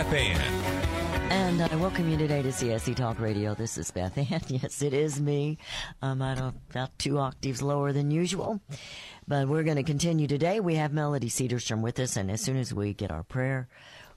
Beth 0.00 0.14
Ann. 0.14 1.30
And 1.30 1.60
I 1.60 1.76
welcome 1.76 2.08
you 2.08 2.16
today 2.16 2.40
to 2.40 2.48
CSC 2.48 2.96
Talk 2.96 3.20
Radio. 3.20 3.54
This 3.54 3.76
is 3.76 3.90
Beth 3.90 4.16
Ann. 4.16 4.40
Yes, 4.48 4.80
it 4.80 4.94
is 4.94 5.20
me. 5.20 5.58
Um, 6.00 6.22
I'm 6.22 6.38
at 6.38 6.54
about 6.70 6.98
two 6.98 7.18
octaves 7.18 7.60
lower 7.60 7.92
than 7.92 8.10
usual. 8.10 8.62
But 9.28 9.46
we're 9.46 9.62
going 9.62 9.76
to 9.76 9.82
continue 9.82 10.26
today. 10.26 10.58
We 10.58 10.76
have 10.76 10.94
Melody 10.94 11.28
Cedarstrom 11.28 11.82
with 11.82 12.00
us, 12.00 12.16
and 12.16 12.30
as 12.30 12.40
soon 12.40 12.56
as 12.56 12.72
we 12.72 12.94
get 12.94 13.10
our 13.10 13.22
prayer, 13.22 13.68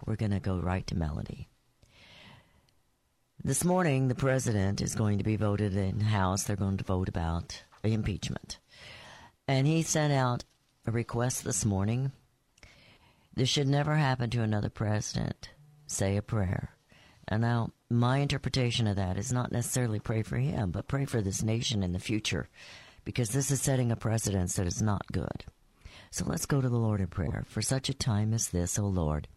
we're 0.06 0.16
going 0.16 0.32
to 0.32 0.40
go 0.40 0.58
right 0.58 0.88
to 0.88 0.96
Melody. 0.96 1.50
This 3.44 3.66
morning, 3.66 4.08
the 4.08 4.16
president 4.16 4.80
is 4.80 4.96
going 4.96 5.18
to 5.18 5.26
be 5.26 5.36
voted 5.36 5.76
in 5.76 6.00
House. 6.00 6.44
They're 6.44 6.56
going 6.56 6.78
to 6.78 6.86
vote 6.86 7.10
about 7.10 7.62
impeachment. 7.84 8.58
And 9.50 9.68
he 9.68 9.82
sent 9.82 10.14
out 10.14 10.46
a 10.88 10.92
request 10.92 11.44
this 11.44 11.66
morning. 11.66 12.14
This 13.34 13.50
should 13.50 13.68
never 13.68 13.98
happen 13.98 14.30
to 14.30 14.44
another 14.44 14.70
president. 14.70 15.50
Say 15.94 16.18
a 16.18 16.24
prayer. 16.24 16.72
And 17.28 17.44
now, 17.44 17.70
my 17.88 18.18
interpretation 18.18 18.88
of 18.88 18.96
that 18.96 19.16
is 19.16 19.32
not 19.32 19.52
necessarily 19.52 20.00
pray 20.00 20.24
for 20.24 20.38
him, 20.38 20.72
but 20.72 20.88
pray 20.88 21.06
for 21.06 21.22
this 21.22 21.44
nation 21.44 21.84
in 21.84 21.94
the 21.94 22.00
future, 22.00 22.50
because 23.06 23.30
this 23.30 23.52
is 23.52 23.62
setting 23.62 23.92
a 23.92 23.96
precedence 23.96 24.56
that 24.56 24.66
is 24.66 24.82
not 24.82 25.06
good. 25.12 25.46
So 26.10 26.26
let's 26.26 26.48
go 26.48 26.62
to 26.62 26.68
the 26.68 26.78
Lord 26.78 27.00
in 27.00 27.08
prayer. 27.08 27.46
For 27.48 27.62
such 27.62 27.90
a 27.90 27.94
time 27.94 28.34
as 28.34 28.50
this, 28.50 28.80
O 28.80 28.88
Lord, 28.88 29.28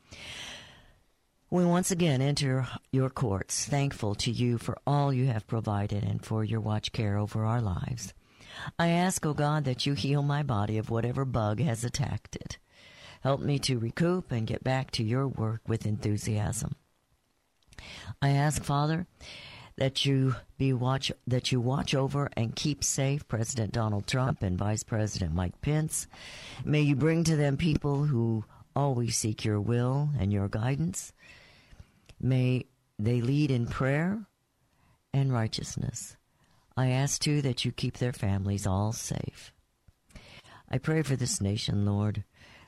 we 1.50 1.66
once 1.66 1.90
again 1.90 2.22
enter 2.22 2.66
your 2.90 3.10
courts, 3.10 3.66
thankful 3.66 4.14
to 4.14 4.30
you 4.30 4.56
for 4.56 4.78
all 4.86 5.12
you 5.12 5.26
have 5.26 5.46
provided 5.46 6.04
and 6.04 6.24
for 6.24 6.42
your 6.42 6.60
watch 6.60 6.90
care 6.90 7.18
over 7.18 7.44
our 7.44 7.60
lives. 7.60 8.14
I 8.78 8.88
ask, 8.88 9.26
O 9.26 9.34
God, 9.34 9.64
that 9.64 9.84
you 9.84 9.92
heal 9.92 10.22
my 10.22 10.42
body 10.42 10.78
of 10.78 10.88
whatever 10.88 11.26
bug 11.26 11.60
has 11.60 11.84
attacked 11.84 12.34
it. 12.34 12.56
Help 13.22 13.40
me 13.40 13.58
to 13.60 13.78
recoup 13.78 14.30
and 14.30 14.46
get 14.46 14.64
back 14.64 14.90
to 14.92 15.02
your 15.02 15.26
work 15.26 15.60
with 15.66 15.86
enthusiasm. 15.86 16.76
I 18.22 18.30
ask, 18.30 18.62
Father, 18.62 19.06
that 19.76 20.06
you 20.06 20.36
be 20.56 20.72
watch 20.72 21.12
that 21.26 21.52
you 21.52 21.60
watch 21.60 21.94
over 21.94 22.30
and 22.36 22.56
keep 22.56 22.82
safe 22.82 23.28
President 23.28 23.72
Donald 23.72 24.06
Trump 24.06 24.42
and 24.42 24.58
Vice 24.58 24.82
President 24.82 25.34
Mike 25.34 25.60
Pence. 25.60 26.06
May 26.64 26.80
you 26.80 26.96
bring 26.96 27.24
to 27.24 27.36
them 27.36 27.56
people 27.56 28.04
who 28.04 28.44
always 28.74 29.16
seek 29.16 29.44
your 29.44 29.60
will 29.60 30.10
and 30.18 30.32
your 30.32 30.48
guidance. 30.48 31.12
May 32.20 32.66
they 32.98 33.20
lead 33.20 33.50
in 33.50 33.66
prayer 33.66 34.26
and 35.12 35.32
righteousness. 35.32 36.16
I 36.76 36.88
ask 36.88 37.20
too 37.20 37.42
that 37.42 37.64
you 37.64 37.72
keep 37.72 37.98
their 37.98 38.12
families 38.12 38.66
all 38.66 38.92
safe. 38.92 39.52
I 40.70 40.78
pray 40.78 41.02
for 41.02 41.16
this 41.16 41.40
nation, 41.40 41.86
Lord, 41.86 42.24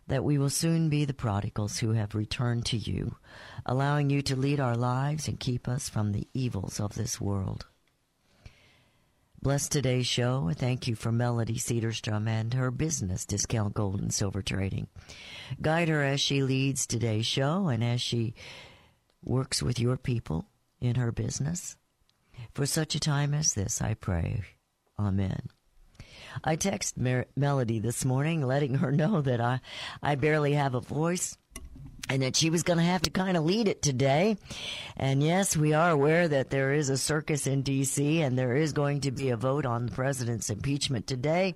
that 0.08 0.24
we 0.24 0.38
will 0.38 0.50
soon 0.50 0.88
be 0.88 1.04
the 1.04 1.14
prodigals 1.14 1.78
who 1.78 1.92
have 1.92 2.14
returned 2.14 2.66
to 2.66 2.76
you, 2.76 3.16
allowing 3.64 4.10
you 4.10 4.22
to 4.22 4.36
lead 4.36 4.58
our 4.58 4.76
lives 4.76 5.28
and 5.28 5.38
keep 5.38 5.68
us 5.68 5.88
from 5.88 6.12
the 6.12 6.26
evils 6.34 6.80
of 6.80 6.94
this 6.94 7.20
world. 7.20 7.66
Bless 9.40 9.68
today's 9.68 10.06
show. 10.06 10.50
Thank 10.52 10.88
you 10.88 10.96
for 10.96 11.12
Melody 11.12 11.58
Cedarstrom 11.58 12.26
and 12.26 12.54
her 12.54 12.72
business, 12.72 13.24
Discount 13.24 13.72
Gold 13.72 14.00
and 14.00 14.12
Silver 14.12 14.42
Trading. 14.42 14.88
Guide 15.60 15.88
her 15.88 16.02
as 16.02 16.20
she 16.20 16.42
leads 16.42 16.86
today's 16.86 17.26
show 17.26 17.68
and 17.68 17.84
as 17.84 18.00
she 18.00 18.34
works 19.22 19.62
with 19.62 19.78
your 19.78 19.96
people 19.96 20.46
in 20.80 20.96
her 20.96 21.12
business. 21.12 21.76
For 22.52 22.66
such 22.66 22.96
a 22.96 23.00
time 23.00 23.32
as 23.32 23.54
this, 23.54 23.80
I 23.80 23.94
pray. 23.94 24.42
Amen. 24.98 25.48
I 26.44 26.56
text 26.56 26.96
Mer- 26.96 27.26
Melody 27.36 27.78
this 27.78 28.04
morning, 28.04 28.42
letting 28.42 28.74
her 28.76 28.92
know 28.92 29.20
that 29.20 29.40
I, 29.40 29.60
I 30.02 30.14
barely 30.14 30.54
have 30.54 30.74
a 30.74 30.80
voice 30.80 31.36
and 32.08 32.22
that 32.22 32.36
she 32.36 32.50
was 32.50 32.62
going 32.62 32.78
to 32.78 32.84
have 32.84 33.02
to 33.02 33.10
kind 33.10 33.36
of 33.36 33.44
lead 33.44 33.68
it 33.68 33.82
today. 33.82 34.36
And 34.96 35.22
yes, 35.22 35.56
we 35.56 35.74
are 35.74 35.90
aware 35.90 36.26
that 36.28 36.50
there 36.50 36.72
is 36.72 36.88
a 36.88 36.96
circus 36.96 37.46
in 37.46 37.62
D.C. 37.62 38.22
and 38.22 38.38
there 38.38 38.56
is 38.56 38.72
going 38.72 39.02
to 39.02 39.10
be 39.10 39.30
a 39.30 39.36
vote 39.36 39.66
on 39.66 39.86
the 39.86 39.92
president's 39.92 40.50
impeachment 40.50 41.06
today. 41.06 41.54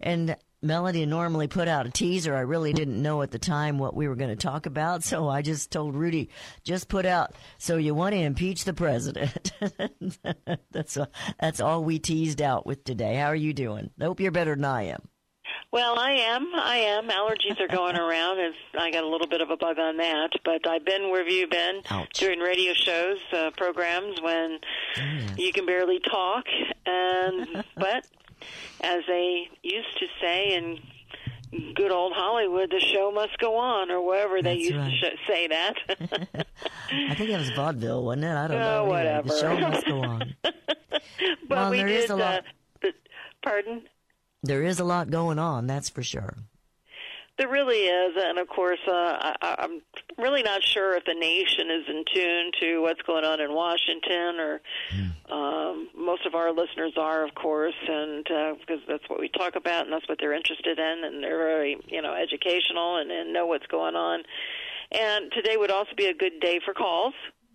And 0.00 0.36
Melody 0.62 1.04
normally 1.06 1.48
put 1.48 1.68
out 1.68 1.86
a 1.86 1.90
teaser. 1.90 2.34
I 2.34 2.40
really 2.40 2.72
didn't 2.72 3.00
know 3.00 3.22
at 3.22 3.30
the 3.30 3.38
time 3.38 3.78
what 3.78 3.94
we 3.94 4.08
were 4.08 4.16
going 4.16 4.30
to 4.30 4.36
talk 4.36 4.66
about, 4.66 5.02
so 5.04 5.28
I 5.28 5.42
just 5.42 5.70
told 5.70 5.94
Rudy, 5.94 6.30
just 6.64 6.88
put 6.88 7.04
out, 7.04 7.34
so 7.58 7.76
you 7.76 7.94
want 7.94 8.14
to 8.14 8.20
impeach 8.20 8.64
the 8.64 8.72
president. 8.72 9.52
that's, 10.72 10.96
a, 10.96 11.08
that's 11.40 11.60
all 11.60 11.84
we 11.84 11.98
teased 11.98 12.40
out 12.40 12.66
with 12.66 12.84
today. 12.84 13.16
How 13.16 13.26
are 13.26 13.36
you 13.36 13.52
doing? 13.52 13.90
I 14.00 14.04
hope 14.04 14.20
you're 14.20 14.32
better 14.32 14.54
than 14.54 14.64
I 14.64 14.84
am. 14.84 15.08
Well, 15.72 15.98
I 15.98 16.12
am. 16.12 16.46
I 16.54 16.76
am. 16.76 17.08
Allergies 17.08 17.60
are 17.60 17.68
going 17.68 17.96
around. 17.96 18.38
As 18.38 18.54
I 18.78 18.90
got 18.90 19.04
a 19.04 19.08
little 19.08 19.26
bit 19.26 19.40
of 19.42 19.50
a 19.50 19.56
bug 19.56 19.78
on 19.78 19.96
that, 19.98 20.30
but 20.44 20.66
I've 20.66 20.84
been 20.84 21.10
where 21.10 21.22
have 21.22 21.32
you 21.32 21.46
been 21.48 21.82
Ouch. 21.90 22.12
doing 22.14 22.38
radio 22.38 22.72
shows, 22.72 23.18
uh, 23.32 23.50
programs 23.56 24.20
when 24.22 24.58
you 25.36 25.52
can 25.52 25.66
barely 25.66 26.00
talk, 26.00 26.44
and 26.86 27.64
but 27.76 28.06
as 28.80 29.02
they 29.06 29.48
used 29.62 29.98
to 29.98 30.06
say 30.20 30.54
in 30.54 30.78
good 31.74 31.90
old 31.92 32.12
Hollywood, 32.14 32.70
the 32.70 32.80
show 32.80 33.10
must 33.12 33.38
go 33.38 33.56
on, 33.56 33.90
or 33.90 34.04
wherever 34.06 34.42
they 34.42 34.56
That's 34.56 34.60
used 34.68 34.76
right. 34.76 35.00
to 35.02 35.10
sh- 35.16 35.26
say 35.28 35.46
that. 35.48 35.74
I 36.90 37.14
think 37.14 37.30
it 37.30 37.38
was 37.38 37.50
vaudeville, 37.50 38.02
wasn't 38.04 38.24
it? 38.24 38.30
I 38.34 38.48
don't 38.48 38.56
Oh, 38.60 38.84
know. 38.84 38.84
Whatever. 38.86 39.28
The 39.28 39.40
show 39.40 39.58
must 39.60 39.86
go 39.86 40.00
on. 40.02 40.34
but 40.42 40.54
Well, 41.48 41.70
we 41.70 41.78
there 41.78 41.86
did. 41.88 42.04
is 42.04 42.10
a 42.10 42.16
lot- 42.16 42.38
Uh, 42.38 42.42
the, 42.82 42.92
pardon. 43.42 43.82
There 44.42 44.62
is 44.62 44.78
a 44.80 44.84
lot 44.84 45.10
going 45.10 45.38
on, 45.38 45.66
that's 45.66 45.88
for 45.88 46.02
sure. 46.02 46.34
There 47.38 47.48
really 47.48 47.84
is, 47.84 48.14
and 48.16 48.38
of 48.38 48.48
course, 48.48 48.78
uh, 48.88 49.34
I, 49.42 49.56
I'm 49.58 49.82
really 50.16 50.42
not 50.42 50.62
sure 50.62 50.96
if 50.96 51.04
the 51.04 51.12
nation 51.12 51.70
is 51.70 51.84
in 51.86 52.04
tune 52.14 52.50
to 52.60 52.80
what's 52.80 53.02
going 53.02 53.26
on 53.26 53.40
in 53.40 53.52
Washington, 53.52 54.40
or 54.40 54.60
um, 55.30 55.88
most 55.94 56.24
of 56.24 56.34
our 56.34 56.50
listeners 56.50 56.94
are, 56.96 57.26
of 57.26 57.34
course, 57.34 57.74
and 57.86 58.26
uh, 58.30 58.54
because 58.58 58.80
that's 58.88 59.06
what 59.08 59.20
we 59.20 59.28
talk 59.28 59.54
about, 59.54 59.84
and 59.84 59.92
that's 59.92 60.08
what 60.08 60.16
they're 60.18 60.32
interested 60.32 60.78
in, 60.78 61.04
and 61.04 61.22
they're 61.22 61.36
very, 61.36 61.76
you 61.88 62.00
know, 62.00 62.14
educational 62.14 62.96
and, 62.96 63.10
and 63.10 63.34
know 63.34 63.44
what's 63.44 63.66
going 63.66 63.96
on. 63.96 64.22
And 64.92 65.30
today 65.32 65.58
would 65.58 65.70
also 65.70 65.90
be 65.94 66.06
a 66.06 66.14
good 66.14 66.40
day 66.40 66.58
for 66.64 66.72
calls, 66.72 67.12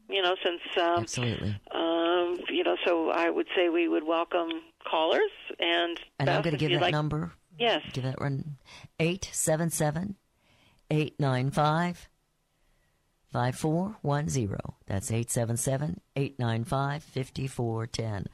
you 0.09 0.21
know, 0.21 0.35
since 0.43 0.61
um, 0.77 1.03
Absolutely. 1.03 1.55
um, 1.73 2.37
you 2.49 2.63
know, 2.63 2.75
so 2.85 3.09
I 3.09 3.31
would 3.31 3.47
say 3.55 3.69
we 3.69 3.87
would 3.87 4.03
welcome 4.03 4.49
callers, 4.87 5.31
and 5.59 5.99
And 6.19 6.29
I'm 6.29 6.43
going 6.43 6.53
to 6.53 6.59
give 6.59 6.71
that 6.71 6.81
like- 6.81 6.91
number. 6.91 7.31
Yes. 7.61 7.83
Give 7.93 8.03
that 8.05 8.19
one. 8.19 8.57
877 8.99 10.15
895 10.89 12.09
5410. 13.31 14.57
That's 14.87 15.11
877 15.11 16.01
895 16.15 17.03
5410. 17.03 18.27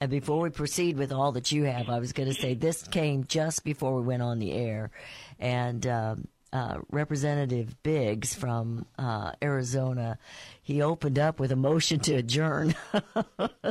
And 0.00 0.10
before 0.10 0.40
we 0.40 0.50
proceed 0.50 0.96
with 0.96 1.12
all 1.12 1.32
that 1.32 1.52
you 1.52 1.64
have, 1.64 1.90
I 1.90 1.98
was 1.98 2.12
going 2.12 2.28
to 2.28 2.40
say 2.40 2.54
this 2.54 2.82
came 2.82 3.24
just 3.24 3.64
before 3.64 3.94
we 3.94 4.02
went 4.02 4.22
on 4.22 4.38
the 4.38 4.52
air. 4.52 4.90
And, 5.38 5.86
um, 5.86 6.28
uh, 6.52 6.78
Representative 6.90 7.80
Biggs 7.82 8.34
from 8.34 8.86
uh, 8.98 9.32
Arizona, 9.42 10.18
he 10.62 10.82
opened 10.82 11.18
up 11.18 11.38
with 11.40 11.52
a 11.52 11.56
motion 11.56 12.00
to 12.00 12.14
adjourn. 12.16 12.74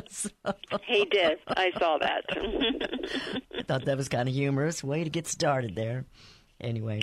So- 0.09 0.29
He 0.87 1.05
did. 1.05 1.39
I 1.47 1.71
saw 1.77 1.97
that. 1.97 2.23
I 3.57 3.63
thought 3.63 3.85
that 3.85 3.97
was 3.97 4.07
kind 4.07 4.27
of 4.29 4.33
humorous. 4.35 4.83
Way 4.83 5.03
to 5.03 5.09
get 5.09 5.27
started 5.27 5.75
there. 5.75 6.05
Anyway, 6.61 7.01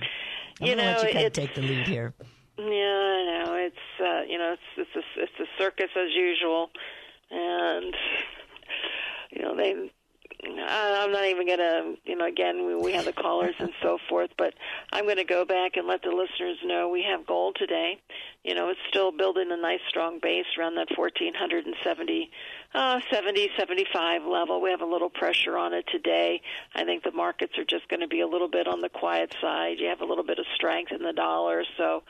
I'm 0.60 0.66
You 0.66 0.74
gonna 0.76 0.88
let 0.88 1.02
know, 1.02 1.08
you 1.08 1.12
kind 1.14 1.26
of 1.26 1.32
take 1.32 1.54
the 1.54 1.62
lead 1.62 1.86
here. 1.86 2.14
Yeah, 2.58 2.64
I 2.64 3.44
know. 3.44 3.54
It's 3.54 4.00
uh, 4.00 4.22
you 4.28 4.38
know, 4.38 4.54
it's 4.54 4.62
it's 4.78 4.96
a, 4.96 5.22
it's 5.22 5.40
a 5.40 5.62
circus 5.62 5.90
as 5.96 6.10
usual, 6.14 6.70
and 7.30 7.94
you 9.30 9.42
know 9.42 9.54
they. 9.56 9.90
I- 10.66 11.04
I'm 11.04 11.12
not 11.12 11.24
even 11.26 11.46
gonna, 11.46 11.94
you 12.04 12.16
know, 12.16 12.26
again 12.26 12.66
we, 12.66 12.74
we 12.74 12.92
have 12.92 13.04
the 13.04 13.12
callers 13.12 13.54
and 13.58 13.72
so 13.82 13.98
forth, 14.08 14.30
but 14.36 14.54
I'm 14.92 15.04
going 15.04 15.16
to 15.16 15.24
go 15.24 15.44
back 15.44 15.76
and 15.76 15.86
let 15.86 16.02
the 16.02 16.10
listeners 16.10 16.58
know 16.64 16.88
we 16.88 17.02
have 17.02 17.26
gold 17.26 17.56
today. 17.58 17.98
you 18.44 18.54
know, 18.54 18.68
it's 18.68 18.80
still 18.88 19.10
building 19.10 19.50
a 19.50 19.56
nice 19.56 19.80
strong 19.88 20.18
base 20.22 20.46
around 20.58 20.76
that 20.76 20.88
1470, 20.96 22.30
uh, 22.74 23.00
70, 23.10 23.50
75 23.58 24.22
level. 24.24 24.60
We 24.60 24.70
have 24.70 24.82
a 24.82 24.86
little 24.86 25.10
pressure 25.10 25.56
on 25.56 25.72
it 25.72 25.86
today. 25.90 26.40
I 26.74 26.84
think 26.84 27.02
the 27.02 27.10
markets 27.12 27.58
are 27.58 27.64
just 27.64 27.88
going 27.88 28.00
to 28.00 28.08
be 28.08 28.20
a 28.20 28.26
little 28.28 28.48
bit 28.48 28.68
on 28.68 28.80
the 28.80 28.88
quiet 28.88 29.34
side. 29.40 29.78
You 29.78 29.88
have 29.88 30.00
a 30.00 30.04
little 30.04 30.24
bit 30.24 30.38
of 30.38 30.46
strength 30.54 30.92
in 30.92 31.02
the 31.02 31.12
dollar, 31.12 31.64
so 31.76 32.02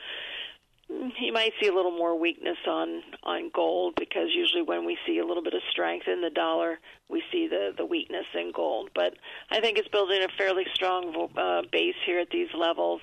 you 0.89 1.33
might 1.33 1.51
see 1.61 1.67
a 1.67 1.73
little 1.73 1.91
more 1.91 2.17
weakness 2.17 2.57
on 2.67 3.03
on 3.23 3.51
gold 3.53 3.95
because 3.97 4.29
usually 4.33 4.61
when 4.61 4.85
we 4.85 4.97
see 5.05 5.19
a 5.19 5.25
little 5.25 5.43
bit 5.43 5.53
of 5.53 5.61
strength 5.69 6.07
in 6.07 6.21
the 6.21 6.29
dollar, 6.29 6.79
we 7.09 7.21
see 7.31 7.47
the 7.47 7.73
the 7.77 7.85
weakness 7.85 8.25
in 8.33 8.51
gold. 8.53 8.89
But 8.95 9.15
I 9.51 9.59
think 9.59 9.77
it's 9.77 9.87
building 9.89 10.23
a 10.23 10.29
fairly 10.37 10.65
strong 10.73 11.29
uh, 11.37 11.63
base 11.71 11.95
here 12.05 12.19
at 12.19 12.29
these 12.29 12.49
levels. 12.57 13.01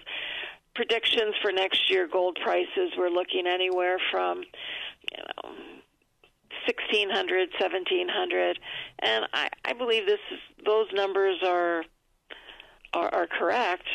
Predictions 0.74 1.34
for 1.42 1.52
next 1.52 1.90
year 1.90 2.08
gold 2.10 2.38
prices 2.42 2.92
we're 2.96 3.10
looking 3.10 3.46
anywhere 3.46 3.98
from 4.10 4.38
you 4.38 5.18
know 5.18 5.50
1600 6.66 7.50
1700 7.60 8.58
and 9.00 9.26
i 9.34 9.48
i 9.66 9.72
believe 9.72 10.06
this 10.06 10.18
is, 10.32 10.38
those 10.64 10.86
numbers 10.92 11.36
are, 11.44 11.84
are 12.92 13.14
are 13.14 13.26
correct 13.26 13.86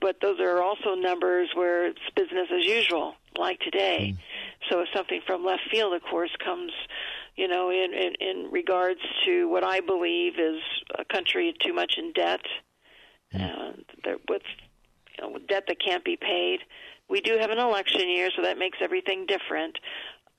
but 0.00 0.16
those 0.20 0.40
are 0.40 0.62
also 0.62 0.94
numbers 0.94 1.48
where 1.54 1.86
it's 1.86 2.00
business 2.14 2.48
as 2.52 2.64
usual 2.64 3.14
like 3.36 3.60
today 3.60 4.14
so 4.70 4.80
if 4.80 4.88
something 4.94 5.20
from 5.26 5.44
left 5.44 5.62
field 5.70 5.94
of 5.94 6.02
course 6.02 6.34
comes 6.44 6.72
you 7.36 7.48
know 7.48 7.70
in 7.70 7.92
in, 7.92 8.14
in 8.20 8.50
regards 8.50 9.00
to 9.24 9.48
what 9.48 9.64
i 9.64 9.80
believe 9.80 10.38
is 10.38 10.60
a 10.98 11.04
country 11.04 11.54
too 11.60 11.72
much 11.72 11.94
in 11.98 12.12
debt 12.12 12.40
uh, 13.34 13.72
with 14.28 14.42
you 15.16 15.24
know, 15.24 15.32
with 15.32 15.46
debt 15.46 15.64
that 15.68 15.80
can't 15.84 16.04
be 16.04 16.16
paid. 16.16 16.60
We 17.08 17.20
do 17.20 17.36
have 17.38 17.50
an 17.50 17.58
election 17.58 18.08
year, 18.08 18.30
so 18.34 18.42
that 18.42 18.58
makes 18.58 18.78
everything 18.80 19.26
different. 19.26 19.78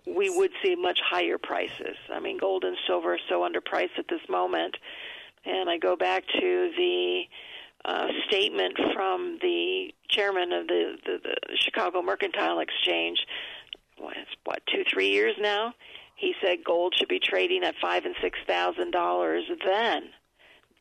We 0.06 0.30
would 0.30 0.52
see 0.64 0.76
much 0.76 1.00
higher 1.04 1.38
prices. 1.38 1.98
I 2.12 2.20
mean, 2.20 2.38
gold 2.38 2.64
and 2.64 2.78
silver 2.88 3.16
are 3.16 3.20
so 3.30 3.42
underpriced 3.42 3.98
at 3.98 4.08
this 4.10 4.22
moment. 4.30 4.78
And 5.46 5.70
I 5.70 5.78
go 5.78 5.96
back 5.96 6.24
to 6.40 6.72
the 6.78 7.24
uh, 7.88 8.08
statement 8.28 8.78
from 8.94 9.40
the 9.42 9.94
chairman 10.10 10.52
of 10.52 10.68
the, 10.68 10.98
the, 11.06 11.18
the 11.24 11.58
Chicago 11.58 12.02
Mercantile 12.02 12.60
Exchange. 12.60 13.20
What, 13.98 14.16
it's, 14.18 14.30
what 14.44 14.62
two, 14.72 14.84
three 14.92 15.10
years 15.10 15.36
now? 15.40 15.74
He 16.16 16.34
said 16.44 16.58
gold 16.66 16.94
should 16.98 17.08
be 17.08 17.20
trading 17.20 17.64
at 17.64 17.76
five 17.82 18.06
and 18.06 18.16
six 18.22 18.38
thousand 18.46 18.92
dollars 18.92 19.44
then, 19.66 20.10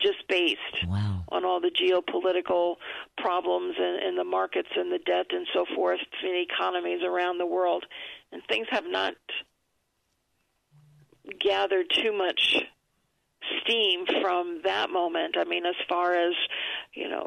just 0.00 0.26
based 0.28 0.60
Wow. 0.86 1.24
on 1.30 1.44
all 1.44 1.60
the 1.60 1.70
geopolitical 1.70 2.76
problems 3.18 3.76
in, 3.78 3.98
in 4.08 4.16
the 4.16 4.24
markets 4.24 4.68
and 4.76 4.90
the 4.90 4.98
debt 4.98 5.26
and 5.30 5.46
so 5.54 5.64
forth 5.74 6.00
in 6.22 6.34
economies 6.50 7.02
around 7.04 7.38
the 7.38 7.46
world. 7.46 7.84
And 8.32 8.42
things 8.48 8.66
have 8.70 8.86
not 8.86 9.14
gathered 11.40 11.86
too 11.90 12.12
much 12.12 12.56
steam 13.62 14.06
from 14.22 14.60
that 14.64 14.90
moment. 14.90 15.36
I 15.38 15.44
mean, 15.44 15.66
as 15.66 15.74
far 15.88 16.14
as, 16.14 16.34
you 16.96 17.08
know, 17.08 17.26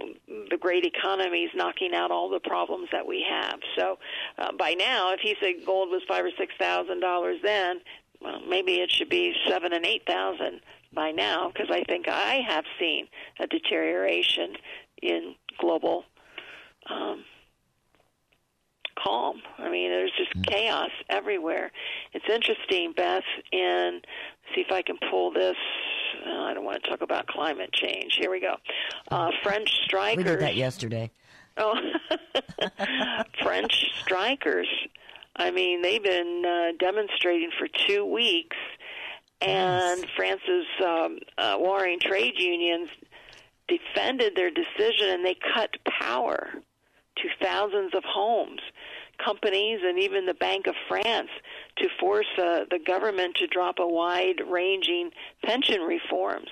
the 0.49 0.57
great 0.57 0.83
economies 0.83 1.49
knocking 1.53 1.93
out 1.93 2.11
all 2.11 2.27
the 2.29 2.39
problems 2.39 2.89
that 2.91 3.05
we 3.05 3.25
have. 3.29 3.59
So 3.77 3.99
uh, 4.39 4.51
by 4.57 4.73
now, 4.73 5.13
if 5.13 5.19
he 5.21 5.35
said 5.39 5.65
gold 5.65 5.89
was 5.89 6.01
five 6.07 6.25
or 6.25 6.31
six 6.37 6.53
thousand 6.59 6.99
dollars 6.99 7.37
then, 7.43 7.79
well, 8.19 8.41
maybe 8.47 8.75
it 8.75 8.91
should 8.91 9.09
be 9.09 9.33
seven 9.47 9.71
and 9.71 9.85
eight 9.85 10.03
thousand 10.07 10.61
by 10.91 11.11
now 11.11 11.51
because 11.53 11.69
I 11.71 11.83
think 11.83 12.07
I 12.07 12.41
have 12.47 12.65
seen 12.79 13.07
a 13.39 13.45
deterioration 13.45 14.55
in 15.01 15.35
global 15.59 16.03
um, 16.89 17.23
calm. 19.01 19.41
I 19.57 19.69
mean, 19.69 19.89
there's 19.91 20.11
just 20.17 20.47
chaos 20.47 20.89
everywhere. 21.09 21.71
It's 22.13 22.25
interesting, 22.27 22.93
Beth. 22.93 23.23
In 23.51 24.01
see 24.55 24.61
if 24.61 24.71
I 24.71 24.81
can 24.81 24.97
pull 25.09 25.31
this. 25.31 25.55
Uh, 26.25 26.41
I 26.43 26.53
don't 26.53 26.65
want 26.65 26.83
to 26.83 26.89
talk 26.89 27.01
about 27.01 27.27
climate 27.27 27.71
change. 27.71 28.15
Here 28.19 28.31
we 28.31 28.39
go. 28.39 28.55
Uh, 29.09 29.31
French 29.43 29.69
strikers. 29.83 30.17
We 30.17 30.23
did 30.23 30.39
that 30.39 30.55
yesterday. 30.55 31.11
Oh, 31.57 31.75
French 33.43 33.91
strikers. 34.01 34.67
I 35.35 35.51
mean, 35.51 35.81
they've 35.81 36.03
been 36.03 36.43
uh, 36.45 36.77
demonstrating 36.79 37.51
for 37.57 37.67
two 37.87 38.05
weeks, 38.05 38.57
and 39.41 40.05
France's 40.15 40.65
um, 40.85 41.19
uh, 41.37 41.55
warring 41.57 41.99
trade 41.99 42.33
unions 42.37 42.89
defended 43.67 44.35
their 44.35 44.51
decision, 44.51 45.09
and 45.09 45.25
they 45.25 45.37
cut 45.53 45.69
power 45.99 46.49
to 47.17 47.29
thousands 47.41 47.93
of 47.93 48.03
homes, 48.03 48.61
companies, 49.23 49.79
and 49.83 49.99
even 49.99 50.25
the 50.25 50.33
Bank 50.33 50.67
of 50.67 50.75
France 50.87 51.29
to 51.79 51.87
force 51.99 52.27
uh, 52.37 52.65
the 52.69 52.79
government 52.85 53.35
to 53.35 53.47
drop 53.47 53.79
a 53.79 53.87
wide-ranging 53.87 55.11
pension 55.43 55.81
reforms. 55.81 56.49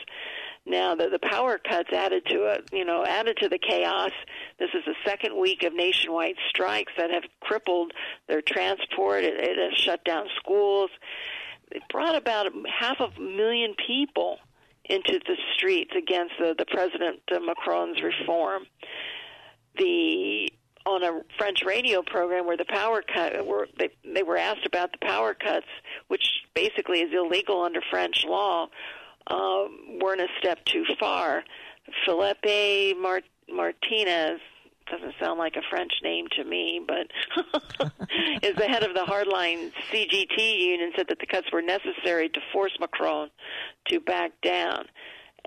Now 0.65 0.95
the 0.95 1.07
the 1.09 1.19
power 1.19 1.57
cuts 1.57 1.93
added 1.93 2.25
to 2.25 2.45
it, 2.47 2.69
you 2.73 2.83
know, 2.83 3.05
added 3.05 3.37
to 3.37 3.47
the 3.47 3.57
chaos. 3.57 4.11
This 4.59 4.69
is 4.73 4.83
the 4.85 4.95
second 5.05 5.37
week 5.37 5.63
of 5.63 5.73
nationwide 5.73 6.35
strikes 6.49 6.91
that 6.97 7.09
have 7.09 7.23
crippled 7.39 7.93
their 8.27 8.41
transport. 8.41 9.23
It, 9.23 9.35
it 9.37 9.57
has 9.57 9.79
shut 9.79 10.03
down 10.03 10.27
schools. 10.35 10.89
It 11.71 11.83
brought 11.89 12.15
about 12.15 12.51
half 12.69 12.99
a 12.99 13.17
million 13.19 13.75
people 13.85 14.39
into 14.85 15.19
the 15.25 15.37
streets 15.55 15.91
against 15.97 16.33
the, 16.37 16.55
the 16.57 16.65
President 16.65 17.21
Macron's 17.45 18.01
reform. 18.01 18.65
The 19.77 20.51
on 20.87 21.03
a 21.03 21.21
French 21.37 21.63
radio 21.65 22.01
program 22.01 22.45
where 22.45 22.57
the 22.57 22.65
power 22.65 23.03
cut 23.13 23.45
were 23.45 23.67
they 23.77 23.89
they 24.05 24.23
were 24.23 24.37
asked 24.37 24.65
about 24.65 24.91
the 24.93 24.97
power 25.05 25.33
cuts, 25.33 25.67
which 26.07 26.25
basically 26.55 27.01
is 27.01 27.13
illegal 27.13 27.61
under 27.61 27.81
French 27.89 28.25
law, 28.25 28.67
um, 29.27 29.99
weren't 30.01 30.21
a 30.21 30.27
step 30.39 30.63
too 30.65 30.85
far. 30.99 31.43
Felipe 32.05 32.97
Mart- 32.97 33.25
Martinez 33.51 34.39
doesn't 34.89 35.15
sound 35.19 35.37
like 35.37 35.57
a 35.57 35.61
French 35.69 35.91
name 36.01 36.27
to 36.31 36.45
me, 36.45 36.81
but 36.85 37.07
is 38.41 38.55
the 38.55 38.67
head 38.67 38.83
of 38.83 38.93
the 38.93 39.01
hardline 39.01 39.71
CGT 39.91 40.37
union 40.37 40.91
said 40.95 41.07
that 41.09 41.19
the 41.19 41.25
cuts 41.25 41.51
were 41.51 41.61
necessary 41.61 42.29
to 42.29 42.39
force 42.53 42.71
Macron 42.79 43.29
to 43.89 43.99
back 43.99 44.31
down. 44.41 44.85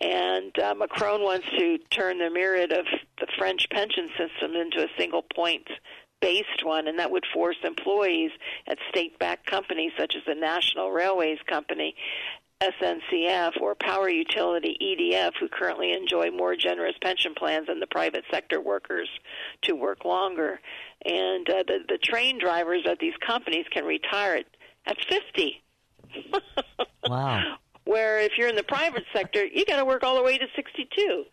And 0.00 0.58
uh, 0.58 0.74
Macron 0.74 1.22
wants 1.22 1.46
to 1.58 1.78
turn 1.90 2.18
the 2.18 2.30
myriad 2.30 2.72
of 2.72 2.86
the 3.18 3.26
French 3.36 3.68
pension 3.70 4.08
system 4.16 4.56
into 4.56 4.82
a 4.82 4.88
single 4.98 5.22
point 5.22 5.68
based 6.20 6.64
one, 6.64 6.86
and 6.86 6.98
that 6.98 7.10
would 7.10 7.24
force 7.32 7.56
employees 7.64 8.30
at 8.66 8.78
state 8.90 9.18
backed 9.18 9.46
companies 9.46 9.92
such 9.98 10.14
as 10.16 10.22
the 10.26 10.34
National 10.34 10.90
Railways 10.90 11.38
Company 11.46 11.94
SNCF 12.60 13.58
or 13.60 13.74
power 13.74 14.10
utility 14.10 14.76
EDF, 14.82 15.32
who 15.40 15.48
currently 15.48 15.92
enjoy 15.92 16.30
more 16.30 16.54
generous 16.54 16.94
pension 17.00 17.34
plans 17.34 17.68
than 17.68 17.80
the 17.80 17.86
private 17.86 18.24
sector 18.30 18.60
workers, 18.60 19.08
to 19.62 19.72
work 19.72 20.04
longer. 20.04 20.60
And 21.04 21.48
uh, 21.48 21.62
the, 21.66 21.78
the 21.88 21.98
train 21.98 22.38
drivers 22.38 22.82
at 22.86 22.98
these 22.98 23.14
companies 23.26 23.64
can 23.72 23.84
retire 23.84 24.36
at, 24.36 24.46
at 24.86 24.98
50. 25.08 25.62
Wow. 27.08 27.56
Where 27.90 28.20
if 28.20 28.38
you're 28.38 28.46
in 28.46 28.54
the 28.54 28.62
private 28.62 29.02
sector, 29.12 29.44
you 29.44 29.64
got 29.64 29.78
to 29.78 29.84
work 29.84 30.04
all 30.04 30.14
the 30.14 30.22
way 30.22 30.38
to 30.38 30.46
62. 30.54 31.24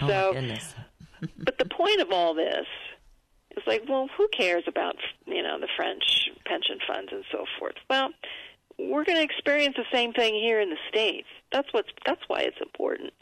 Oh, 0.00 0.08
so, 0.08 0.32
my 0.32 0.40
goodness. 0.40 0.74
but 1.36 1.58
the 1.58 1.66
point 1.66 2.00
of 2.00 2.10
all 2.10 2.34
this 2.34 2.64
is 3.50 3.62
like, 3.66 3.82
well, 3.86 4.08
who 4.16 4.28
cares 4.28 4.64
about 4.66 4.96
you 5.26 5.42
know 5.42 5.60
the 5.60 5.68
French 5.76 6.30
pension 6.46 6.78
funds 6.88 7.10
and 7.12 7.22
so 7.30 7.44
forth? 7.58 7.74
Well, 7.90 8.12
we're 8.78 9.04
going 9.04 9.18
to 9.18 9.22
experience 9.22 9.76
the 9.76 9.84
same 9.92 10.14
thing 10.14 10.36
here 10.36 10.58
in 10.58 10.70
the 10.70 10.78
states. 10.88 11.28
That's 11.52 11.68
what's 11.72 11.90
that's 12.06 12.22
why 12.26 12.40
it's 12.40 12.62
important 12.62 13.12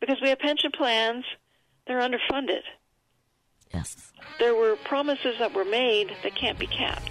because 0.00 0.18
we 0.20 0.28
have 0.28 0.38
pension 0.38 0.70
plans. 0.76 1.24
They're 1.86 2.00
underfunded. 2.00 2.60
Yes. 3.72 4.12
There 4.38 4.54
were 4.54 4.76
promises 4.84 5.36
that 5.38 5.54
were 5.54 5.64
made 5.64 6.14
that 6.22 6.34
can't 6.34 6.58
be 6.58 6.66
kept, 6.66 7.10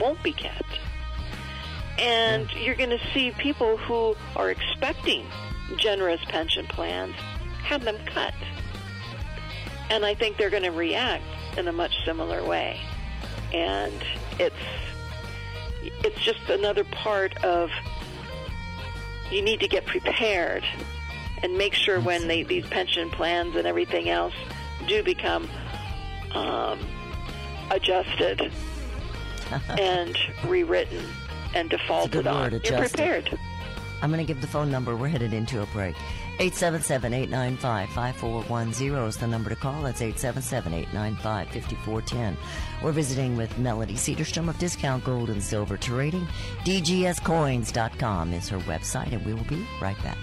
won't 0.00 0.22
be 0.22 0.32
kept. 0.32 0.64
And 2.02 2.50
you're 2.54 2.74
going 2.74 2.90
to 2.90 3.00
see 3.14 3.30
people 3.30 3.76
who 3.76 4.16
are 4.34 4.50
expecting 4.50 5.24
generous 5.76 6.20
pension 6.24 6.66
plans 6.66 7.14
have 7.62 7.84
them 7.84 7.96
cut. 8.06 8.34
And 9.88 10.04
I 10.04 10.14
think 10.16 10.36
they're 10.36 10.50
going 10.50 10.64
to 10.64 10.72
react 10.72 11.22
in 11.56 11.68
a 11.68 11.72
much 11.72 12.04
similar 12.04 12.44
way. 12.44 12.80
And 13.52 13.94
it's 14.40 14.56
it's 16.02 16.20
just 16.20 16.48
another 16.48 16.82
part 16.84 17.36
of 17.44 17.70
you 19.30 19.40
need 19.40 19.60
to 19.60 19.68
get 19.68 19.86
prepared 19.86 20.64
and 21.42 21.56
make 21.56 21.74
sure 21.74 22.00
when 22.00 22.26
they, 22.26 22.42
these 22.42 22.66
pension 22.66 23.10
plans 23.10 23.54
and 23.54 23.66
everything 23.66 24.08
else 24.08 24.34
do 24.86 25.02
become 25.02 25.48
um, 26.32 26.78
adjusted 27.70 28.52
and 29.78 30.16
rewritten 30.46 31.04
and 31.54 31.70
defaulted 31.70 32.26
on. 32.26 32.52
word, 32.52 32.68
You're 32.68 32.78
prepared. 32.78 33.38
I'm 34.02 34.10
going 34.10 34.24
to 34.24 34.26
give 34.26 34.40
the 34.40 34.48
phone 34.48 34.70
number. 34.70 34.96
We're 34.96 35.08
headed 35.08 35.32
into 35.32 35.62
a 35.62 35.66
break. 35.66 35.94
877-895-5410 36.38 39.08
is 39.08 39.16
the 39.16 39.26
number 39.28 39.48
to 39.50 39.56
call. 39.56 39.82
That's 39.82 40.00
877-895-5410. 40.02 42.36
We're 42.82 42.90
visiting 42.90 43.36
with 43.36 43.56
Melody 43.58 43.94
Cedarstrom 43.94 44.48
of 44.48 44.58
Discount 44.58 45.04
Gold 45.04 45.30
and 45.30 45.40
Silver 45.42 45.76
Trading. 45.76 46.26
DGScoins.com 46.64 48.32
is 48.32 48.48
her 48.48 48.58
website, 48.60 49.12
and 49.12 49.24
we 49.24 49.34
will 49.34 49.44
be 49.44 49.64
right 49.80 50.02
back. 50.02 50.18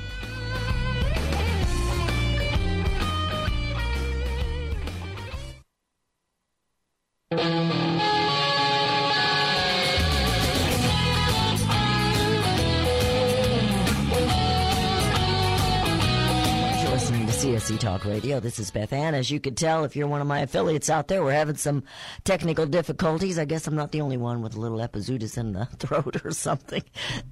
Talk 17.90 18.06
Radio. 18.06 18.40
This 18.40 18.60
is 18.60 18.70
Beth 18.70 18.94
Ann. 18.94 19.16
As 19.16 19.32
you 19.32 19.40
could 19.40 19.58
tell, 19.58 19.84
if 19.84 19.96
you're 19.96 20.06
one 20.06 20.22
of 20.22 20.28
my 20.28 20.42
affiliates 20.42 20.92
out 20.92 21.08
there, 21.08 21.24
we're 21.24 21.32
having 21.32 21.56
some 21.56 21.84
technical 22.24 22.68
difficulties. 22.68 23.40
I 23.40 23.46
guess 23.46 23.66
I'm 23.66 23.74
not 23.74 23.92
the 23.92 24.02
only 24.02 24.16
one 24.16 24.44
with 24.44 24.56
a 24.56 24.60
little 24.60 24.78
epizootis 24.78 25.40
in 25.40 25.54
the 25.54 25.66
throat 25.80 26.24
or 26.24 26.30
something. 26.30 26.84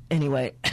Anyway, 0.10 0.56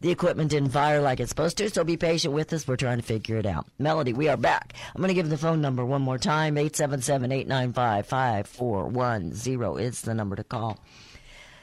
the 0.00 0.10
equipment 0.10 0.50
didn't 0.50 0.70
fire 0.70 1.00
like 1.00 1.20
it's 1.20 1.28
supposed 1.28 1.56
to, 1.58 1.70
so 1.70 1.84
be 1.84 1.96
patient 1.96 2.34
with 2.34 2.52
us. 2.52 2.66
We're 2.66 2.74
trying 2.74 2.96
to 2.96 3.04
figure 3.04 3.36
it 3.36 3.46
out. 3.46 3.68
Melody, 3.78 4.12
we 4.12 4.28
are 4.28 4.36
back. 4.36 4.72
I'm 4.92 5.00
going 5.00 5.06
to 5.06 5.14
give 5.14 5.30
the 5.30 5.38
phone 5.38 5.60
number 5.60 5.84
one 5.84 6.02
more 6.02 6.18
time 6.18 6.58
877 6.58 7.30
895 7.30 8.06
5410 8.08 9.84
is 9.86 10.00
the 10.00 10.14
number 10.14 10.34
to 10.34 10.42
call. 10.42 10.80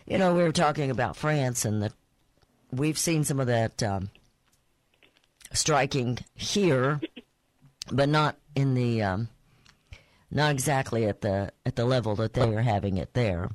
You 0.05 0.17
know, 0.17 0.33
we 0.33 0.43
were 0.43 0.53
talking 0.53 0.91
about 0.91 1.17
France 1.17 1.65
and 1.65 1.83
the 1.83 1.91
we've 2.71 2.97
seen 2.97 3.25
some 3.25 3.41
of 3.41 3.47
that. 3.47 3.83
Um, 3.83 4.11
striking 5.53 6.17
here, 6.35 6.99
but 7.91 8.09
not 8.09 8.37
in 8.55 8.73
the 8.73 9.01
um, 9.01 9.29
not 10.31 10.51
exactly 10.51 11.05
at 11.05 11.21
the 11.21 11.51
at 11.65 11.75
the 11.75 11.85
level 11.85 12.15
that 12.15 12.33
they 12.33 12.55
are 12.55 12.61
having 12.61 12.97
it 12.97 13.13
there. 13.13 13.49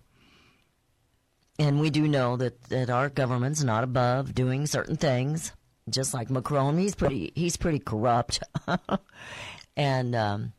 And 1.60 1.80
we 1.80 1.90
do 1.90 2.06
know 2.06 2.36
that, 2.36 2.62
that 2.68 2.88
our 2.88 3.08
government's 3.08 3.64
not 3.64 3.82
above 3.82 4.32
doing 4.32 4.66
certain 4.66 4.96
things. 4.96 5.52
Just 5.90 6.14
like 6.14 6.30
Macron, 6.30 6.78
he's 6.78 6.94
pretty 6.94 7.32
he's 7.34 7.56
pretty 7.56 7.78
corrupt, 7.78 8.42
and 9.76 10.14
um, 10.14 10.52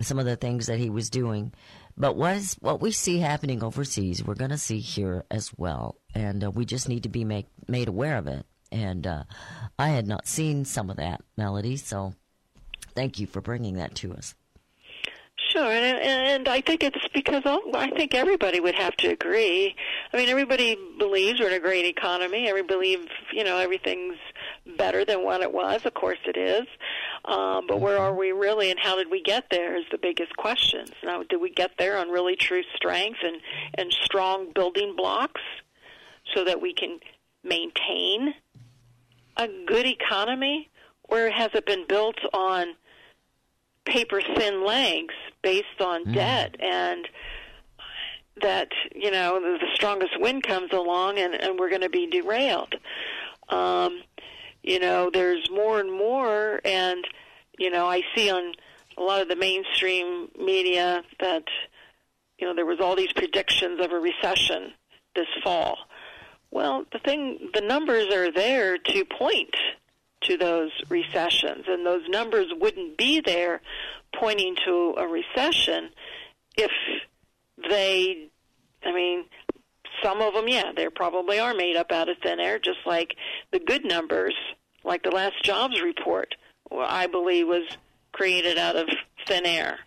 some 0.00 0.18
of 0.18 0.26
the 0.26 0.36
things 0.36 0.66
that 0.66 0.78
he 0.78 0.90
was 0.90 1.08
doing. 1.08 1.52
But 1.96 2.16
what 2.16 2.36
is 2.36 2.54
what 2.60 2.80
we 2.80 2.90
see 2.92 3.18
happening 3.18 3.64
overseas, 3.64 4.22
we're 4.22 4.34
going 4.34 4.50
to 4.50 4.58
see 4.58 4.78
here 4.78 5.24
as 5.30 5.52
well, 5.56 5.96
and 6.14 6.44
uh, 6.44 6.50
we 6.50 6.66
just 6.66 6.88
need 6.88 7.02
to 7.04 7.08
be 7.08 7.24
make, 7.24 7.46
made 7.66 7.88
aware 7.88 8.18
of 8.18 8.26
it. 8.26 8.44
And 8.70 9.06
uh, 9.06 9.24
I 9.78 9.88
had 9.88 10.06
not 10.06 10.26
seen 10.26 10.64
some 10.64 10.90
of 10.90 10.96
that, 10.96 11.22
Melody. 11.36 11.76
So 11.76 12.14
thank 12.94 13.18
you 13.18 13.26
for 13.26 13.40
bringing 13.40 13.74
that 13.74 13.94
to 13.96 14.12
us. 14.12 14.34
Sure, 15.50 15.70
and, 15.70 15.98
and 15.98 16.48
I 16.48 16.60
think 16.62 16.82
it's 16.82 17.08
because 17.12 17.42
I 17.44 17.90
think 17.90 18.14
everybody 18.14 18.60
would 18.60 18.74
have 18.74 18.96
to 18.98 19.08
agree. 19.08 19.74
I 20.12 20.16
mean, 20.16 20.28
everybody 20.28 20.78
believes 20.98 21.40
we're 21.40 21.48
in 21.48 21.54
a 21.54 21.60
great 21.60 21.84
economy. 21.84 22.48
Everybody 22.48 22.74
believes, 22.74 23.08
you 23.34 23.44
know, 23.44 23.58
everything's 23.58 24.16
better 24.78 25.04
than 25.04 25.24
what 25.24 25.42
it 25.42 25.52
was. 25.52 25.84
Of 25.84 25.94
course, 25.94 26.18
it 26.26 26.36
is. 26.38 26.66
Um, 27.24 27.66
but 27.66 27.80
where 27.80 27.98
are 27.98 28.14
we 28.14 28.32
really, 28.32 28.70
and 28.70 28.80
how 28.80 28.96
did 28.96 29.10
we 29.10 29.22
get 29.22 29.44
there? 29.50 29.76
Is 29.76 29.84
the 29.90 29.98
biggest 29.98 30.34
question. 30.36 30.86
Now, 31.04 31.22
did 31.22 31.40
we 31.40 31.50
get 31.50 31.72
there 31.78 31.98
on 31.98 32.08
really 32.08 32.36
true 32.36 32.62
strength 32.74 33.18
and 33.22 33.36
and 33.74 33.92
strong 33.92 34.52
building 34.54 34.94
blocks, 34.96 35.42
so 36.34 36.44
that 36.44 36.62
we 36.62 36.72
can 36.72 36.98
maintain 37.44 38.34
a 39.36 39.48
good 39.66 39.86
economy, 39.86 40.70
or 41.04 41.30
has 41.30 41.50
it 41.54 41.66
been 41.66 41.86
built 41.86 42.18
on 42.32 42.74
paper 43.84 44.20
thin 44.36 44.64
legs 44.64 45.14
based 45.42 45.80
on 45.80 46.12
debt 46.12 46.56
and 46.60 47.08
that 48.40 48.68
you 48.94 49.10
know 49.10 49.40
the, 49.40 49.58
the 49.58 49.74
strongest 49.74 50.18
wind 50.20 50.42
comes 50.42 50.72
along 50.72 51.18
and, 51.18 51.34
and 51.34 51.58
we're 51.58 51.68
going 51.68 51.82
to 51.82 51.90
be 51.90 52.06
derailed. 52.06 52.74
Um 53.48 54.02
you 54.62 54.78
know 54.78 55.10
there's 55.12 55.50
more 55.50 55.80
and 55.80 55.92
more 55.92 56.60
and 56.64 57.04
you 57.58 57.70
know 57.70 57.88
i 57.88 58.00
see 58.14 58.30
on 58.30 58.54
a 58.96 59.02
lot 59.02 59.20
of 59.20 59.28
the 59.28 59.36
mainstream 59.36 60.28
media 60.38 61.02
that 61.20 61.44
you 62.38 62.46
know 62.46 62.54
there 62.54 62.66
was 62.66 62.80
all 62.80 62.96
these 62.96 63.12
predictions 63.12 63.80
of 63.80 63.92
a 63.92 63.98
recession 63.98 64.72
this 65.14 65.26
fall. 65.42 65.78
Well 66.50 66.84
the 66.92 66.98
thing 66.98 67.50
the 67.54 67.60
numbers 67.60 68.12
are 68.14 68.30
there 68.30 68.78
to 68.78 69.04
point 69.04 69.54
to 70.24 70.36
those 70.36 70.70
recessions. 70.88 71.64
And 71.68 71.86
those 71.86 72.08
numbers 72.08 72.46
wouldn't 72.58 72.96
be 72.96 73.20
there 73.20 73.60
pointing 74.18 74.56
to 74.64 74.94
a 74.98 75.06
recession 75.06 75.90
if 76.56 76.70
they 77.68 78.28
i 78.84 78.92
mean 78.92 79.24
some 80.02 80.20
of 80.20 80.34
them 80.34 80.48
yeah 80.48 80.72
they 80.74 80.88
probably 80.88 81.38
are 81.38 81.54
made 81.54 81.76
up 81.76 81.92
out 81.92 82.08
of 82.08 82.16
thin 82.22 82.40
air 82.40 82.58
just 82.58 82.80
like 82.86 83.14
the 83.52 83.58
good 83.58 83.84
numbers 83.84 84.34
like 84.84 85.02
the 85.02 85.10
last 85.10 85.42
jobs 85.42 85.80
report 85.80 86.34
i 86.70 87.06
believe 87.06 87.46
was 87.46 87.66
created 88.12 88.58
out 88.58 88.76
of 88.76 88.88
thin 89.26 89.46
air 89.46 89.78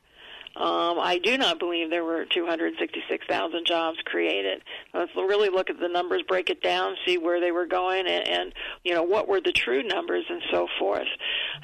um, 0.56 1.00
I 1.00 1.20
do 1.22 1.38
not 1.38 1.60
believe 1.60 1.90
there 1.90 2.06
were 2.06 2.26
266,000 2.26 3.66
jobs 3.66 3.98
created. 4.06 4.64
Let's 4.94 5.14
really 5.16 5.50
look 5.50 5.70
at 5.70 5.80
the 5.80 5.90
numbers, 5.90 6.24
break 6.28 6.50
it 6.50 6.62
down, 6.62 6.96
see 7.06 7.18
where 7.18 7.42
they 7.42 7.52
were 7.52 7.66
going, 7.66 8.08
and, 8.08 8.26
and 8.28 8.54
you 8.84 8.94
know 8.94 9.04
what 9.04 9.28
were 9.28 9.42
the 9.42 9.52
true 9.52 9.84
numbers, 9.84 10.24
and 10.30 10.42
so 10.52 10.68
forth. 10.80 11.08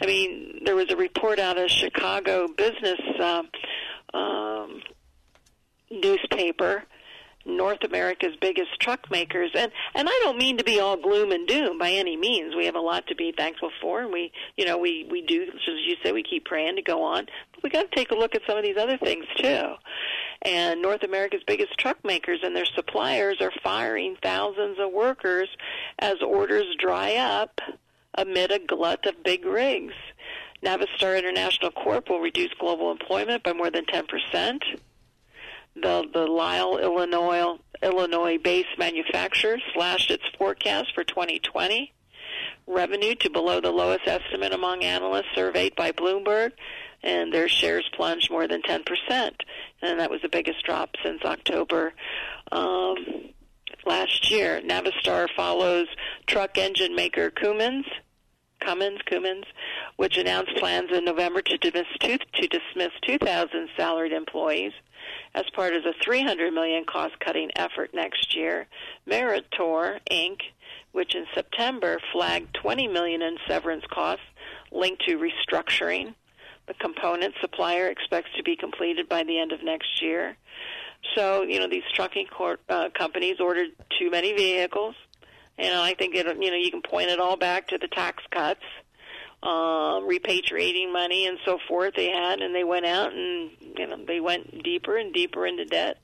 I 0.01 0.05
mean, 0.05 0.63
there 0.65 0.75
was 0.75 0.91
a 0.91 0.97
report 0.97 1.39
out 1.39 1.57
of 1.57 1.71
Chicago 1.71 2.49
Business 2.49 2.99
um, 3.21 3.49
um, 4.13 4.81
newspaper. 5.89 6.83
North 7.45 7.83
America's 7.83 8.35
biggest 8.39 8.79
truck 8.79 9.09
makers, 9.09 9.51
and 9.55 9.71
and 9.95 10.07
I 10.07 10.19
don't 10.23 10.37
mean 10.37 10.57
to 10.57 10.63
be 10.63 10.79
all 10.79 10.97
gloom 10.97 11.31
and 11.31 11.47
doom 11.47 11.77
by 11.77 11.91
any 11.91 12.17
means. 12.17 12.55
We 12.55 12.65
have 12.65 12.75
a 12.75 12.79
lot 12.79 13.07
to 13.07 13.15
be 13.15 13.33
thankful 13.35 13.71
for, 13.81 14.01
and 14.01 14.11
we, 14.11 14.31
you 14.57 14.65
know, 14.65 14.77
we 14.77 15.07
we 15.09 15.21
do, 15.21 15.43
as 15.43 15.85
you 15.85 15.95
say, 16.03 16.11
we 16.11 16.23
keep 16.23 16.45
praying 16.45 16.75
to 16.75 16.81
go 16.81 17.03
on. 17.03 17.27
But 17.53 17.63
we 17.63 17.69
got 17.69 17.89
to 17.89 17.95
take 17.95 18.11
a 18.11 18.15
look 18.15 18.35
at 18.35 18.41
some 18.47 18.57
of 18.57 18.63
these 18.63 18.77
other 18.77 18.97
things 18.97 19.25
too. 19.37 19.73
And 20.43 20.81
North 20.81 21.03
America's 21.03 21.43
biggest 21.45 21.77
truck 21.77 22.03
makers 22.03 22.39
and 22.43 22.55
their 22.55 22.65
suppliers 22.65 23.37
are 23.41 23.51
firing 23.63 24.17
thousands 24.23 24.77
of 24.79 24.91
workers 24.91 25.49
as 25.99 26.15
orders 26.25 26.65
dry 26.79 27.15
up 27.15 27.61
amid 28.15 28.51
a 28.51 28.59
glut 28.59 29.05
of 29.05 29.23
big 29.23 29.45
rigs. 29.45 29.93
Navistar 30.63 31.17
International 31.17 31.71
Corp 31.71 32.09
will 32.09 32.19
reduce 32.19 32.53
global 32.59 32.91
employment 32.91 33.43
by 33.43 33.53
more 33.53 33.71
than 33.71 33.85
10 33.85 34.05
percent 34.07 34.63
the 35.75 36.05
the 36.13 36.25
Lisle, 36.27 36.77
Illinois 36.77 37.57
Illinois-based 37.81 38.77
manufacturer 38.77 39.57
slashed 39.73 40.11
its 40.11 40.23
forecast 40.37 40.93
for 40.93 41.03
2020 41.03 41.93
revenue 42.67 43.15
to 43.15 43.29
below 43.29 43.59
the 43.59 43.71
lowest 43.71 44.07
estimate 44.07 44.53
among 44.53 44.83
analysts 44.83 45.33
surveyed 45.35 45.75
by 45.75 45.91
Bloomberg, 45.91 46.51
and 47.03 47.33
their 47.33 47.47
shares 47.47 47.89
plunged 47.95 48.29
more 48.29 48.47
than 48.47 48.61
10 48.61 48.83
percent, 48.83 49.43
and 49.81 49.99
that 49.99 50.11
was 50.11 50.21
the 50.21 50.29
biggest 50.29 50.63
drop 50.63 50.95
since 51.03 51.21
October. 51.23 51.93
Um, 52.51 52.95
last 53.85 54.29
year, 54.29 54.61
Navistar 54.61 55.27
follows 55.35 55.87
truck 56.27 56.57
engine 56.57 56.95
maker 56.95 57.31
Cummins, 57.31 57.85
Cummins, 58.59 58.99
Cummins, 59.05 59.45
which 59.97 60.17
announced 60.17 60.55
plans 60.57 60.91
in 60.93 61.03
November 61.03 61.41
to 61.41 61.57
dismiss, 61.57 61.87
to 61.99 62.47
dismiss 62.47 62.91
2,000 63.03 63.69
salaried 63.75 64.13
employees 64.13 64.73
as 65.33 65.45
part 65.55 65.73
of 65.73 65.83
the 65.83 65.93
300 66.03 66.53
million 66.53 66.85
cost-cutting 66.85 67.51
effort 67.55 67.93
next 67.93 68.35
year. 68.35 68.67
Meritor 69.07 69.99
Inc., 70.09 70.39
which 70.91 71.15
in 71.15 71.25
September 71.33 71.99
flagged 72.11 72.53
20 72.55 72.87
million 72.87 73.21
in 73.21 73.37
severance 73.47 73.85
costs 73.89 74.25
linked 74.71 75.03
to 75.05 75.17
restructuring. 75.17 76.13
The 76.67 76.73
component 76.75 77.33
supplier 77.41 77.87
expects 77.87 78.29
to 78.35 78.43
be 78.43 78.55
completed 78.55 79.07
by 79.07 79.23
the 79.23 79.39
end 79.39 79.51
of 79.51 79.63
next 79.63 80.01
year. 80.01 80.35
So, 81.15 81.43
you 81.43 81.59
know, 81.59 81.67
these 81.67 81.83
trucking 81.93 82.27
cor- 82.27 82.59
uh, 82.69 82.89
companies 82.93 83.39
ordered 83.39 83.69
too 83.97 84.09
many 84.09 84.33
vehicles. 84.33 84.95
And 85.57 85.73
I 85.75 85.93
think 85.93 86.15
it, 86.15 86.25
you 86.25 86.51
know 86.51 86.57
you 86.57 86.71
can 86.71 86.81
point 86.81 87.09
it 87.09 87.19
all 87.19 87.37
back 87.37 87.67
to 87.69 87.77
the 87.77 87.87
tax 87.87 88.23
cuts, 88.31 88.63
uh, 89.43 89.99
repatriating 90.01 90.91
money 90.93 91.25
and 91.27 91.37
so 91.45 91.57
forth 91.67 91.93
they 91.95 92.09
had, 92.09 92.41
and 92.41 92.53
they 92.53 92.63
went 92.63 92.85
out 92.85 93.11
and 93.13 93.49
you 93.77 93.87
know 93.87 93.97
they 94.05 94.19
went 94.19 94.63
deeper 94.63 94.97
and 94.97 95.13
deeper 95.13 95.45
into 95.47 95.65
debt, 95.65 95.97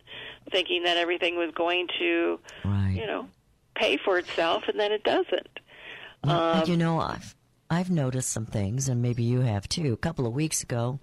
thinking 0.51 0.83
that 0.83 0.97
everything 0.97 1.37
was 1.37 1.51
going 1.55 1.87
to 1.99 2.39
Right. 2.65 2.95
you 2.95 3.05
know 3.05 3.27
pay 3.75 3.97
for 3.97 4.17
itself, 4.17 4.63
and 4.67 4.79
then 4.79 4.91
it 4.91 5.03
doesn't. 5.03 5.59
Well, 6.23 6.61
Um, 6.63 6.69
you 6.69 6.77
know, 6.77 6.99
I've 6.99 7.35
I've 7.69 7.91
noticed 7.91 8.31
some 8.31 8.45
things, 8.47 8.89
and 8.89 9.01
maybe 9.01 9.23
you 9.23 9.41
have 9.41 9.67
too. 9.69 9.93
A 9.93 9.97
couple 9.97 10.25
of 10.25 10.33
weeks 10.33 10.63
ago, 10.63 10.99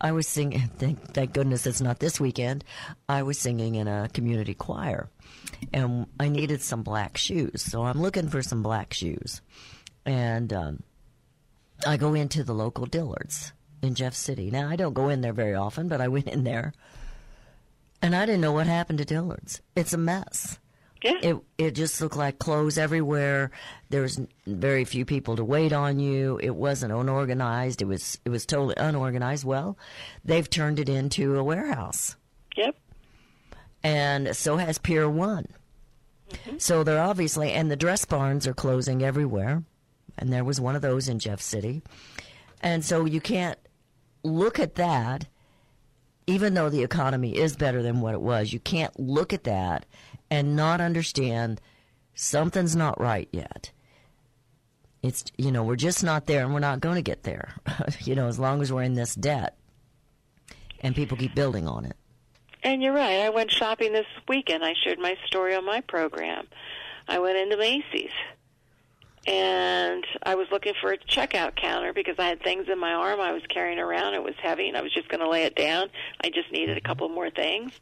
I 0.00 0.10
was 0.12 0.26
singing. 0.26 0.68
Thank, 0.78 1.12
thank 1.14 1.32
goodness 1.32 1.64
it's 1.66 1.80
not 1.80 2.00
this 2.00 2.18
weekend. 2.18 2.64
I 3.08 3.22
was 3.22 3.38
singing 3.38 3.76
in 3.76 3.86
a 3.86 4.08
community 4.12 4.54
choir, 4.54 5.10
and 5.72 6.06
I 6.18 6.28
needed 6.28 6.60
some 6.62 6.82
black 6.82 7.16
shoes. 7.16 7.62
So 7.62 7.84
I'm 7.84 8.00
looking 8.02 8.28
for 8.28 8.42
some 8.42 8.62
black 8.64 8.92
shoes, 8.94 9.42
and 10.04 10.52
um, 10.52 10.82
I 11.86 11.96
go 11.96 12.14
into 12.14 12.44
the 12.44 12.54
local 12.54 12.86
Dillard's 12.86 13.52
in 13.82 13.94
Jeff 13.94 14.14
City. 14.14 14.50
Now 14.50 14.68
I 14.68 14.76
don't 14.76 14.94
go 14.94 15.08
in 15.08 15.20
there 15.20 15.32
very 15.32 15.54
often, 15.54 15.88
but 15.88 16.00
I 16.00 16.08
went 16.08 16.28
in 16.28 16.44
there, 16.44 16.72
and 18.00 18.14
I 18.14 18.26
didn't 18.26 18.40
know 18.40 18.52
what 18.52 18.66
happened 18.66 18.98
to 18.98 19.04
Dillard's. 19.04 19.60
It's 19.74 19.92
a 19.92 19.98
mess. 19.98 20.58
Yeah. 21.02 21.18
It 21.20 21.36
it 21.58 21.70
just 21.72 22.00
looked 22.00 22.14
like 22.16 22.38
clothes 22.38 22.78
everywhere. 22.78 23.50
There 23.90 24.02
was 24.02 24.20
very 24.46 24.84
few 24.84 25.04
people 25.04 25.34
to 25.34 25.44
wait 25.44 25.72
on 25.72 25.98
you. 25.98 26.38
It 26.40 26.54
wasn't 26.54 26.92
unorganized. 26.92 27.82
It 27.82 27.86
was 27.86 28.20
it 28.24 28.28
was 28.28 28.46
totally 28.46 28.76
unorganized. 28.76 29.44
Well, 29.44 29.76
they've 30.24 30.48
turned 30.48 30.78
it 30.78 30.88
into 30.88 31.36
a 31.36 31.42
warehouse, 31.42 32.14
Yep. 32.56 32.76
and 33.82 34.36
so 34.36 34.56
has 34.58 34.78
Pier 34.78 35.08
One. 35.10 35.46
Mm-hmm. 36.30 36.58
So 36.58 36.84
they're 36.84 37.02
obviously 37.02 37.50
and 37.50 37.68
the 37.68 37.76
dress 37.76 38.04
barns 38.04 38.46
are 38.46 38.54
closing 38.54 39.02
everywhere, 39.02 39.64
and 40.18 40.32
there 40.32 40.44
was 40.44 40.60
one 40.60 40.76
of 40.76 40.82
those 40.82 41.08
in 41.08 41.18
Jeff 41.18 41.40
City, 41.40 41.82
and 42.60 42.84
so 42.84 43.04
you 43.04 43.20
can't 43.20 43.58
look 44.22 44.58
at 44.58 44.76
that. 44.76 45.26
Even 46.28 46.54
though 46.54 46.70
the 46.70 46.84
economy 46.84 47.36
is 47.36 47.56
better 47.56 47.82
than 47.82 48.00
what 48.00 48.14
it 48.14 48.20
was, 48.20 48.52
you 48.52 48.60
can't 48.60 48.98
look 48.98 49.32
at 49.32 49.42
that 49.42 49.84
and 50.30 50.54
not 50.54 50.80
understand 50.80 51.60
something's 52.14 52.76
not 52.76 53.00
right 53.00 53.28
yet. 53.32 53.72
It's, 55.02 55.24
you 55.36 55.50
know, 55.50 55.64
we're 55.64 55.74
just 55.74 56.04
not 56.04 56.26
there 56.26 56.44
and 56.44 56.54
we're 56.54 56.60
not 56.60 56.78
going 56.78 56.94
to 56.94 57.02
get 57.02 57.24
there, 57.24 57.54
you 58.00 58.14
know, 58.14 58.28
as 58.28 58.38
long 58.38 58.62
as 58.62 58.72
we're 58.72 58.84
in 58.84 58.94
this 58.94 59.16
debt 59.16 59.58
and 60.80 60.94
people 60.94 61.16
keep 61.16 61.34
building 61.34 61.66
on 61.66 61.84
it. 61.84 61.96
And 62.62 62.82
you're 62.82 62.92
right. 62.92 63.20
I 63.20 63.30
went 63.30 63.50
shopping 63.50 63.92
this 63.92 64.06
weekend. 64.28 64.64
I 64.64 64.74
shared 64.84 64.98
my 64.98 65.16
story 65.26 65.54
on 65.54 65.64
my 65.64 65.80
program. 65.80 66.46
I 67.08 67.18
went 67.18 67.36
into 67.36 67.56
Macy's 67.56 68.12
and 69.26 70.04
I 70.24 70.34
was 70.34 70.48
looking 70.50 70.74
for 70.80 70.92
a 70.92 70.98
checkout 70.98 71.54
counter 71.54 71.92
because 71.92 72.16
I 72.18 72.26
had 72.26 72.42
things 72.42 72.66
in 72.68 72.78
my 72.78 72.92
arm 72.92 73.20
I 73.20 73.32
was 73.32 73.42
carrying 73.48 73.78
around. 73.78 74.14
It 74.14 74.22
was 74.22 74.34
heavy 74.42 74.68
and 74.68 74.76
I 74.76 74.82
was 74.82 74.92
just 74.92 75.08
going 75.08 75.20
to 75.20 75.28
lay 75.28 75.44
it 75.44 75.54
down. 75.54 75.90
I 76.22 76.30
just 76.30 76.50
needed 76.50 76.76
a 76.76 76.80
mm-hmm. 76.80 76.86
couple 76.86 77.08
more 77.08 77.30
things. 77.30 77.72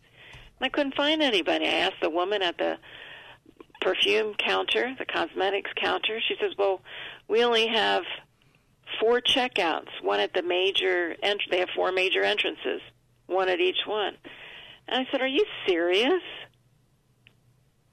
And 0.59 0.67
I 0.67 0.69
couldn't 0.69 0.95
find 0.95 1.23
anybody. 1.23 1.67
I 1.67 1.73
asked 1.73 2.01
the 2.03 2.11
woman 2.11 2.43
at 2.43 2.59
the 2.59 2.79
perfume 3.81 4.35
counter, 4.35 4.95
the 4.99 5.07
cosmetics 5.07 5.71
counter. 5.77 6.21
She 6.29 6.37
says, 6.39 6.53
"Well, 6.59 6.83
we 7.29 7.43
only 7.43 7.67
have 7.69 8.03
four 9.01 9.23
checkouts. 9.23 9.89
One 10.03 10.21
at 10.21 10.35
the 10.35 10.43
major 10.43 11.17
ent- 11.23 11.43
they 11.51 11.61
have 11.61 11.71
four 11.75 11.91
major 11.93 12.23
entrances, 12.23 12.83
one 13.27 13.49
at 13.49 13.61
each 13.61 13.87
one." 13.87 14.19
And 14.87 15.07
I 15.07 15.11
said, 15.11 15.23
"Are 15.23 15.27
you 15.27 15.47
serious?" 15.67 16.23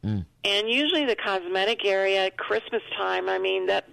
Mm. 0.03 0.25
And 0.47 0.69
usually 0.69 1.05
the 1.05 1.15
cosmetic 1.15 1.83
area 1.85 2.25
at 2.27 2.37
Christmas 2.37 2.81
time, 2.95 3.27
I 3.29 3.37
mean 3.37 3.67
that 3.67 3.85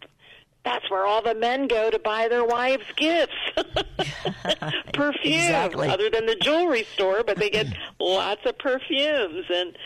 that's 0.65 0.89
where 0.91 1.05
all 1.05 1.21
the 1.23 1.35
men 1.35 1.67
go 1.69 1.91
to 1.91 1.99
buy 1.99 2.29
their 2.29 2.45
wives 2.45 2.85
gifts. 2.97 3.35
Perfume, 4.95 5.35
Exactly. 5.35 5.89
other 5.89 6.09
than 6.11 6.27
the 6.27 6.37
jewelry 6.37 6.85
store, 6.95 7.23
but 7.25 7.37
they 7.39 7.51
get 7.51 7.67
lots 8.01 8.41
of 8.47 8.57
perfumes 8.59 9.45
and 9.53 9.77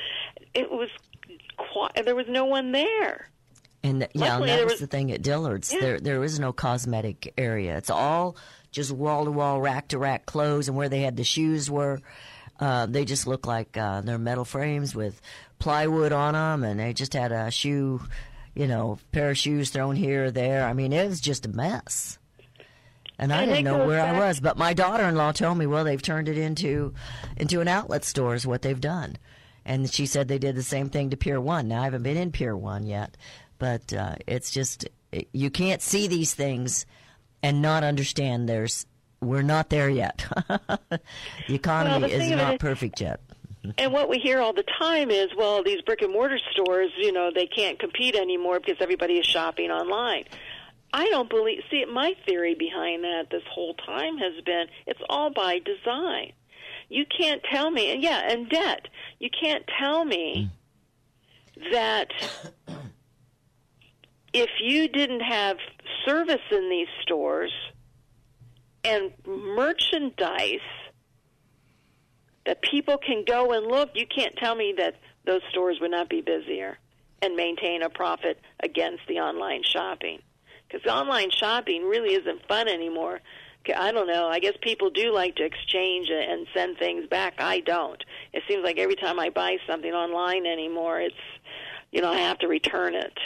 it 0.54 0.70
was 0.70 0.88
qui- 1.56 2.02
there 2.02 2.14
was 2.14 2.26
no 2.28 2.44
one 2.44 2.72
there. 2.72 3.28
And 3.82 4.00
th- 4.00 4.10
yeah, 4.14 4.36
and 4.38 4.48
that 4.48 4.64
was 4.64 4.72
was- 4.74 4.80
the 4.80 4.86
thing 4.86 5.10
at 5.12 5.22
Dillard's. 5.22 5.72
Yeah. 5.72 5.80
There, 5.80 6.00
there 6.00 6.24
is 6.24 6.38
no 6.38 6.52
cosmetic 6.52 7.32
area. 7.38 7.76
It's 7.76 7.90
all 7.90 8.36
just 8.70 8.92
wall 8.92 9.24
to 9.24 9.30
wall, 9.30 9.60
rack 9.60 9.88
to 9.88 9.98
rack 9.98 10.26
clothes, 10.26 10.68
and 10.68 10.76
where 10.76 10.88
they 10.88 11.00
had 11.00 11.16
the 11.16 11.24
shoes 11.24 11.70
were, 11.70 12.00
uh, 12.58 12.86
they 12.86 13.04
just 13.04 13.26
look 13.26 13.46
like 13.46 13.76
uh, 13.76 14.00
they're 14.00 14.18
metal 14.18 14.44
frames 14.44 14.94
with 14.94 15.20
plywood 15.58 16.12
on 16.12 16.34
them, 16.34 16.64
and 16.68 16.80
they 16.80 16.92
just 16.92 17.14
had 17.14 17.32
a 17.32 17.50
shoe, 17.50 18.00
you 18.54 18.66
know, 18.66 18.98
pair 19.12 19.30
of 19.30 19.38
shoes 19.38 19.70
thrown 19.70 19.96
here 19.96 20.26
or 20.26 20.30
there. 20.30 20.66
I 20.66 20.72
mean, 20.72 20.92
it 20.92 21.08
was 21.08 21.20
just 21.20 21.46
a 21.46 21.48
mess. 21.48 22.18
And 23.18 23.32
I 23.32 23.42
And 23.42 23.50
didn't 23.50 23.64
know 23.64 23.86
where 23.86 24.00
I 24.00 24.16
was, 24.16 24.38
but 24.38 24.56
my 24.56 24.74
daughter-in-law 24.74 25.32
told 25.32 25.58
me, 25.58 25.66
well, 25.66 25.82
they've 25.82 26.00
turned 26.00 26.28
it 26.28 26.38
into 26.38 26.94
into 27.36 27.60
an 27.60 27.66
outlet 27.66 28.04
store 28.04 28.34
is 28.34 28.46
what 28.46 28.62
they've 28.62 28.80
done. 28.80 29.16
And 29.64 29.90
she 29.92 30.06
said 30.06 30.28
they 30.28 30.38
did 30.38 30.54
the 30.54 30.62
same 30.62 30.88
thing 30.88 31.10
to 31.10 31.16
Pier 31.16 31.40
1. 31.40 31.66
Now 31.66 31.80
I 31.80 31.84
haven't 31.84 32.04
been 32.04 32.16
in 32.16 32.30
Pier 32.30 32.56
1 32.56 32.86
yet, 32.86 33.16
but 33.58 33.92
uh, 33.92 34.14
it's 34.26 34.52
just 34.52 34.88
you 35.32 35.50
can't 35.50 35.82
see 35.82 36.06
these 36.06 36.32
things 36.32 36.86
and 37.42 37.60
not 37.60 37.82
understand 37.82 38.48
there's 38.48 38.86
we're 39.20 39.42
not 39.42 39.68
there 39.70 39.88
yet. 39.88 40.24
the 40.48 41.00
economy 41.54 42.08
the 42.08 42.14
is 42.14 42.18
thing 42.18 42.32
of 42.34 42.38
it 42.38 42.42
not 42.42 42.54
is- 42.54 42.58
perfect 42.60 43.00
yet. 43.00 43.20
And 43.76 43.92
what 43.92 44.08
we 44.08 44.18
hear 44.18 44.40
all 44.40 44.52
the 44.54 44.64
time 44.78 45.10
is, 45.10 45.26
well, 45.36 45.62
these 45.62 45.82
brick 45.82 46.00
and 46.00 46.12
mortar 46.12 46.38
stores, 46.52 46.90
you 46.96 47.12
know, 47.12 47.30
they 47.34 47.46
can't 47.46 47.78
compete 47.78 48.14
anymore 48.14 48.60
because 48.60 48.76
everybody 48.80 49.14
is 49.14 49.26
shopping 49.26 49.70
online. 49.70 50.24
I 50.92 51.08
don't 51.10 51.28
believe. 51.28 51.62
See, 51.70 51.84
my 51.84 52.14
theory 52.24 52.54
behind 52.54 53.04
that 53.04 53.26
this 53.30 53.42
whole 53.50 53.74
time 53.74 54.16
has 54.18 54.42
been 54.44 54.66
it's 54.86 55.00
all 55.10 55.30
by 55.30 55.58
design. 55.58 56.32
You 56.88 57.04
can't 57.04 57.42
tell 57.52 57.70
me, 57.70 57.92
and 57.92 58.02
yeah, 58.02 58.30
and 58.30 58.48
debt. 58.48 58.88
You 59.18 59.28
can't 59.28 59.64
tell 59.78 60.04
me 60.04 60.50
that 61.72 62.08
if 64.32 64.48
you 64.62 64.88
didn't 64.88 65.20
have 65.20 65.58
service 66.06 66.40
in 66.50 66.70
these 66.70 66.88
stores 67.02 67.52
and 68.84 69.12
merchandise 69.26 70.60
that 72.46 72.62
people 72.62 72.96
can 72.98 73.24
go 73.26 73.52
and 73.52 73.66
look, 73.66 73.90
you 73.94 74.06
can't 74.06 74.34
tell 74.36 74.54
me 74.54 74.74
that 74.78 74.96
those 75.26 75.42
stores 75.50 75.78
would 75.80 75.90
not 75.90 76.08
be 76.08 76.22
busier 76.22 76.78
and 77.20 77.36
maintain 77.36 77.82
a 77.82 77.90
profit 77.90 78.40
against 78.60 79.02
the 79.08 79.18
online 79.18 79.62
shopping. 79.62 80.20
Because 80.66 80.90
online 80.90 81.30
shopping 81.30 81.84
really 81.84 82.14
isn't 82.14 82.46
fun 82.46 82.68
anymore. 82.68 83.20
I 83.76 83.92
don't 83.92 84.06
know. 84.06 84.28
I 84.28 84.38
guess 84.38 84.54
people 84.62 84.88
do 84.88 85.12
like 85.12 85.36
to 85.36 85.44
exchange 85.44 86.08
and 86.10 86.46
send 86.54 86.78
things 86.78 87.06
back. 87.06 87.34
I 87.38 87.60
don't. 87.60 88.02
It 88.32 88.42
seems 88.48 88.64
like 88.64 88.78
every 88.78 88.94
time 88.94 89.20
I 89.20 89.28
buy 89.28 89.58
something 89.66 89.92
online 89.92 90.46
anymore, 90.46 91.00
it's, 91.00 91.14
you 91.92 92.00
know, 92.00 92.10
I 92.10 92.18
have 92.18 92.38
to 92.38 92.48
return 92.48 92.94
it. 92.94 93.18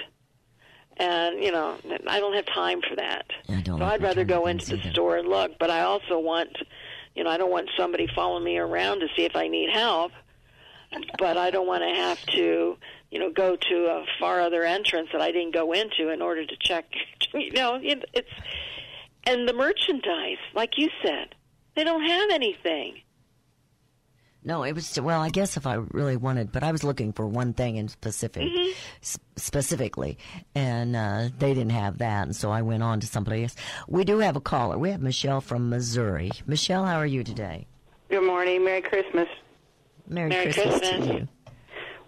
And, 0.98 1.42
you 1.42 1.50
know, 1.50 1.76
I 2.06 2.20
don't 2.20 2.34
have 2.34 2.46
time 2.46 2.80
for 2.88 2.96
that. 2.96 3.26
Yeah, 3.48 3.58
I 3.58 3.60
don't 3.62 3.78
so 3.78 3.84
like 3.84 3.94
I'd 3.94 4.02
rather 4.02 4.24
go 4.24 4.46
into 4.46 4.76
the 4.76 4.82
either. 4.82 4.90
store 4.92 5.16
and 5.16 5.28
look, 5.28 5.58
but 5.58 5.70
I 5.70 5.82
also 5.82 6.18
want, 6.18 6.56
you 7.14 7.24
know, 7.24 7.30
I 7.30 7.38
don't 7.38 7.50
want 7.50 7.70
somebody 7.76 8.06
following 8.14 8.44
me 8.44 8.58
around 8.58 9.00
to 9.00 9.08
see 9.16 9.24
if 9.24 9.34
I 9.34 9.48
need 9.48 9.70
help. 9.70 10.12
But 11.18 11.38
I 11.38 11.50
don't 11.50 11.66
want 11.66 11.82
to 11.82 11.88
have 11.88 12.20
to, 12.26 12.76
you 13.10 13.18
know, 13.18 13.30
go 13.30 13.56
to 13.56 13.74
a 13.86 14.04
far 14.20 14.42
other 14.42 14.62
entrance 14.62 15.08
that 15.12 15.22
I 15.22 15.32
didn't 15.32 15.54
go 15.54 15.72
into 15.72 16.10
in 16.10 16.20
order 16.20 16.44
to 16.44 16.56
check. 16.60 16.84
You 17.34 17.50
know, 17.52 17.80
it, 17.82 18.04
it's 18.12 18.28
and 19.24 19.48
the 19.48 19.54
merchandise, 19.54 20.36
like 20.54 20.76
you 20.76 20.90
said, 21.02 21.34
they 21.74 21.82
don't 21.82 22.02
have 22.02 22.28
anything. 22.30 23.00
No, 24.44 24.64
it 24.64 24.72
was 24.72 24.98
well. 25.00 25.20
I 25.20 25.28
guess 25.30 25.56
if 25.56 25.66
I 25.68 25.74
really 25.74 26.16
wanted, 26.16 26.50
but 26.50 26.64
I 26.64 26.72
was 26.72 26.82
looking 26.82 27.12
for 27.12 27.26
one 27.26 27.52
thing 27.52 27.76
in 27.76 27.86
specific, 27.88 28.48
s- 29.00 29.16
specifically, 29.36 30.18
and 30.54 30.96
uh, 30.96 31.28
they 31.38 31.54
didn't 31.54 31.70
have 31.70 31.98
that, 31.98 32.24
and 32.26 32.34
so 32.34 32.50
I 32.50 32.62
went 32.62 32.82
on 32.82 32.98
to 33.00 33.06
somebody 33.06 33.44
else. 33.44 33.54
We 33.86 34.02
do 34.04 34.18
have 34.18 34.34
a 34.34 34.40
caller. 34.40 34.76
We 34.78 34.90
have 34.90 35.00
Michelle 35.00 35.40
from 35.40 35.70
Missouri. 35.70 36.32
Michelle, 36.46 36.84
how 36.84 36.96
are 36.96 37.06
you 37.06 37.22
today? 37.22 37.66
Good 38.10 38.24
morning. 38.26 38.64
Merry 38.64 38.82
Christmas. 38.82 39.28
Merry, 40.08 40.30
Merry 40.30 40.52
Christmas, 40.52 40.78
Christmas. 40.80 41.06
to 41.06 41.14
you. 41.14 41.28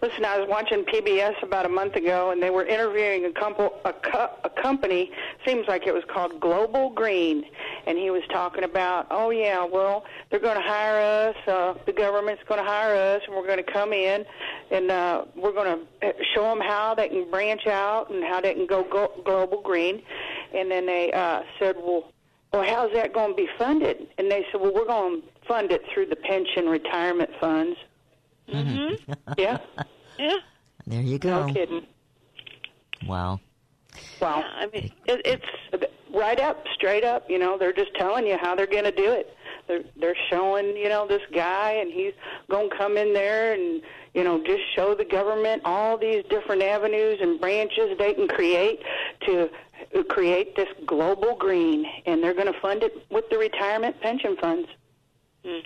Listen, 0.05 0.27
I 0.27 0.39
was 0.39 0.47
watching 0.51 0.85
PBS 0.85 1.43
about 1.43 1.65
a 1.65 1.69
month 1.71 1.97
ago, 1.97 2.31
and 2.31 2.43
they 2.43 2.51
were 2.51 2.67
interviewing 2.67 3.25
a, 3.25 3.33
compo- 3.33 3.73
a, 3.87 3.93
co- 3.95 4.37
a 4.45 4.51
company. 4.51 5.11
Seems 5.47 5.67
like 5.67 5.87
it 5.87 5.95
was 5.95 6.05
called 6.13 6.39
Global 6.41 6.91
Green, 6.91 7.43
and 7.87 7.97
he 7.97 8.11
was 8.11 8.21
talking 8.31 8.65
about, 8.65 9.07
oh 9.11 9.31
yeah, 9.31 9.65
well 9.65 10.05
they're 10.29 10.41
going 10.41 10.59
to 10.59 10.63
hire 10.63 11.31
us. 11.31 11.37
Uh, 11.49 11.73
the 11.87 11.93
government's 11.95 12.43
going 12.47 12.63
to 12.63 12.71
hire 12.71 12.95
us, 12.95 13.23
and 13.27 13.35
we're 13.35 13.47
going 13.47 13.65
to 13.65 13.73
come 13.73 13.95
in, 13.95 14.27
and 14.71 14.91
uh, 14.91 15.25
we're 15.37 15.53
going 15.53 15.87
to 16.03 16.15
show 16.35 16.43
them 16.43 16.61
how 16.61 16.95
they 16.95 17.09
can 17.09 17.31
branch 17.31 17.67
out 17.67 18.11
and 18.11 18.23
how 18.23 18.43
they 18.43 18.53
can 18.53 18.67
go, 18.67 18.83
go 18.85 19.11
global 19.25 19.63
green. 19.63 20.03
And 20.55 20.71
then 20.71 20.85
they 20.85 21.13
uh, 21.13 21.45
said, 21.59 21.77
well, 21.79 22.13
well, 22.53 22.63
how's 22.63 22.93
that 22.93 23.15
going 23.15 23.31
to 23.31 23.37
be 23.37 23.49
funded? 23.57 24.07
And 24.19 24.31
they 24.31 24.45
said, 24.53 24.61
well, 24.61 24.75
we're 24.75 24.85
going 24.85 25.23
to 25.23 25.29
fund 25.49 25.73
it 25.73 25.81
through 25.95 26.09
the 26.09 26.17
pension 26.17 26.67
retirement 26.67 27.31
funds. 27.41 27.79
Mm-hmm. 28.53 29.33
yeah. 29.39 29.61
Yeah, 30.19 30.37
There 30.87 31.03
you 31.03 31.19
go. 31.19 31.47
No 31.47 31.53
kidding. 31.53 31.87
Wow. 33.07 33.41
Wow. 34.21 34.39
yeah. 34.39 34.51
I 34.57 34.67
mean, 34.73 34.93
it, 35.07 35.23
it's 35.25 35.47
Right 36.15 36.39
up, 36.39 36.65
straight 36.73 37.03
up. 37.03 37.29
You 37.29 37.41
know, 37.41 37.59
they're 37.59 37.73
just 37.73 37.93
telling 37.97 38.25
you 38.25 38.39
how 38.41 38.55
they're 38.55 38.69
going 38.69 38.85
to 38.85 38.93
do 38.93 39.11
it. 39.11 39.37
They're 39.67 39.83
they're 39.97 40.17
showing 40.31 40.77
you 40.77 40.89
know 40.89 41.09
this 41.09 41.23
guy, 41.35 41.73
and 41.73 41.93
he's 41.93 42.13
going 42.49 42.71
to 42.71 42.77
come 42.77 42.97
in 42.97 43.13
there 43.13 43.53
and 43.53 43.83
you 44.15 44.23
know 44.23 44.41
just 44.45 44.63
show 44.77 44.95
the 44.95 45.05
government 45.05 45.63
all 45.65 45.99
these 45.99 46.23
different 46.31 46.63
avenues 46.63 47.19
and 47.21 47.41
branches 47.41 47.99
they 47.99 48.15
can 48.15 48.29
create 48.29 48.81
to 49.27 49.51
uh, 49.99 50.03
create 50.05 50.55
this 50.55 50.69
global 50.87 51.35
green, 51.35 51.85
and 52.07 52.23
they're 52.23 52.35
going 52.35 52.53
to 52.53 52.61
fund 52.61 52.85
it 52.85 52.93
with 53.11 53.29
the 53.31 53.37
retirement 53.37 54.01
pension 54.01 54.37
funds. 54.41 54.69
Hmm. 55.45 55.59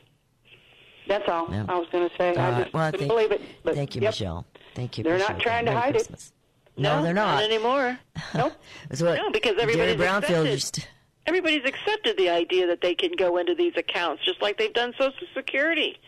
That's 1.09 1.29
all. 1.29 1.53
I 1.53 1.79
was 1.79 1.89
going 1.91 2.09
to 2.09 2.17
say. 2.17 2.35
All 2.35 2.39
I 2.55 2.63
just 2.63 2.75
Well, 2.75 2.91
couldn't 2.93 3.09
thank- 3.09 3.11
believe 3.13 3.33
it. 3.33 3.41
But 3.65 3.75
Thank 3.75 3.95
you, 3.97 4.03
yep. 4.03 4.11
Michelle. 4.13 4.47
Thank 4.75 4.99
you. 4.99 5.05
They're 5.05 5.19
not 5.19 5.41
trying 5.41 5.65
that. 5.65 5.71
to 5.73 5.77
Merry 5.77 5.81
hide 5.81 5.95
it. 5.97 5.99
Christmas. 5.99 6.33
No, 6.77 7.03
they're 7.03 7.13
not. 7.15 7.35
Not 7.37 7.43
anymore. 7.45 7.99
Nope. 8.35 8.53
What 8.91 9.01
No, 9.01 9.31
because 9.31 9.53
Jerry 9.57 9.63
everybody's 9.63 9.97
Brownfield 9.97 10.21
accepted. 10.21 10.51
used. 10.53 10.87
Everybody's 11.27 11.65
accepted 11.65 12.17
the 12.17 12.29
idea 12.31 12.67
that 12.69 12.81
they 12.81 12.95
can 12.95 13.13
go 13.13 13.37
into 13.39 13.55
these 13.55 13.73
accounts, 13.77 14.25
just 14.25 14.41
like 14.41 14.57
they've 14.59 14.73
done 14.73 14.93
Social 14.99 15.27
Security. 15.35 15.99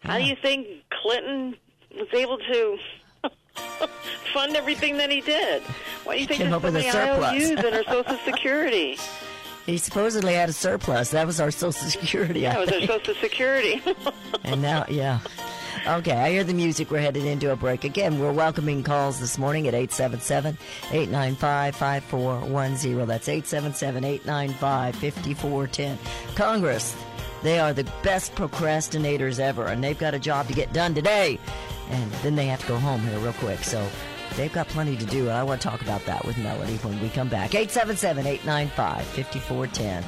How 0.00 0.18
do 0.18 0.24
you 0.24 0.36
think 0.42 0.66
Clinton 1.02 1.56
was 1.96 2.08
able 2.12 2.38
to 2.38 2.76
fund 4.34 4.54
everything 4.56 4.96
that 4.98 5.10
he 5.10 5.20
did? 5.22 5.62
Why 6.04 6.14
do 6.16 6.20
you 6.20 6.26
think 6.26 6.40
there's 6.40 6.52
so 6.92 7.20
many. 7.20 7.44
IOUs 7.44 7.50
in 7.64 7.74
our 7.74 7.84
Social 7.84 8.18
Security? 8.24 8.98
He 9.66 9.78
supposedly 9.78 10.34
had 10.34 10.48
a 10.48 10.52
surplus. 10.52 11.10
That 11.10 11.26
was 11.26 11.40
our 11.40 11.50
Social 11.50 11.72
Security. 11.72 12.42
That 12.42 12.56
I 12.56 12.60
was 12.60 12.70
our. 12.70 12.80
Social 12.86 13.14
Security. 13.14 13.82
And 14.44 14.60
now, 14.60 14.84
yeah. 14.88 15.20
Okay, 15.86 16.12
I 16.12 16.30
hear 16.30 16.44
the 16.44 16.54
music. 16.54 16.90
We're 16.90 17.00
headed 17.00 17.24
into 17.24 17.50
a 17.50 17.56
break. 17.56 17.84
Again, 17.84 18.18
we're 18.18 18.32
welcoming 18.32 18.82
calls 18.82 19.20
this 19.20 19.36
morning 19.38 19.66
at 19.66 19.74
877 19.74 20.56
895 20.92 21.76
5410. 21.76 23.06
That's 23.06 23.28
877 23.28 24.04
895 24.04 24.96
5410. 24.96 25.98
Congress, 26.34 26.96
they 27.42 27.58
are 27.58 27.72
the 27.72 27.84
best 28.02 28.34
procrastinators 28.34 29.38
ever, 29.38 29.66
and 29.66 29.82
they've 29.82 29.98
got 29.98 30.14
a 30.14 30.18
job 30.18 30.46
to 30.48 30.54
get 30.54 30.72
done 30.72 30.94
today. 30.94 31.38
And 31.90 32.10
then 32.22 32.34
they 32.36 32.46
have 32.46 32.60
to 32.60 32.66
go 32.68 32.78
home 32.78 33.00
here 33.02 33.18
real 33.18 33.34
quick. 33.34 33.62
So 33.64 33.86
they've 34.36 34.52
got 34.52 34.68
plenty 34.68 34.96
to 34.96 35.04
do, 35.06 35.28
and 35.28 35.32
I 35.36 35.42
want 35.42 35.60
to 35.60 35.68
talk 35.68 35.82
about 35.82 36.04
that 36.06 36.24
with 36.24 36.38
Melody 36.38 36.76
when 36.78 37.00
we 37.00 37.08
come 37.08 37.28
back. 37.28 37.54
877 37.54 38.26
895 38.26 39.04
5410. 39.06 40.04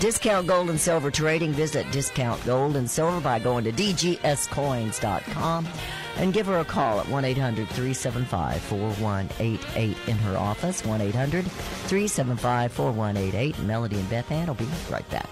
Discount 0.00 0.46
Gold 0.46 0.70
and 0.70 0.80
Silver 0.80 1.10
Trading. 1.10 1.52
Visit 1.52 1.90
Discount 1.90 2.44
Gold 2.44 2.76
and 2.76 2.90
Silver 2.90 3.20
by 3.20 3.38
going 3.38 3.64
to 3.64 3.72
DGSCoins.com 3.72 5.68
and 6.16 6.32
give 6.32 6.46
her 6.46 6.58
a 6.58 6.64
call 6.64 7.00
at 7.00 7.08
1 7.08 7.24
800 7.24 7.68
375 7.68 8.60
4188 8.60 9.96
in 10.08 10.16
her 10.18 10.36
office. 10.36 10.84
1 10.84 11.00
800 11.00 11.44
375 11.44 12.72
4188. 12.72 13.58
Melody 13.60 13.98
and 13.98 14.10
Beth 14.10 14.30
Ann 14.30 14.46
will 14.48 14.54
be 14.54 14.68
right 14.90 15.08
back. 15.10 15.28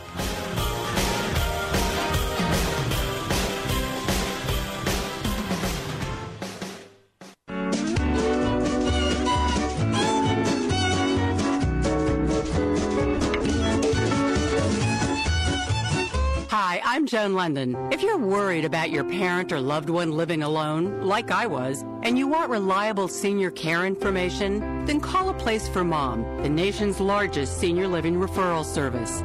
London. 17.34 17.76
If 17.92 18.02
you're 18.02 18.18
worried 18.18 18.64
about 18.64 18.90
your 18.90 19.04
parent 19.04 19.52
or 19.52 19.60
loved 19.60 19.88
one 19.90 20.12
living 20.12 20.42
alone, 20.42 21.02
like 21.02 21.30
I 21.30 21.46
was, 21.46 21.82
and 22.02 22.18
you 22.18 22.26
want 22.26 22.50
reliable 22.50 23.08
senior 23.08 23.50
care 23.50 23.86
information, 23.86 24.84
then 24.86 25.00
call 25.00 25.28
a 25.30 25.34
place 25.34 25.68
for 25.68 25.84
mom, 25.84 26.42
the 26.42 26.48
nation's 26.48 27.00
largest 27.00 27.58
senior 27.58 27.88
living 27.88 28.16
referral 28.16 28.64
service. 28.64 29.22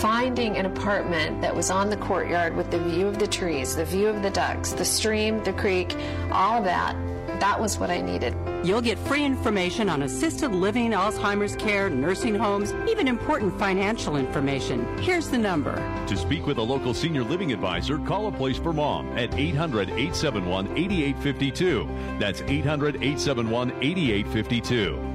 finding 0.00 0.56
an 0.56 0.66
apartment 0.66 1.42
that 1.42 1.54
was 1.54 1.70
on 1.70 1.90
the 1.90 1.96
courtyard 1.96 2.56
with 2.56 2.70
the 2.70 2.78
view 2.78 3.06
of 3.06 3.18
the 3.18 3.26
trees, 3.26 3.74
the 3.76 3.84
view 3.84 4.06
of 4.06 4.22
the 4.22 4.30
ducks, 4.30 4.72
the 4.72 4.84
stream, 4.84 5.42
the 5.44 5.52
creek, 5.52 5.94
all 6.30 6.58
of 6.58 6.64
that, 6.64 6.94
that 7.40 7.60
was 7.60 7.78
what 7.78 7.90
I 7.90 8.00
needed. 8.00 8.34
You'll 8.62 8.80
get 8.80 8.98
free 8.98 9.24
information 9.24 9.88
on 9.88 10.02
assisted 10.02 10.52
living, 10.52 10.90
Alzheimer's 10.90 11.56
care, 11.56 11.90
nursing 11.90 12.34
homes, 12.34 12.72
even 12.88 13.08
important 13.08 13.58
financial 13.58 14.16
information. 14.16 14.86
Here's 14.98 15.28
the 15.28 15.38
number. 15.38 15.74
To 16.06 16.16
speak 16.16 16.46
with 16.46 16.58
a 16.58 16.62
local 16.62 16.94
senior 16.94 17.24
living 17.24 17.52
advisor, 17.52 17.98
call 17.98 18.26
a 18.28 18.32
place 18.32 18.58
for 18.58 18.72
mom 18.72 19.16
at 19.18 19.34
800 19.34 19.88
871 19.90 20.76
8852. 20.76 21.88
That's 22.18 22.42
800 22.42 22.96
871 22.96 23.70
8852. 23.82 25.10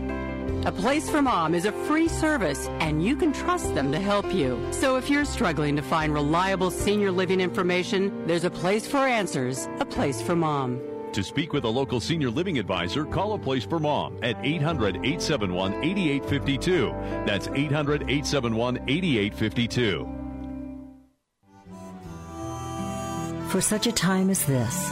A 0.65 0.71
Place 0.71 1.07
for 1.07 1.21
Mom 1.21 1.53
is 1.53 1.65
a 1.65 1.71
free 1.71 2.07
service, 2.07 2.67
and 2.79 3.03
you 3.03 3.15
can 3.15 3.31
trust 3.31 3.75
them 3.75 3.91
to 3.91 3.99
help 3.99 4.33
you. 4.33 4.59
So 4.71 4.95
if 4.95 5.11
you're 5.11 5.23
struggling 5.23 5.75
to 5.75 5.83
find 5.83 6.11
reliable 6.11 6.71
senior 6.71 7.11
living 7.11 7.39
information, 7.39 8.25
there's 8.25 8.45
a 8.45 8.49
place 8.49 8.87
for 8.87 8.97
answers, 8.97 9.69
a 9.79 9.85
place 9.85 10.23
for 10.23 10.35
mom. 10.35 10.81
To 11.15 11.23
speak 11.23 11.53
with 11.53 11.63
a 11.63 11.69
local 11.69 12.01
senior 12.01 12.29
living 12.29 12.59
advisor, 12.59 13.05
call 13.05 13.35
a 13.35 13.39
place 13.39 13.63
for 13.63 13.79
mom 13.79 14.19
at 14.21 14.35
800 14.45 14.97
871 14.97 15.75
8852. 15.75 16.89
That's 17.25 17.47
800 17.47 18.01
871 18.01 18.83
8852. 18.89 20.09
For 23.47 23.61
such 23.61 23.87
a 23.87 23.93
time 23.93 24.29
as 24.29 24.43
this, 24.43 24.91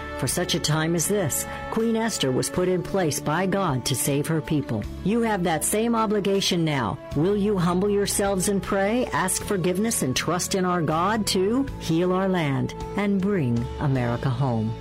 For 0.21 0.27
such 0.27 0.53
a 0.53 0.59
time 0.59 0.93
as 0.93 1.07
this, 1.07 1.47
Queen 1.71 1.95
Esther 1.95 2.31
was 2.31 2.47
put 2.47 2.67
in 2.67 2.83
place 2.83 3.19
by 3.19 3.47
God 3.47 3.83
to 3.85 3.95
save 3.95 4.27
her 4.27 4.39
people. 4.39 4.83
You 5.03 5.21
have 5.21 5.43
that 5.45 5.63
same 5.63 5.95
obligation 5.95 6.63
now. 6.63 6.99
Will 7.15 7.35
you 7.35 7.57
humble 7.57 7.89
yourselves 7.89 8.47
and 8.47 8.61
pray, 8.61 9.07
ask 9.07 9.43
forgiveness, 9.43 10.03
and 10.03 10.15
trust 10.15 10.53
in 10.53 10.63
our 10.63 10.83
God 10.83 11.25
to 11.33 11.65
heal 11.79 12.13
our 12.13 12.29
land 12.29 12.75
and 12.97 13.19
bring 13.19 13.65
America 13.79 14.29
home? 14.29 14.71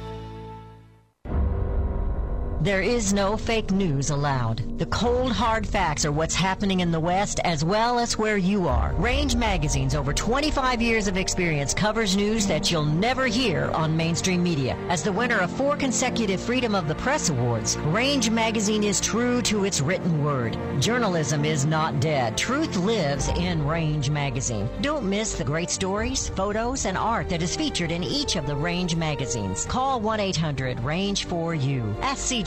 There 2.63 2.83
is 2.83 3.15
no 3.15 3.39
fake 3.39 3.71
news 3.71 4.11
allowed. 4.11 4.79
The 4.79 4.85
cold, 4.85 5.33
hard 5.33 5.67
facts 5.67 6.05
are 6.05 6.13
what's 6.13 6.35
happening 6.35 6.81
in 6.81 6.91
the 6.91 7.01
West 7.01 7.41
as 7.43 7.65
well 7.65 7.99
as 7.99 8.19
where 8.19 8.37
you 8.37 8.69
are. 8.69 8.93
Range 8.97 9.35
Magazine's 9.35 9.95
over 9.95 10.13
25 10.13 10.83
years 10.83 11.09
of 11.09 11.17
experience 11.17 11.73
covers 11.73 12.19
news 12.19 12.47
that 12.49 12.71
you'll 12.71 12.85
never 12.85 13.27
hear 13.27 13.71
on 13.71 13.97
mainstream 13.97 14.43
media. 14.43 14.77
As 14.91 15.03
the 15.03 15.11
winner 15.11 15.39
of 15.39 15.51
four 15.51 15.75
consecutive 15.75 16.39
Freedom 16.39 16.75
of 16.75 16.87
the 16.87 16.95
Press 16.97 17.31
Awards, 17.31 17.79
Range 17.79 18.29
Magazine 18.29 18.85
is 18.85 19.01
true 19.01 19.41
to 19.41 19.65
its 19.65 19.81
written 19.81 20.23
word. 20.23 20.59
Journalism 20.81 21.47
is 21.47 21.65
not 21.65 21.99
dead. 21.99 22.37
Truth 22.37 22.77
lives 22.77 23.29
in 23.29 23.67
Range 23.67 24.11
Magazine. 24.11 24.69
Don't 24.83 25.09
miss 25.09 25.33
the 25.33 25.45
great 25.45 25.71
stories, 25.71 26.29
photos, 26.29 26.85
and 26.85 26.99
art 26.99 27.31
that 27.31 27.43
is 27.43 27.57
featured 27.57 27.91
in 27.91 28.05
each 28.05 28.37
of 28.37 28.47
the 28.47 28.57
Range 28.57 28.97
magazines. 28.97 29.65
Call 29.65 29.99
1 29.99 30.21
800 30.21 30.79
Range 30.81 31.25
for 31.25 31.55
You. 31.55 31.97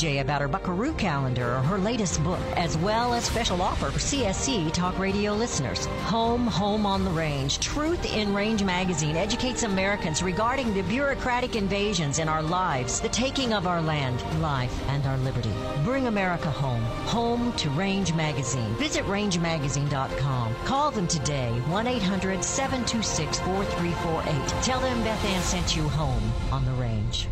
About 0.04 0.42
her 0.42 0.50
Buckaroo 0.50 0.92
calendar 0.94 1.56
or 1.56 1.62
her 1.62 1.78
latest 1.78 2.22
book, 2.26 2.42
as 2.58 2.78
well 2.78 3.14
as 3.14 3.24
special 3.24 3.62
offer 3.62 3.90
for 3.90 4.00
CSC 4.00 4.74
Talk 4.74 5.00
Radio 5.00 5.34
listeners. 5.34 5.86
Home, 6.04 6.46
Home 6.46 6.86
on 6.86 7.06
the 7.06 7.12
Range. 7.12 7.58
Truth 7.60 8.14
in 8.14 8.34
Range 8.34 8.62
magazine 8.66 9.16
educates 9.16 9.64
Americans 9.64 10.22
regarding 10.22 10.74
the 10.74 10.82
bureaucratic 10.82 11.56
invasions 11.56 12.20
in 12.20 12.28
our 12.28 12.44
lives, 12.44 13.00
the 13.00 13.08
taking 13.08 13.54
of 13.54 13.66
our 13.66 13.82
land, 13.82 14.22
life, 14.42 14.78
and 14.90 15.06
our 15.06 15.18
liberty. 15.20 15.54
Bring 15.86 16.08
America 16.08 16.52
home. 16.52 16.84
Home 17.08 17.54
to 17.54 17.70
Range 17.70 18.14
Magazine. 18.14 18.76
Visit 18.76 19.06
rangemagazine.com. 19.06 20.56
Call 20.66 20.92
them 20.92 21.08
today, 21.08 21.50
1 21.70 21.88
800 21.88 22.44
726 22.44 23.40
4348. 23.40 24.64
Tell 24.64 24.82
them 24.82 25.02
Beth 25.04 25.24
Ann 25.24 25.42
sent 25.42 25.78
you 25.78 25.88
home 25.88 26.34
on 26.52 26.66
the 26.66 26.74
range. 26.74 27.30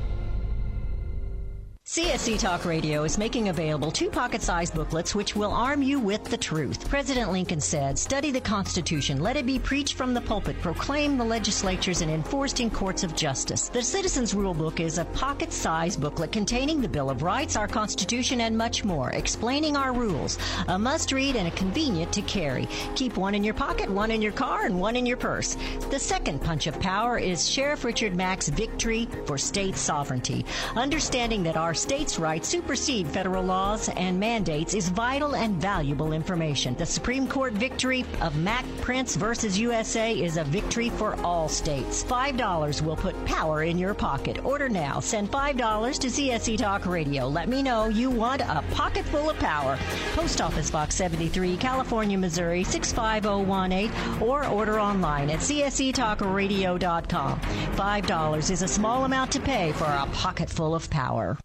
CSC 1.92 2.40
Talk 2.40 2.64
Radio 2.64 3.04
is 3.04 3.18
making 3.18 3.50
available 3.50 3.92
two 3.92 4.10
pocket 4.10 4.42
sized 4.42 4.74
booklets 4.74 5.14
which 5.14 5.36
will 5.36 5.52
arm 5.52 5.82
you 5.82 6.00
with 6.00 6.24
the 6.24 6.38
truth. 6.38 6.88
President 6.88 7.34
Lincoln 7.34 7.60
said, 7.60 8.00
Study 8.00 8.32
the 8.32 8.40
Constitution, 8.40 9.20
let 9.20 9.36
it 9.36 9.46
be 9.46 9.60
preached 9.60 9.96
from 9.96 10.14
the 10.14 10.22
pulpit, 10.22 10.56
proclaimed 10.62 11.20
the 11.20 11.26
legislatures, 11.26 12.00
and 12.00 12.10
enforced 12.10 12.62
in 12.62 12.70
courts 12.70 13.04
of 13.04 13.14
justice. 13.14 13.68
The 13.68 13.84
Citizens 13.84 14.34
Rule 14.34 14.54
Book 14.54 14.80
is 14.80 15.00
a 15.00 15.04
pocket 15.04 15.52
sized 15.52 16.00
booklet 16.00 16.32
containing 16.32 16.80
the 16.80 16.88
Bill 16.88 17.10
of 17.10 17.24
Rights, 17.24 17.58
our 17.58 17.68
Constitution, 17.68 18.40
and 18.40 18.58
much 18.58 18.86
more, 18.86 19.10
explaining 19.10 19.76
our 19.76 19.92
rules. 19.92 20.38
A 20.70 20.80
must 20.80 21.12
read 21.12 21.36
and 21.36 21.50
a 21.50 21.58
convenient 21.58 22.14
to 22.14 22.22
carry. 22.22 22.70
Keep 22.96 23.18
one 23.18 23.36
in 23.36 23.44
your 23.44 23.54
pocket, 23.54 23.90
one 23.90 24.12
in 24.12 24.22
your 24.22 24.32
car, 24.32 24.66
and 24.66 24.80
one 24.80 24.96
in 24.96 25.06
your 25.06 25.18
purse. 25.18 25.58
The 25.90 26.00
second 26.00 26.42
punch 26.42 26.68
of 26.68 26.80
power 26.80 27.18
is 27.18 27.50
Sheriff 27.50 27.84
Richard 27.84 28.16
Mack's 28.16 28.48
Victory 28.48 29.10
for 29.26 29.38
State 29.38 29.76
Sovereignty. 29.76 30.46
Understanding 30.78 31.44
that 31.44 31.58
our 31.58 31.74
states' 31.82 32.20
rights 32.20 32.48
supersede 32.48 33.08
federal 33.08 33.44
laws 33.44 33.90
and 33.90 34.20
mandates 34.20 34.74
is 34.74 34.90
vital 34.90 35.36
and 35.36 35.56
valuable 35.56 36.14
information. 36.14 36.76
The 36.76 36.86
Supreme 36.86 37.28
Court 37.28 37.54
victory 37.54 38.06
of 38.22 38.38
Mack 38.38 38.66
Printz 38.82 39.18
versus 39.18 39.60
USA 39.60 40.14
is 40.14 40.38
a 40.38 40.44
victory 40.44 40.90
for 40.92 41.20
all 41.22 41.50
states. 41.50 42.04
$5 42.04 42.82
will 42.82 42.96
put 42.96 43.26
power 43.26 43.64
in 43.64 43.78
your 43.78 43.94
pocket. 43.94 44.44
Order 44.46 44.70
now. 44.70 45.00
Send 45.00 45.32
$5 45.32 46.00
to 46.00 46.08
CSC 46.08 46.58
Talk 46.58 46.86
Radio. 46.86 47.28
Let 47.28 47.50
me 47.50 47.64
know 47.64 47.88
you 47.88 48.10
want 48.10 48.42
a 48.42 48.64
pocket 48.72 49.06
full 49.06 49.30
of 49.30 49.38
power. 49.40 49.78
Post 50.14 50.40
Office 50.40 50.70
Box 50.70 50.96
73, 50.96 51.58
California, 51.58 52.18
Missouri 52.18 52.64
65018 52.64 54.22
or 54.22 54.46
order 54.48 54.80
online 54.80 55.30
at 55.30 55.40
csctalkradio.com. 55.40 57.40
$5 57.40 58.52
is 58.52 58.62
a 58.62 58.68
small 58.68 59.06
amount 59.06 59.32
to 59.32 59.40
pay 59.40 59.72
for 59.72 59.86
a 59.86 60.06
pocket 60.14 60.50
full 60.50 60.76
of 60.76 60.90
power. 60.90 61.38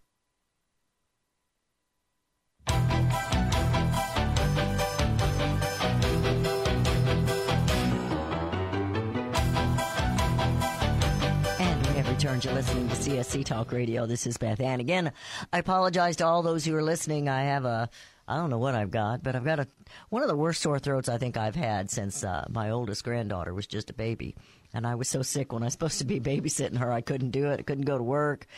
Returned. 12.27 12.45
You're 12.45 12.55
listening 12.55 12.89
to 12.89 12.97
CSC 12.97 13.45
Talk 13.45 13.71
Radio. 13.71 14.05
This 14.05 14.27
is 14.27 14.37
Beth 14.37 14.59
Ann. 14.59 14.81
Again, 14.81 15.13
I 15.53 15.59
apologize 15.59 16.17
to 16.17 16.27
all 16.27 16.43
those 16.43 16.65
who 16.65 16.75
are 16.75 16.83
listening. 16.83 17.29
I 17.29 17.43
have 17.43 17.65
a, 17.65 17.89
I 18.27 18.35
don't 18.35 18.51
know 18.51 18.59
what 18.59 18.75
I've 18.75 18.91
got, 18.91 19.23
but 19.23 19.37
I've 19.37 19.45
got 19.45 19.61
a, 19.61 19.69
one 20.09 20.23
of 20.23 20.29
the 20.29 20.35
worst 20.35 20.61
sore 20.61 20.81
throats 20.81 21.09
I 21.09 21.19
think 21.19 21.37
I've 21.37 21.55
had 21.55 21.89
since 21.89 22.25
uh, 22.25 22.45
my 22.51 22.71
oldest 22.71 23.05
granddaughter 23.05 23.55
was 23.55 23.69
just 23.69 23.91
a 23.91 23.95
baby. 23.95 24.35
And 24.75 24.89
I 24.89 24.97
was 24.97 25.09
so 25.09 25.23
sick 25.23 25.53
when 25.53 25.63
I 25.63 25.67
was 25.67 25.75
supposed 25.75 26.01
to 26.01 26.05
be 26.05 26.19
babysitting 26.19 26.79
her, 26.79 26.91
I 26.91 27.01
couldn't 27.01 27.31
do 27.31 27.53
it. 27.53 27.61
I 27.61 27.63
couldn't 27.63 27.85
go 27.85 27.97
to 27.97 28.03
work. 28.03 28.49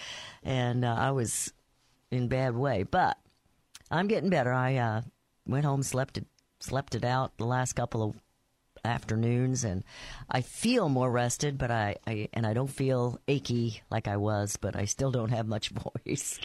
And 0.42 0.82
uh, 0.82 0.96
I 0.98 1.10
was 1.10 1.52
in 2.10 2.28
bad 2.28 2.56
way. 2.56 2.84
But 2.84 3.18
I'm 3.90 4.08
getting 4.08 4.30
better. 4.30 4.52
I 4.52 4.76
uh, 4.76 5.02
went 5.46 5.66
home, 5.66 5.82
slept 5.82 6.16
it, 6.16 6.24
slept 6.58 6.94
it 6.94 7.04
out 7.04 7.36
the 7.36 7.44
last 7.44 7.74
couple 7.74 8.02
of 8.02 8.16
afternoons 8.88 9.64
and 9.64 9.84
I 10.30 10.40
feel 10.40 10.88
more 10.88 11.10
rested 11.10 11.58
but 11.58 11.70
I, 11.70 11.96
I 12.06 12.28
and 12.32 12.46
I 12.46 12.54
don't 12.54 12.70
feel 12.70 13.20
achy 13.28 13.82
like 13.90 14.08
I 14.08 14.16
was 14.16 14.56
but 14.56 14.76
I 14.76 14.86
still 14.86 15.10
don't 15.10 15.28
have 15.30 15.46
much 15.46 15.70
voice. 16.06 16.40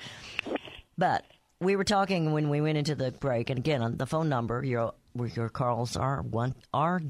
But 0.97 1.25
we 1.59 1.75
were 1.75 1.83
talking 1.83 2.33
when 2.33 2.49
we 2.49 2.61
went 2.61 2.77
into 2.77 2.95
the 2.95 3.11
break 3.11 3.49
and 3.49 3.59
again 3.59 3.81
on 3.81 3.97
the 3.97 4.05
phone 4.05 4.29
number 4.29 4.63
your 4.63 4.93
your 5.35 5.49
calls 5.49 5.95
are 5.95 6.21
one 6.21 6.53
are 6.73 7.01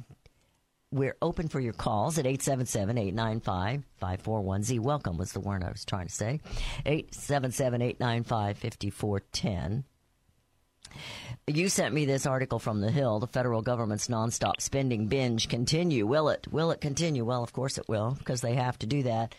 we're 0.91 1.17
open 1.23 1.47
for 1.47 1.59
your 1.59 1.73
calls 1.73 2.19
at 2.19 2.25
877-895-5410 2.25 4.79
welcome 4.79 5.17
was 5.17 5.33
the 5.33 5.39
word 5.39 5.63
I 5.63 5.71
was 5.71 5.85
trying 5.85 6.05
to 6.07 6.13
say. 6.13 6.39
877-895-5410 6.85 9.83
you 11.47 11.69
sent 11.69 11.93
me 11.93 12.05
this 12.05 12.25
article 12.25 12.59
from 12.59 12.81
the 12.81 12.91
Hill. 12.91 13.19
The 13.19 13.27
federal 13.27 13.61
government's 13.61 14.07
nonstop 14.07 14.61
spending 14.61 15.07
binge 15.07 15.49
continue. 15.49 16.05
Will 16.05 16.29
it? 16.29 16.47
Will 16.51 16.71
it 16.71 16.81
continue? 16.81 17.25
Well, 17.25 17.43
of 17.43 17.53
course 17.53 17.77
it 17.77 17.87
will, 17.87 18.15
because 18.17 18.41
they 18.41 18.55
have 18.55 18.77
to 18.79 18.87
do 18.87 19.03
that. 19.03 19.35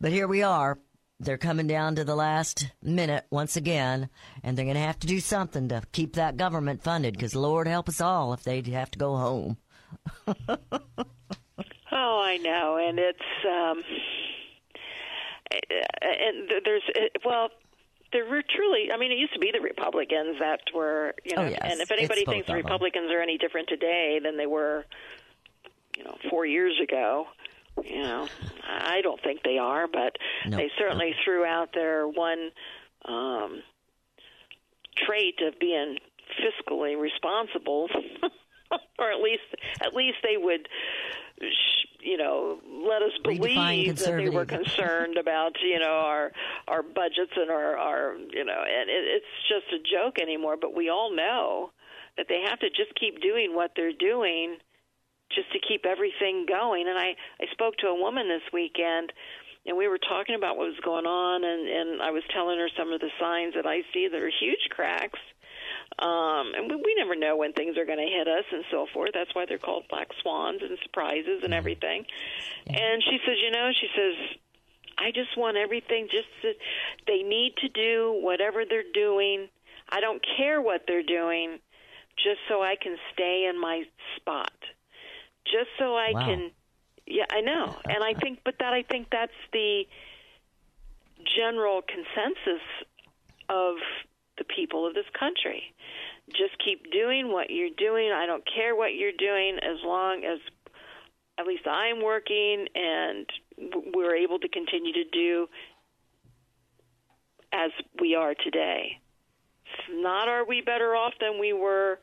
But 0.00 0.12
here 0.12 0.28
we 0.28 0.42
are. 0.42 0.78
They're 1.20 1.38
coming 1.38 1.68
down 1.68 1.94
to 1.94 2.04
the 2.04 2.16
last 2.16 2.70
minute 2.82 3.24
once 3.30 3.56
again, 3.56 4.08
and 4.42 4.58
they're 4.58 4.64
going 4.64 4.74
to 4.74 4.80
have 4.80 4.98
to 5.00 5.06
do 5.06 5.20
something 5.20 5.68
to 5.68 5.82
keep 5.92 6.14
that 6.14 6.36
government 6.36 6.82
funded. 6.82 7.14
Because 7.14 7.34
Lord 7.34 7.68
help 7.68 7.88
us 7.88 8.00
all 8.00 8.32
if 8.32 8.42
they 8.42 8.60
have 8.62 8.90
to 8.90 8.98
go 8.98 9.16
home. 9.16 9.56
Oh, 11.96 12.20
I 12.20 12.38
know, 12.38 12.76
and 12.76 12.98
it's 12.98 13.20
um, 13.48 13.84
eh, 15.52 15.58
eh, 15.70 16.08
and 16.26 16.50
there's 16.64 16.82
eh, 16.96 17.06
well, 17.24 17.50
there 18.14 18.24
were 18.24 18.42
truly. 18.48 18.88
I 18.94 18.96
mean, 18.96 19.12
it 19.12 19.18
used 19.18 19.34
to 19.34 19.40
be 19.40 19.50
the 19.52 19.60
Republicans 19.60 20.38
that 20.38 20.60
were, 20.74 21.14
you 21.24 21.34
know, 21.36 21.42
Oh, 21.42 21.48
yes. 21.48 21.58
and 21.62 21.80
if 21.80 21.90
anybody 21.90 22.24
both 22.24 22.32
thinks 22.34 22.46
the. 22.46 22.54
Republicans 22.54 23.10
are 23.10 23.20
any 23.20 23.36
different 23.36 23.68
today 23.68 24.20
than 24.22 24.36
they 24.38 24.46
were, 24.46 24.86
you 25.98 26.04
know, 26.04 26.16
four 26.30 26.46
years 26.46 26.74
ago, 26.82 27.26
you 27.84 28.02
know, 28.02 28.28
I 28.66 29.00
don't 29.02 29.20
think 29.22 29.42
they 29.42 29.58
are, 29.58 29.88
but 29.88 30.16
No. 30.46 30.56
they 30.56 30.70
certainly 30.78 31.14
threw 31.24 31.44
out 31.44 31.72
their 31.74 32.06
one 32.06 32.50
um, 33.04 33.62
trait 35.06 35.40
of 35.46 35.58
being 35.58 35.98
fiscally 36.40 36.96
responsible, 36.98 37.88
or 38.98 39.10
at 39.10 39.20
least 39.20 39.42
at 39.82 39.92
least 39.92 40.18
they 40.22 40.36
would, 40.36 40.68
you 42.04 42.16
know, 42.16 42.58
let 42.86 43.02
us 43.02 43.12
believe 43.22 43.98
that 43.98 44.16
they 44.16 44.28
were 44.28 44.44
concerned 44.60 45.16
about 45.16 45.56
you 45.62 45.78
know 45.78 45.86
our 45.86 46.32
our 46.68 46.82
budgets 46.82 47.32
and 47.36 47.50
our 47.50 47.76
our 47.76 48.16
you 48.30 48.44
know, 48.44 48.62
and 48.62 48.90
it, 48.90 49.04
it's 49.22 49.26
just 49.48 49.72
a 49.72 49.82
joke 49.82 50.18
anymore. 50.20 50.56
But 50.60 50.74
we 50.74 50.90
all 50.90 51.14
know 51.14 51.70
that 52.16 52.26
they 52.28 52.42
have 52.48 52.60
to 52.60 52.68
just 52.68 52.94
keep 52.98 53.20
doing 53.20 53.54
what 53.54 53.72
they're 53.74 53.92
doing 53.92 54.56
just 55.34 55.50
to 55.52 55.58
keep 55.58 55.86
everything 55.86 56.46
going. 56.46 56.86
And 56.88 56.98
I 56.98 57.16
I 57.40 57.46
spoke 57.52 57.76
to 57.78 57.86
a 57.88 57.94
woman 57.94 58.28
this 58.28 58.52
weekend 58.52 59.12
and 59.66 59.76
we 59.76 59.88
were 59.88 59.98
talking 59.98 60.34
about 60.34 60.56
what 60.56 60.68
was 60.68 60.80
going 60.84 61.06
on 61.06 61.44
and 61.44 61.68
and 61.68 62.02
I 62.02 62.10
was 62.10 62.22
telling 62.32 62.58
her 62.58 62.68
some 62.76 62.92
of 62.92 63.00
the 63.00 63.10
signs 63.18 63.54
that 63.54 63.66
I 63.66 63.82
see 63.92 64.08
that 64.08 64.20
are 64.20 64.30
huge 64.40 64.68
cracks. 64.70 65.18
Um 65.98 66.52
and 66.54 66.70
we, 66.70 66.76
we 66.76 66.94
never 66.98 67.14
know 67.16 67.36
when 67.36 67.52
things 67.52 67.76
are 67.78 67.86
going 67.86 67.98
to 67.98 68.10
hit 68.10 68.26
us 68.28 68.44
and 68.52 68.64
so 68.70 68.86
forth. 68.92 69.10
That's 69.14 69.34
why 69.34 69.46
they're 69.46 69.58
called 69.58 69.84
black 69.88 70.08
swans 70.22 70.60
and 70.62 70.78
surprises 70.82 71.42
and 71.44 71.54
everything. 71.54 72.04
And 72.72 73.02
she 73.02 73.18
says, 73.24 73.36
you 73.42 73.50
know, 73.50 73.70
she 73.78 73.88
says 73.94 74.38
I 74.98 75.10
just 75.10 75.36
want 75.36 75.56
everything 75.56 76.08
just 76.10 76.28
to, 76.42 76.52
they 77.06 77.22
need 77.22 77.54
to 77.58 77.68
do 77.68 78.18
whatever 78.22 78.64
they're 78.68 78.90
doing. 78.92 79.48
I 79.90 80.00
don't 80.00 80.24
care 80.36 80.60
what 80.62 80.82
they're 80.86 81.02
doing 81.02 81.58
just 82.16 82.38
so 82.48 82.62
I 82.62 82.76
can 82.80 82.96
stay 83.12 83.46
in 83.50 83.60
my 83.60 83.82
spot. 84.16 84.52
Just 85.44 85.68
so 85.78 85.96
I 85.96 86.12
Wow. 86.14 86.24
can 86.26 86.50
yeah, 87.06 87.24
I 87.30 87.40
know. 87.42 87.76
And 87.88 88.02
I 88.02 88.14
think 88.14 88.40
but 88.44 88.54
that 88.60 88.72
I 88.72 88.82
think 88.82 89.08
that's 89.10 89.32
the 89.52 89.84
general 91.36 91.82
consensus 91.82 92.62
of 93.48 93.76
the 94.38 94.44
people 94.44 94.86
of 94.86 94.94
this 94.94 95.08
country. 95.18 95.73
Just 96.30 96.58
keep 96.64 96.90
doing 96.90 97.30
what 97.30 97.50
you're 97.50 97.74
doing. 97.76 98.10
I 98.12 98.26
don't 98.26 98.44
care 98.46 98.74
what 98.74 98.94
you're 98.94 99.12
doing 99.12 99.58
as 99.62 99.82
long 99.84 100.24
as 100.24 100.38
at 101.38 101.46
least 101.46 101.66
I'm 101.66 102.02
working 102.02 102.66
and 102.74 103.26
we're 103.94 104.16
able 104.16 104.38
to 104.38 104.48
continue 104.48 104.92
to 104.92 105.04
do 105.12 105.48
as 107.52 107.70
we 108.00 108.14
are 108.14 108.34
today. 108.34 109.00
It's 109.66 109.88
not 109.90 110.28
are 110.28 110.44
we 110.44 110.60
better 110.60 110.94
off 110.94 111.14
than 111.20 111.38
we 111.38 111.52
were, 111.52 111.98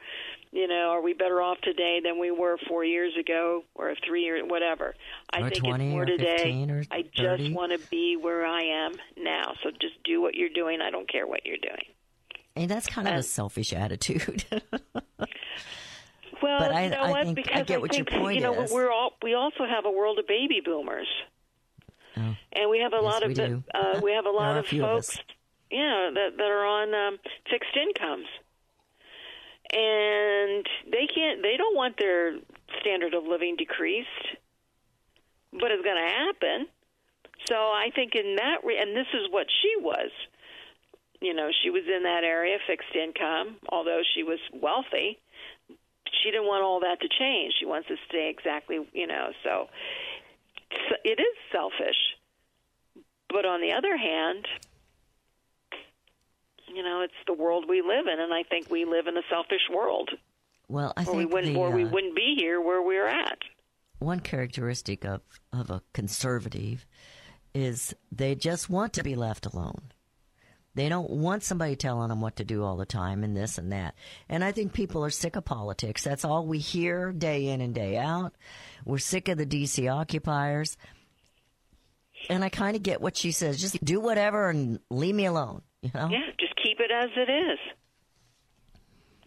you 0.51 0.67
know, 0.67 0.89
are 0.91 1.01
we 1.01 1.13
better 1.13 1.41
off 1.41 1.60
today 1.62 1.99
than 2.03 2.19
we 2.19 2.31
were 2.31 2.57
4 2.67 2.84
years 2.84 3.13
ago 3.17 3.63
or 3.75 3.95
3 4.05 4.21
years 4.21 4.43
whatever. 4.45 4.95
I 5.34 5.41
Or 5.41 5.49
think 5.49 5.63
20 5.63 5.86
it's 5.86 5.91
more 5.93 6.03
or 6.03 6.05
today. 6.05 6.86
I 6.91 7.03
just 7.13 7.51
want 7.53 7.71
to 7.71 7.79
be 7.89 8.17
where 8.17 8.45
I 8.45 8.62
am 8.62 8.93
now. 9.17 9.53
So 9.63 9.71
just 9.71 10.01
do 10.03 10.21
what 10.21 10.36
you're 10.36 10.49
doing. 10.49 10.81
I 10.81 10.89
don't 10.89 11.10
care 11.10 11.25
what 11.25 11.45
you're 11.45 11.57
doing. 11.57 11.86
And 12.55 12.69
that's 12.69 12.87
kind 12.87 13.07
of 13.07 13.15
a 13.15 13.23
selfish 13.23 13.73
attitude. 13.73 14.43
Well, 16.41 16.57
But 16.59 16.71
I- 16.71 16.83
you 16.85 16.89
know 16.89 16.97
I 17.01 17.11
what? 17.11 17.25
think- 17.35 17.39
I 17.39 17.61
because 17.61 17.65
get 17.67 17.81
what 17.81 17.95
your 17.95 18.05
point 18.05 18.35
you 18.35 18.41
know, 18.41 18.63
is. 18.63 18.71
we're 18.71 18.89
all 18.91 19.13
we 19.21 19.35
also 19.35 19.63
have 19.65 19.85
a 19.85 19.91
world 19.91 20.17
of 20.17 20.25
baby 20.25 20.59
boomers, 20.65 21.07
Oh, 22.17 22.35
and 22.53 22.69
we 22.71 22.79
have 22.79 22.93
a 22.93 22.95
Yes, 22.95 23.03
lot 23.03 23.21
of 23.23 23.27
we 23.27 23.33
the, 23.35 23.63
uh, 23.75 23.99
we 24.01 24.11
have 24.13 24.25
a 24.25 24.31
lot 24.31 24.57
of 24.57 24.63
of 24.65 24.69
folks, 24.71 25.09
us. 25.17 25.19
yeah, 25.69 26.09
that 26.15 26.37
that 26.37 26.49
are 26.49 26.65
on 26.65 26.95
um, 26.95 27.19
fixed 27.47 27.77
incomes, 27.77 28.25
and 29.71 30.65
they 30.91 31.05
can't. 31.13 31.43
They 31.43 31.57
don't 31.57 31.75
want 31.75 31.97
their 31.99 32.37
standard 32.79 33.13
of 33.13 33.23
living 33.25 33.55
decreased, 33.55 34.07
but 35.53 35.69
it's 35.69 35.83
going 35.83 36.01
to 36.03 36.11
happen. 36.11 36.67
So 37.47 37.55
I 37.55 37.89
think 37.93 38.15
in 38.15 38.35
that, 38.37 38.63
re- 38.63 38.79
and 38.79 38.95
this 38.95 39.07
is 39.13 39.27
what 39.31 39.45
she 39.61 39.73
was. 39.79 40.09
You 41.21 41.34
know, 41.34 41.49
she 41.63 41.69
was 41.69 41.84
in 41.86 42.03
that 42.03 42.23
area, 42.23 42.57
fixed 42.65 42.95
income, 42.95 43.57
although 43.69 44.01
she 44.15 44.23
was 44.23 44.39
wealthy 44.53 45.19
she 46.23 46.31
didn't 46.31 46.47
want 46.47 46.63
all 46.63 46.79
that 46.81 46.99
to 47.01 47.07
change. 47.07 47.53
She 47.60 47.65
wants 47.65 47.88
to 47.88 47.95
stay 48.07 48.29
exactly, 48.29 48.79
you 48.93 49.07
know. 49.07 49.29
So, 49.43 49.67
so 50.89 50.95
it 51.03 51.19
is 51.19 51.38
selfish. 51.51 51.97
But 53.29 53.45
on 53.45 53.62
the 53.62 53.73
other 53.73 53.95
hand, 53.95 54.45
you 56.67 56.84
know, 56.84 57.01
it's 57.01 57.13
the 57.27 57.34
world 57.34 57.65
we 57.67 57.81
live 57.81 58.07
in, 58.07 58.19
and 58.19 58.34
I 58.34 58.43
think 58.43 58.69
we 58.69 58.86
live 58.86 59.07
in 59.07 59.17
a 59.17 59.21
selfish 59.29 59.69
world, 59.73 60.10
well, 60.67 60.93
I 60.95 61.05
or 61.05 61.13
we 61.13 61.23
think 61.23 61.34
wouldn't, 61.34 61.53
the, 61.53 61.60
or 61.60 61.69
we 61.71 61.86
uh, 61.86 61.89
wouldn't 61.89 62.15
be 62.15 62.36
here 62.38 62.62
where 62.62 62.81
we're 62.81 63.07
at. 63.07 63.39
one 63.99 64.19
characteristic 64.19 65.05
of, 65.05 65.21
of 65.51 65.69
a 65.69 65.81
conservative 65.93 66.86
is 67.53 67.93
they 68.12 68.36
just 68.36 68.69
want 68.69 68.93
to 68.93 69.03
be 69.03 69.15
left 69.15 69.45
alone. 69.45 69.91
They 70.73 70.88
don't 70.88 71.10
want 71.10 71.43
somebody 71.43 71.75
telling 71.75 72.10
them 72.10 72.21
what 72.21 72.38
to 72.38 72.45
do 72.45 72.63
all 72.63 72.77
the 72.77 72.86
time 72.86 73.23
and 73.23 73.36
this 73.36 73.57
and 73.57 73.71
that. 73.73 73.93
And 74.29 74.43
I 74.43 74.51
think 74.53 74.71
people 74.71 75.03
are 75.03 75.10
sick 75.10 75.36
of 75.36 75.43
politics. 75.43 76.03
That's 76.03 76.23
all 76.23 76.45
we 76.45 76.60
hear 76.60 77.12
day 77.12 77.47
in 77.47 77.60
and 77.60 77.75
day 77.75 77.97
out. 77.97 78.34
We're 78.86 78.97
sick 78.99 79.27
of 79.27 79.38
the 79.38 79.45
DC 79.45 79.91
occupiers. 79.93 80.77
And 82.29 82.43
I 82.43 82.49
kind 82.49 82.75
of 82.77 82.84
get 82.84 83.01
what 83.01 83.17
she 83.17 83.31
says. 83.31 83.60
Just 83.60 83.84
do 83.84 83.99
whatever 83.99 84.49
and 84.49 84.79
leave 84.89 85.15
me 85.15 85.25
alone. 85.25 85.62
You 85.81 85.91
know, 85.93 86.07
Yeah, 86.10 86.19
just 86.39 86.53
keep 86.63 86.79
it 86.79 86.91
as 86.91 87.10
it 87.17 87.29
is. 87.29 87.60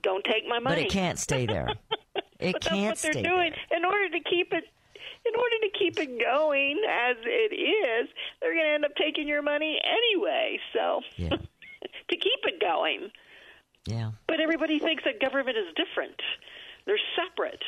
Don't 0.02 0.24
take 0.24 0.46
my 0.48 0.59
money. 0.61 0.76
but 0.76 0.78
it 0.85 0.90
can't 0.90 1.18
stay 1.18 1.46
there. 1.46 1.68
It 2.40 2.52
but 2.54 2.62
can't 2.62 2.88
that's 2.96 3.04
what 3.04 3.12
stay 3.12 3.22
they're 3.22 3.30
doing. 3.33 3.52
In 3.70 3.85
order 3.85 4.09
to 4.11 4.20
keep 4.28 4.52
it, 4.52 4.64
in 5.26 5.34
order 5.34 5.56
to 5.62 5.70
keep 5.78 5.98
it 5.98 6.20
going 6.20 6.80
as 6.88 7.16
it 7.24 7.54
is, 7.54 8.08
they're 8.40 8.52
going 8.52 8.66
to 8.66 8.74
end 8.74 8.84
up 8.84 8.94
taking 8.96 9.26
your 9.26 9.42
money 9.42 9.80
anyway. 9.82 10.58
So 10.72 11.00
Yeah. 11.16 11.30
to 12.08 12.16
keep 12.16 12.40
it 12.44 12.60
going. 12.60 13.10
Yeah. 13.87 14.12
But 14.26 14.40
everybody 14.40 14.78
thinks 14.78 15.04
that 15.04 15.20
government 15.20 15.56
is 15.56 15.74
different. 15.76 16.20
They're 16.87 17.00
separate. 17.16 17.62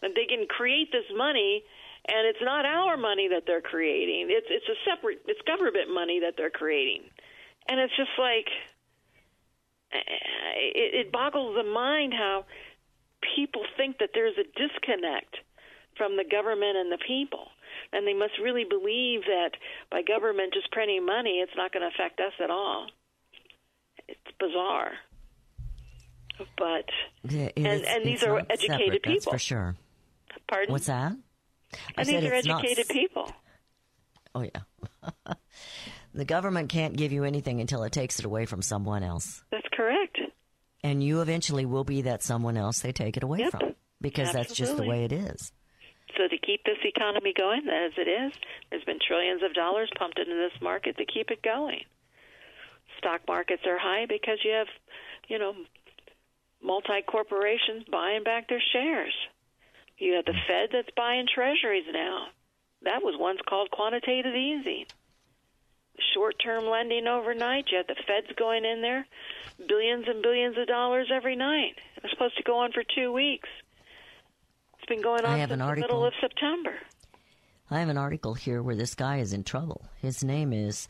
That 0.00 0.12
they 0.14 0.26
can 0.26 0.46
create 0.46 0.92
this 0.92 1.04
money 1.16 1.64
and 2.06 2.26
it's 2.26 2.42
not 2.42 2.66
our 2.66 2.96
money 2.96 3.28
that 3.28 3.44
they're 3.46 3.62
creating. 3.62 4.28
It's 4.28 4.46
it's 4.50 4.68
a 4.68 4.76
separate 4.84 5.22
it's 5.26 5.40
government 5.46 5.92
money 5.92 6.20
that 6.20 6.34
they're 6.36 6.50
creating. 6.50 7.02
And 7.68 7.80
it's 7.80 7.96
just 7.96 8.12
like 8.18 8.48
eh, 9.92 9.98
it, 10.74 11.06
it 11.06 11.12
boggles 11.12 11.56
the 11.56 11.64
mind 11.64 12.12
how 12.12 12.44
people 13.34 13.62
think 13.76 13.98
that 13.98 14.10
there's 14.12 14.36
a 14.36 14.44
disconnect 14.44 15.36
from 15.96 16.16
the 16.16 16.24
government 16.24 16.76
and 16.76 16.90
the 16.92 16.98
people. 17.06 17.46
And 17.92 18.06
they 18.06 18.14
must 18.14 18.34
really 18.42 18.64
believe 18.64 19.22
that 19.26 19.50
by 19.90 20.02
government 20.02 20.54
just 20.54 20.70
printing 20.72 21.04
money, 21.06 21.40
it's 21.42 21.52
not 21.56 21.72
going 21.72 21.82
to 21.82 21.88
affect 21.94 22.20
us 22.20 22.32
at 22.42 22.50
all. 22.50 22.86
It's 24.08 24.20
bizarre. 24.38 24.92
But 26.58 26.86
Yeah, 27.32 27.46
it 27.46 27.52
and 27.56 27.66
is- 27.66 27.82
and 27.88 28.04
these 28.04 28.22
are 28.24 28.38
educated 28.50 28.68
separate, 28.70 29.02
people. 29.02 29.12
That's 29.14 29.24
for 29.26 29.38
sure. 29.38 29.76
Pardon? 30.48 30.72
What's 30.72 30.86
that? 30.86 31.12
I 31.12 31.76
And 31.98 32.06
said 32.06 32.22
these 32.22 32.30
are 32.30 32.34
it's 32.34 32.46
not 32.46 32.64
educated 32.64 32.88
people. 32.88 33.32
Oh 34.34 34.42
yeah. 34.42 35.34
the 36.14 36.24
government 36.24 36.68
can't 36.70 36.96
give 36.96 37.12
you 37.12 37.24
anything 37.24 37.60
until 37.60 37.84
it 37.84 37.92
takes 37.92 38.18
it 38.18 38.24
away 38.24 38.46
from 38.46 38.62
someone 38.62 39.02
else. 39.04 39.42
That's 39.50 39.66
correct. 39.72 40.18
And 40.82 41.02
you 41.02 41.20
eventually 41.20 41.66
will 41.66 41.84
be 41.84 42.02
that 42.02 42.22
someone 42.22 42.56
else 42.56 42.80
they 42.80 42.92
take 42.92 43.16
it 43.16 43.22
away 43.22 43.38
Yep. 43.40 43.50
from. 43.52 43.74
Because 44.00 44.32
that's 44.32 44.54
just 44.54 44.76
the 44.76 44.84
way 44.84 45.04
it 45.04 45.12
is. 45.12 45.52
Keep 46.46 46.64
this 46.64 46.78
economy 46.84 47.32
going 47.36 47.68
as 47.68 47.92
it 47.96 48.08
is, 48.08 48.32
there's 48.70 48.84
been 48.84 48.98
trillions 49.06 49.42
of 49.42 49.54
dollars 49.54 49.90
pumped 49.96 50.18
into 50.18 50.34
this 50.34 50.60
market 50.60 50.96
to 50.98 51.06
keep 51.06 51.30
it 51.30 51.42
going. 51.42 51.84
Stock 52.98 53.22
markets 53.26 53.62
are 53.66 53.78
high 53.78 54.06
because 54.06 54.38
you 54.44 54.52
have, 54.52 54.66
you 55.28 55.38
know, 55.38 55.54
multi 56.62 57.02
corporations 57.06 57.84
buying 57.90 58.24
back 58.24 58.48
their 58.48 58.62
shares. 58.72 59.14
You 59.98 60.14
have 60.14 60.24
the 60.24 60.34
Fed 60.46 60.70
that's 60.72 60.90
buying 60.96 61.26
treasuries 61.32 61.86
now. 61.92 62.26
That 62.82 63.02
was 63.02 63.14
once 63.18 63.40
called 63.48 63.70
quantitative 63.70 64.34
easing. 64.34 64.84
Short 66.12 66.34
term 66.42 66.66
lending 66.66 67.06
overnight. 67.06 67.70
You 67.70 67.78
have 67.78 67.86
the 67.86 67.96
Feds 68.06 68.26
going 68.36 68.64
in 68.64 68.82
there, 68.82 69.06
billions 69.68 70.06
and 70.08 70.22
billions 70.22 70.58
of 70.58 70.66
dollars 70.66 71.10
every 71.14 71.36
night. 71.36 71.76
They're 72.02 72.10
supposed 72.10 72.36
to 72.36 72.42
go 72.42 72.58
on 72.58 72.72
for 72.72 72.82
two 72.82 73.12
weeks. 73.12 73.48
It's 74.84 74.90
been 74.90 75.02
going 75.02 75.24
on 75.24 75.32
I 75.32 75.38
have 75.38 75.48
since 75.48 75.54
an 75.54 75.58
the 75.60 75.64
article. 75.64 75.88
middle 75.88 76.06
of 76.06 76.12
September. 76.20 76.74
I 77.70 77.80
have 77.80 77.88
an 77.88 77.96
article 77.96 78.34
here 78.34 78.62
where 78.62 78.76
this 78.76 78.94
guy 78.94 79.16
is 79.16 79.32
in 79.32 79.42
trouble. 79.42 79.86
His 79.96 80.22
name 80.22 80.52
is 80.52 80.88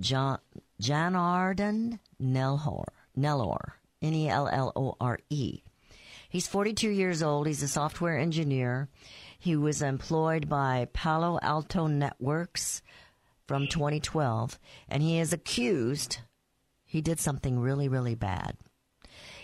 John 0.00 0.40
Janardan 0.82 2.00
Nelhor. 2.20 2.86
Nellor. 3.16 3.74
N 4.02 4.12
E 4.12 4.28
L 4.28 4.48
L 4.48 4.72
O 4.74 4.96
R 5.00 5.20
E. 5.30 5.62
He's 6.28 6.48
42 6.48 6.90
years 6.90 7.22
old. 7.22 7.46
He's 7.46 7.62
a 7.62 7.68
software 7.68 8.18
engineer. 8.18 8.88
He 9.38 9.54
was 9.54 9.82
employed 9.82 10.48
by 10.48 10.88
Palo 10.92 11.38
Alto 11.42 11.86
Networks 11.86 12.82
from 13.46 13.68
2012, 13.68 14.58
and 14.88 15.00
he 15.00 15.20
is 15.20 15.32
accused 15.32 16.18
he 16.84 17.00
did 17.00 17.20
something 17.20 17.60
really, 17.60 17.86
really 17.86 18.16
bad. 18.16 18.56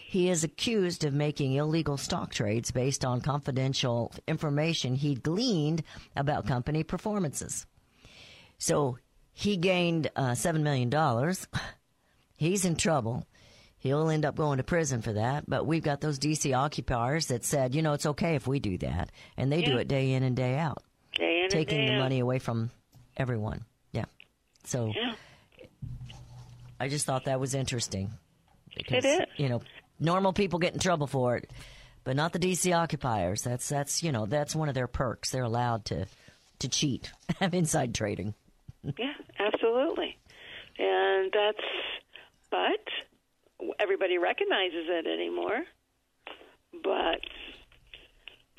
He 0.09 0.31
is 0.31 0.45
accused 0.45 1.03
of 1.05 1.12
making 1.12 1.55
illegal 1.55 1.97
stock 1.97 2.33
trades 2.33 2.71
based 2.71 3.05
on 3.05 3.21
confidential 3.21 4.12
information 4.29 4.95
he 4.95 5.16
gleaned 5.16 5.83
about 6.14 6.47
company 6.47 6.85
performances. 6.85 7.66
So 8.57 8.99
he 9.33 9.57
gained 9.57 10.09
uh, 10.14 10.31
$7 10.31 10.61
million. 10.62 10.90
He's 12.37 12.64
in 12.64 12.77
trouble. 12.77 13.27
He'll 13.79 14.09
end 14.09 14.25
up 14.25 14.37
going 14.37 14.59
to 14.59 14.62
prison 14.62 15.03
for 15.03 15.12
that. 15.14 15.51
But 15.51 15.66
we've 15.66 15.83
got 15.83 16.01
those 16.01 16.21
DC 16.21 16.57
occupiers 16.57 17.27
that 17.27 17.45
said, 17.45 17.75
you 17.75 17.83
know, 17.83 17.92
it's 17.92 18.07
okay 18.07 18.37
if 18.37 18.47
we 18.47 18.61
do 18.61 18.79
that. 18.79 19.11
And 19.37 19.51
they 19.51 19.62
do 19.62 19.77
it 19.77 19.88
day 19.88 20.12
in 20.12 20.23
and 20.23 20.37
day 20.37 20.57
out, 20.57 20.85
Day 21.16 21.49
taking 21.51 21.79
day 21.81 21.87
the 21.88 21.95
out. 21.95 21.99
money 21.99 22.21
away 22.21 22.38
from 22.38 22.71
everyone. 23.16 23.64
Yeah. 23.90 24.05
So 24.64 24.92
Yeah. 24.95 25.14
I 26.79 26.88
just 26.88 27.07
thought 27.07 27.25
that 27.25 27.40
was 27.40 27.55
interesting. 27.55 28.12
Because, 28.77 29.05
It 29.05 29.09
is. 29.09 29.21
You 29.38 29.49
know, 29.49 29.62
normal 29.99 30.33
people 30.33 30.59
get 30.59 30.75
in 30.75 30.81
trouble 30.81 31.07
for 31.07 31.37
it, 31.37 31.51
but 32.05 32.17
not 32.17 32.33
the 32.33 32.39
DC 32.39 32.75
occupiers. 32.77 33.43
That's 33.43 33.69
that's 33.69 34.03
you 34.03 34.13
know 34.13 34.27
that's 34.27 34.55
one 34.55 34.69
of 34.69 34.75
their 34.75 34.87
perks. 34.87 35.31
They're 35.31 35.43
allowed 35.43 35.85
to 35.87 36.07
to 36.61 36.69
cheat, 36.69 37.13
have 37.41 37.55
inside 37.55 37.95
trading. 37.95 38.35
Yeah, 38.99 39.15
absolutely. 39.39 40.17
And 40.79 41.33
that's, 41.33 41.67
but 42.51 43.73
everybody 43.81 44.19
recognizes 44.19 44.87
it 44.89 45.07
anymore. 45.07 45.65
But 46.83 47.21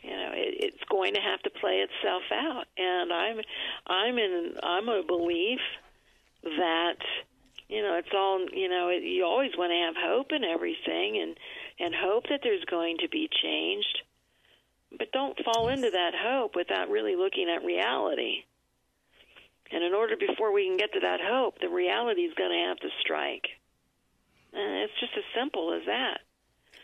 you 0.03 0.11
know, 0.11 0.31
it, 0.33 0.55
it's 0.59 0.83
going 0.89 1.13
to 1.13 1.21
have 1.21 1.41
to 1.41 1.49
play 1.61 1.85
itself 1.85 2.23
out. 2.31 2.65
And 2.77 3.11
I'm, 3.11 3.39
I'm 3.87 4.17
in, 4.17 4.53
I'm 4.63 4.89
a 4.89 5.03
belief 5.05 5.59
that 6.43 6.97
you 7.69 7.81
know 7.81 7.95
it's 7.95 8.13
all 8.13 8.45
you 8.53 8.69
know. 8.69 8.89
It, 8.89 9.03
you 9.03 9.23
always 9.25 9.51
want 9.57 9.71
to 9.71 9.85
have 9.85 9.95
hope 9.97 10.31
in 10.31 10.43
everything, 10.43 11.19
and 11.21 11.37
and 11.79 11.93
hope 11.95 12.23
that 12.29 12.39
there's 12.43 12.63
going 12.65 12.97
to 13.01 13.09
be 13.09 13.29
changed. 13.43 14.01
But 14.97 15.11
don't 15.11 15.37
fall 15.43 15.67
into 15.67 15.89
that 15.91 16.11
hope 16.15 16.55
without 16.55 16.89
really 16.89 17.15
looking 17.15 17.49
at 17.53 17.65
reality. 17.65 18.43
And 19.69 19.83
in 19.83 19.93
order 19.93 20.15
before 20.15 20.53
we 20.53 20.65
can 20.65 20.77
get 20.77 20.93
to 20.93 21.01
that 21.01 21.19
hope, 21.21 21.59
the 21.59 21.67
reality 21.67 22.21
is 22.21 22.33
going 22.35 22.51
to 22.51 22.67
have 22.69 22.77
to 22.77 22.87
strike. 23.01 23.43
And 24.53 24.83
it's 24.83 24.93
just 25.01 25.11
as 25.17 25.25
simple 25.37 25.73
as 25.73 25.85
that. 25.87 26.19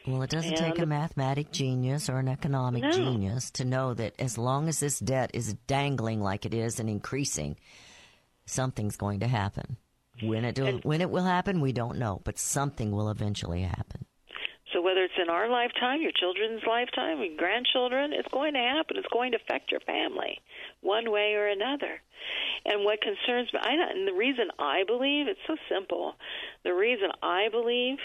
Well, 0.06 0.22
it 0.22 0.30
doesn't 0.30 0.58
take 0.58 0.78
a 0.80 0.82
And- 0.82 0.89
mathematic 0.89 1.50
genius 1.54 2.10
or 2.10 2.19
an 2.19 2.28
economic 2.28 2.84
No. 2.84 2.91
genius 2.91 3.50
to 3.52 3.63
know 3.63 3.93
that 3.93 4.19
as 4.19 4.38
long 4.38 4.67
as 4.67 4.82
this 4.82 5.00
debt 5.00 5.32
is 5.34 5.54
dangling 5.65 6.19
like 6.19 6.46
it 6.46 6.54
is 6.54 6.78
and 6.78 6.89
increasing, 6.89 7.56
something's 8.46 8.98
going 8.98 9.22
to 9.22 9.28
happen. 9.30 9.78
When 10.21 10.45
it 10.45 10.56
do, 10.56 10.80
when 10.84 11.02
it 11.02 11.10
will 11.10 11.23
happen, 11.23 11.60
we 11.60 11.73
don't 11.73 11.97
know, 11.97 12.21
but 12.23 12.38
something 12.38 12.91
will 12.91 13.10
eventually 13.10 13.62
happen. 13.62 14.06
So 14.71 14.82
whether 14.82 15.04
it's 15.04 15.13
in 15.21 15.30
our 15.30 15.49
lifetime, 15.49 16.02
your 16.02 16.12
children's 16.12 16.63
lifetime, 16.67 17.19
your 17.19 17.38
grandchildren, 17.38 18.12
it's 18.13 18.28
going 18.30 18.54
to 18.54 18.60
happen. 18.60 18.97
It's 18.97 19.08
going 19.13 19.32
to 19.32 19.38
affect 19.38 19.71
your 19.71 19.82
family 19.82 20.41
one 20.82 21.12
way 21.12 21.34
or 21.34 21.47
another. 21.47 22.02
And 22.65 22.84
what 22.84 23.02
concerns 23.02 23.54
me, 23.54 23.60
I, 23.62 23.73
and 23.73 24.08
the 24.08 24.13
reason 24.13 24.49
I 24.58 24.84
believe, 24.88 25.28
it's 25.28 25.45
so 25.45 25.58
simple. 25.69 26.15
The 26.63 26.73
reason 26.73 27.10
I 27.21 27.49
believe 27.52 27.97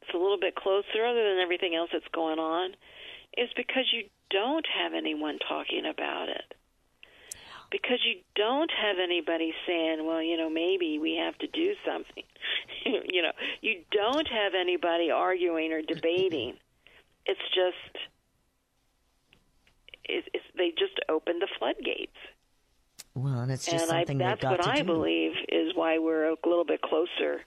it's 0.00 0.14
a 0.14 0.18
little 0.18 0.40
bit 0.40 0.54
closer, 0.54 1.04
other 1.04 1.22
than 1.22 1.40
everything 1.42 1.74
else 1.74 1.90
that's 1.92 2.08
going 2.14 2.38
on, 2.38 2.70
is 3.36 3.50
because 3.56 3.84
you 3.92 4.04
don't 4.30 4.66
have 4.80 4.94
anyone 4.94 5.38
talking 5.46 5.84
about 5.84 6.28
it. 6.28 6.54
Because 7.70 7.98
you 8.04 8.20
don't 8.34 8.70
have 8.70 8.96
anybody 9.02 9.52
saying, 9.66 10.06
well, 10.06 10.22
you 10.22 10.36
know, 10.36 10.48
maybe 10.48 10.98
we 10.98 11.16
have 11.16 11.36
to 11.38 11.46
do 11.46 11.74
something. 11.86 12.24
you 12.84 13.22
know, 13.22 13.32
you 13.60 13.82
don't 13.92 14.26
have 14.26 14.52
anybody 14.58 15.10
arguing 15.10 15.72
or 15.72 15.82
debating. 15.82 16.54
It's 17.30 17.38
just, 17.54 18.06
it's, 20.02 20.26
it's, 20.32 20.44
they 20.56 20.70
just 20.70 20.98
opened 21.10 21.42
the 21.42 21.48
floodgates. 21.58 22.16
Well, 23.14 23.40
and 23.40 23.52
it's 23.52 23.66
just 23.66 23.84
and 23.84 23.92
I, 23.92 24.00
something 24.00 24.16
that's 24.16 24.40
they've 24.40 24.50
got 24.50 24.58
what 24.60 24.66
I 24.66 24.80
do. 24.80 24.84
believe 24.84 25.32
is 25.48 25.72
why 25.74 25.98
we're 25.98 26.30
a 26.30 26.36
little 26.46 26.64
bit 26.64 26.80
closer 26.80 27.42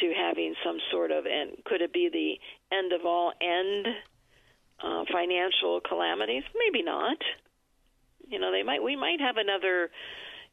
to 0.00 0.12
having 0.16 0.54
some 0.64 0.78
sort 0.90 1.10
of, 1.10 1.26
and 1.26 1.62
could 1.64 1.82
it 1.82 1.92
be 1.92 2.08
the 2.12 2.74
end 2.74 2.92
of 2.92 3.04
all 3.04 3.32
end 3.40 3.86
uh, 4.82 5.04
financial 5.12 5.80
calamities? 5.86 6.44
Maybe 6.56 6.82
not. 6.82 7.18
You 8.32 8.38
know, 8.38 8.50
they 8.50 8.62
might. 8.62 8.82
We 8.82 8.96
might 8.96 9.20
have 9.20 9.36
another, 9.36 9.90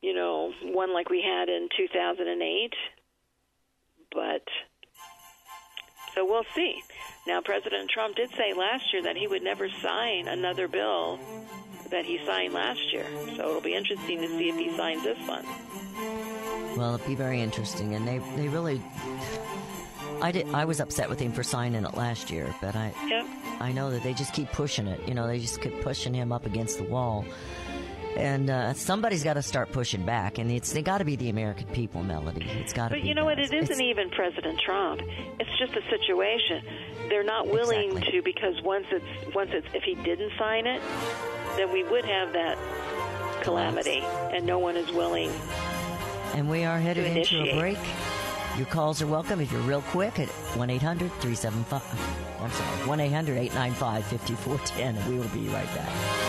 you 0.02 0.14
know, 0.14 0.52
one 0.64 0.94
like 0.94 1.10
we 1.10 1.22
had 1.22 1.48
in 1.48 1.70
2008, 1.78 2.74
but 4.12 4.44
so 6.14 6.26
we'll 6.26 6.44
see. 6.54 6.82
Now, 7.26 7.40
President 7.40 7.90
Trump 7.90 8.18
did 8.18 8.30
say 8.32 8.54
last 8.54 8.92
year 8.92 9.02
that 9.04 9.16
he 9.16 9.28
would 9.28 9.44
never 9.44 9.70
sign 9.70 10.28
another 10.28 10.68
bill 10.68 11.20
that 11.90 12.04
he 12.04 12.20
signed 12.26 12.54
last 12.54 12.92
year. 12.92 13.06
So 13.38 13.50
it'll 13.50 13.62
be 13.62 13.76
interesting 13.76 14.20
to 14.20 14.28
see 14.28 14.50
if 14.50 14.58
he 14.58 14.76
signs 14.76 15.04
this 15.04 15.18
one. 15.26 15.46
Well, 16.78 16.96
it'll 16.96 17.08
be 17.08 17.16
very 17.16 17.42
interesting, 17.42 17.96
and 17.96 18.06
they 18.06 18.20
they 18.36 18.50
really. 18.50 18.82
I 20.22 20.34
did. 20.34 20.50
I 20.54 20.66
was 20.66 20.82
upset 20.82 21.08
with 21.08 21.20
him 21.20 21.32
for 21.32 21.44
signing 21.44 21.86
it 21.86 21.96
last 21.96 22.30
year, 22.30 22.54
but 22.62 22.76
I 22.76 22.94
Yep. 23.08 23.26
I 23.62 23.72
know 23.72 23.92
that 23.92 24.04
they 24.04 24.14
just 24.14 24.34
keep 24.34 24.52
pushing 24.52 24.88
it. 24.88 25.08
You 25.08 25.14
know, 25.14 25.28
they 25.28 25.40
just 25.40 25.62
keep 25.62 25.82
pushing 25.82 26.14
him 26.14 26.32
up 26.32 26.46
against 26.46 26.78
the 26.78 26.84
wall. 26.84 27.26
And 28.20 28.50
uh, 28.50 28.74
somebody's 28.74 29.24
got 29.24 29.36
to 29.36 29.42
start 29.42 29.72
pushing 29.72 30.06
back, 30.06 30.38
and 30.40 30.52
it's 30.52 30.74
they 30.74 30.82
got 30.82 30.98
to 30.98 31.06
be 31.06 31.16
the 31.16 31.30
American 31.30 31.68
people, 31.68 32.04
Melody. 32.04 32.46
It's 32.60 32.74
got 32.74 32.90
to 32.90 32.96
But 32.96 33.04
you 33.06 33.16
know 33.16 33.24
what? 33.24 33.40
It 33.40 33.46
isn't 33.46 33.58
It's- 33.64 33.80
even 33.80 34.10
President 34.10 34.60
Trump. 34.60 35.02
It's 35.40 35.50
just 35.58 35.74
a 35.74 35.82
situation. 35.90 36.62
They're 37.08 37.24
not 37.24 37.48
willing 37.48 37.92
Exactly. 37.92 38.12
to 38.20 38.22
because 38.24 38.62
once 38.62 38.86
it's 38.92 39.34
once 39.36 39.52
it's 39.54 39.68
if 39.74 39.84
he 39.84 39.96
didn't 39.96 40.32
sign 40.38 40.68
it, 40.68 40.82
then 41.56 41.72
we 41.72 41.84
would 41.86 42.04
have 42.06 42.34
that 42.34 42.58
calamity, 43.42 44.02
and 44.34 44.46
no 44.46 44.60
one 44.60 44.76
is 44.76 44.92
willing. 44.92 45.32
And 46.34 46.50
we 46.50 46.66
are 46.66 46.78
headed 46.80 47.06
to 47.06 47.20
into 47.40 47.52
a 47.52 47.60
break. 47.60 47.78
Your 48.58 48.66
calls 48.68 49.02
are 49.02 49.08
welcome 49.08 49.40
if 49.40 49.52
you're 49.52 49.62
real 49.62 49.82
quick 49.84 50.20
at 50.20 50.28
1 50.58 50.70
800 50.70 51.10
375. 51.22 51.82
I'm 52.42 52.52
sorry, 52.52 52.88
1 52.88 53.00
800 53.00 53.38
895 53.38 54.06
5410, 54.06 54.96
and 54.98 55.10
we 55.14 55.18
will 55.20 55.30
be 55.30 55.48
right 55.54 55.66
back. 55.74 56.29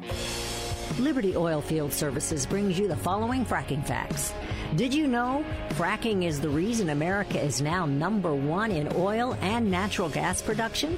Liberty 0.99 1.33
Oilfield 1.33 1.91
Services 1.91 2.45
brings 2.45 2.77
you 2.77 2.87
the 2.87 2.95
following 2.95 3.45
fracking 3.45 3.85
facts. 3.85 4.33
Did 4.75 4.93
you 4.93 5.07
know 5.07 5.43
fracking 5.71 6.23
is 6.23 6.39
the 6.39 6.49
reason 6.49 6.89
America 6.89 7.41
is 7.41 7.61
now 7.61 7.85
number 7.85 8.33
one 8.35 8.71
in 8.71 8.89
oil 8.95 9.37
and 9.41 9.71
natural 9.71 10.09
gas 10.09 10.41
production? 10.41 10.97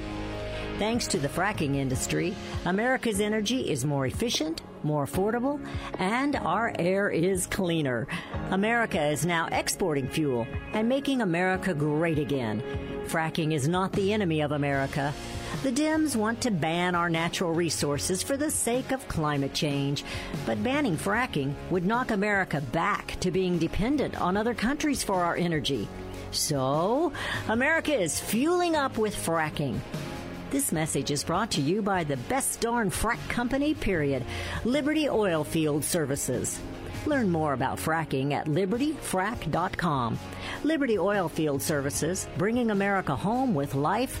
Thanks 0.78 1.06
to 1.08 1.18
the 1.18 1.28
fracking 1.28 1.76
industry, 1.76 2.34
America's 2.64 3.20
energy 3.20 3.70
is 3.70 3.84
more 3.84 4.06
efficient, 4.06 4.62
more 4.82 5.06
affordable, 5.06 5.64
and 6.00 6.34
our 6.34 6.74
air 6.78 7.08
is 7.08 7.46
cleaner. 7.46 8.08
America 8.50 9.00
is 9.00 9.24
now 9.24 9.46
exporting 9.52 10.08
fuel 10.08 10.48
and 10.72 10.88
making 10.88 11.20
America 11.20 11.74
great 11.74 12.18
again. 12.18 12.60
Fracking 13.06 13.52
is 13.52 13.68
not 13.68 13.92
the 13.92 14.12
enemy 14.12 14.40
of 14.40 14.50
America. 14.50 15.14
The 15.62 15.72
Dems 15.72 16.14
want 16.14 16.42
to 16.42 16.50
ban 16.50 16.94
our 16.94 17.08
natural 17.08 17.52
resources 17.52 18.22
for 18.22 18.36
the 18.36 18.50
sake 18.50 18.92
of 18.92 19.08
climate 19.08 19.54
change, 19.54 20.04
but 20.44 20.62
banning 20.62 20.96
fracking 20.96 21.54
would 21.70 21.86
knock 21.86 22.10
America 22.10 22.60
back 22.72 23.18
to 23.20 23.30
being 23.30 23.58
dependent 23.58 24.20
on 24.20 24.36
other 24.36 24.52
countries 24.52 25.02
for 25.02 25.22
our 25.22 25.36
energy. 25.36 25.88
So, 26.32 27.12
America 27.48 27.94
is 27.94 28.20
fueling 28.20 28.76
up 28.76 28.98
with 28.98 29.14
fracking. 29.14 29.78
This 30.50 30.70
message 30.70 31.10
is 31.10 31.24
brought 31.24 31.50
to 31.52 31.62
you 31.62 31.80
by 31.80 32.04
the 32.04 32.16
best 32.16 32.60
darn 32.60 32.90
frack 32.90 33.26
company, 33.28 33.72
period. 33.74 34.24
Liberty 34.64 35.06
Oilfield 35.06 35.82
Services. 35.82 36.60
Learn 37.06 37.30
more 37.30 37.54
about 37.54 37.78
fracking 37.78 38.32
at 38.32 38.46
libertyfrack.com. 38.46 40.18
Liberty 40.62 40.96
Oilfield 40.96 41.60
Services, 41.60 42.28
bringing 42.38 42.70
America 42.70 43.16
home 43.16 43.54
with 43.54 43.74
life, 43.74 44.20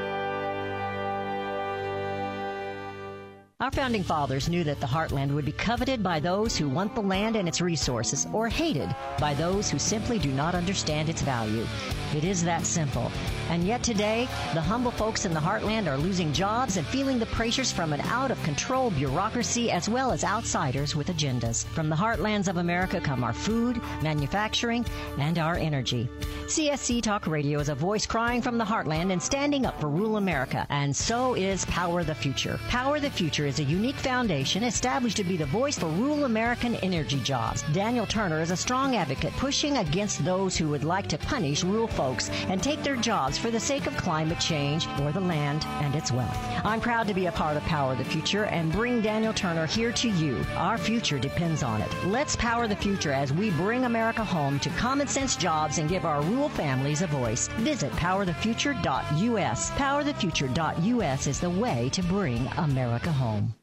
Our 3.61 3.69
founding 3.69 4.01
fathers 4.01 4.49
knew 4.49 4.63
that 4.63 4.79
the 4.79 4.87
heartland 4.87 5.35
would 5.35 5.45
be 5.45 5.51
coveted 5.51 6.01
by 6.01 6.19
those 6.19 6.57
who 6.57 6.67
want 6.67 6.95
the 6.95 7.01
land 7.01 7.35
and 7.35 7.47
its 7.47 7.61
resources, 7.61 8.27
or 8.33 8.49
hated 8.49 8.89
by 9.19 9.35
those 9.35 9.69
who 9.69 9.77
simply 9.77 10.17
do 10.17 10.31
not 10.31 10.55
understand 10.55 11.09
its 11.09 11.21
value. 11.21 11.67
It 12.15 12.23
is 12.23 12.43
that 12.43 12.65
simple. 12.65 13.11
And 13.49 13.65
yet 13.65 13.83
today, 13.83 14.27
the 14.53 14.61
humble 14.61 14.91
folks 14.91 15.25
in 15.25 15.33
the 15.33 15.39
heartland 15.39 15.87
are 15.87 15.97
losing 15.97 16.33
jobs 16.33 16.77
and 16.77 16.85
feeling 16.87 17.19
the 17.19 17.25
pressures 17.27 17.71
from 17.71 17.93
an 17.93 18.01
out 18.01 18.31
of 18.31 18.43
control 18.43 18.91
bureaucracy 18.91 19.71
as 19.71 19.89
well 19.89 20.11
as 20.11 20.23
outsiders 20.23 20.95
with 20.95 21.07
agendas. 21.07 21.65
From 21.65 21.89
the 21.89 21.95
heartlands 21.95 22.47
of 22.47 22.57
America 22.57 22.99
come 22.99 23.23
our 23.23 23.33
food, 23.33 23.81
manufacturing, 24.01 24.85
and 25.17 25.37
our 25.37 25.55
energy. 25.55 26.09
CSC 26.47 27.01
Talk 27.01 27.27
Radio 27.27 27.59
is 27.59 27.69
a 27.69 27.75
voice 27.75 28.05
crying 28.05 28.41
from 28.41 28.57
the 28.57 28.65
heartland 28.65 29.11
and 29.13 29.23
standing 29.23 29.65
up 29.65 29.79
for 29.79 29.87
rural 29.89 30.17
America. 30.17 30.65
And 30.69 30.93
so 30.93 31.33
is 31.33 31.63
Power 31.65 32.03
the 32.03 32.15
Future. 32.15 32.59
Power 32.67 32.99
the 32.99 33.09
Future 33.09 33.45
is 33.45 33.59
a 33.59 33.63
unique 33.63 33.95
foundation 33.95 34.63
established 34.63 35.17
to 35.17 35.23
be 35.23 35.37
the 35.37 35.45
voice 35.45 35.79
for 35.79 35.87
rural 35.87 36.25
American 36.25 36.75
energy 36.77 37.21
jobs. 37.21 37.63
Daniel 37.73 38.05
Turner 38.05 38.41
is 38.41 38.51
a 38.51 38.57
strong 38.57 38.97
advocate 38.97 39.31
pushing 39.33 39.77
against 39.77 40.25
those 40.25 40.57
who 40.57 40.67
would 40.67 40.83
like 40.83 41.07
to 41.07 41.17
punish 41.17 41.63
rural 41.63 41.87
folks 42.01 42.31
and 42.49 42.63
take 42.63 42.81
their 42.81 42.95
jobs 42.95 43.37
for 43.37 43.51
the 43.51 43.59
sake 43.59 43.85
of 43.85 43.95
climate 43.95 44.39
change 44.39 44.87
or 45.01 45.11
the 45.11 45.19
land 45.19 45.65
and 45.81 45.93
its 45.93 46.11
wealth. 46.11 46.37
I'm 46.65 46.81
proud 46.81 47.07
to 47.07 47.13
be 47.13 47.27
a 47.27 47.31
part 47.31 47.57
of 47.57 47.63
Power 47.63 47.95
the 47.95 48.03
Future 48.03 48.45
and 48.45 48.71
bring 48.71 49.01
Daniel 49.01 49.33
Turner 49.33 49.67
here 49.67 49.91
to 49.91 50.09
you. 50.09 50.43
Our 50.55 50.79
future 50.79 51.19
depends 51.19 51.61
on 51.61 51.81
it. 51.81 51.91
Let's 52.05 52.35
power 52.35 52.67
the 52.67 52.75
future 52.75 53.13
as 53.13 53.31
we 53.31 53.51
bring 53.51 53.85
America 53.85 54.23
home 54.23 54.59
to 54.61 54.69
common 54.71 55.07
sense 55.07 55.35
jobs 55.35 55.77
and 55.77 55.89
give 55.89 56.05
our 56.05 56.21
rural 56.23 56.49
families 56.49 57.03
a 57.03 57.07
voice. 57.07 57.47
Visit 57.59 57.91
powerthefuture.us. 57.93 59.71
Powerthefuture.us 59.71 61.27
is 61.27 61.39
the 61.39 61.49
way 61.49 61.89
to 61.93 62.01
bring 62.03 62.47
America 62.57 63.11
home. 63.11 63.53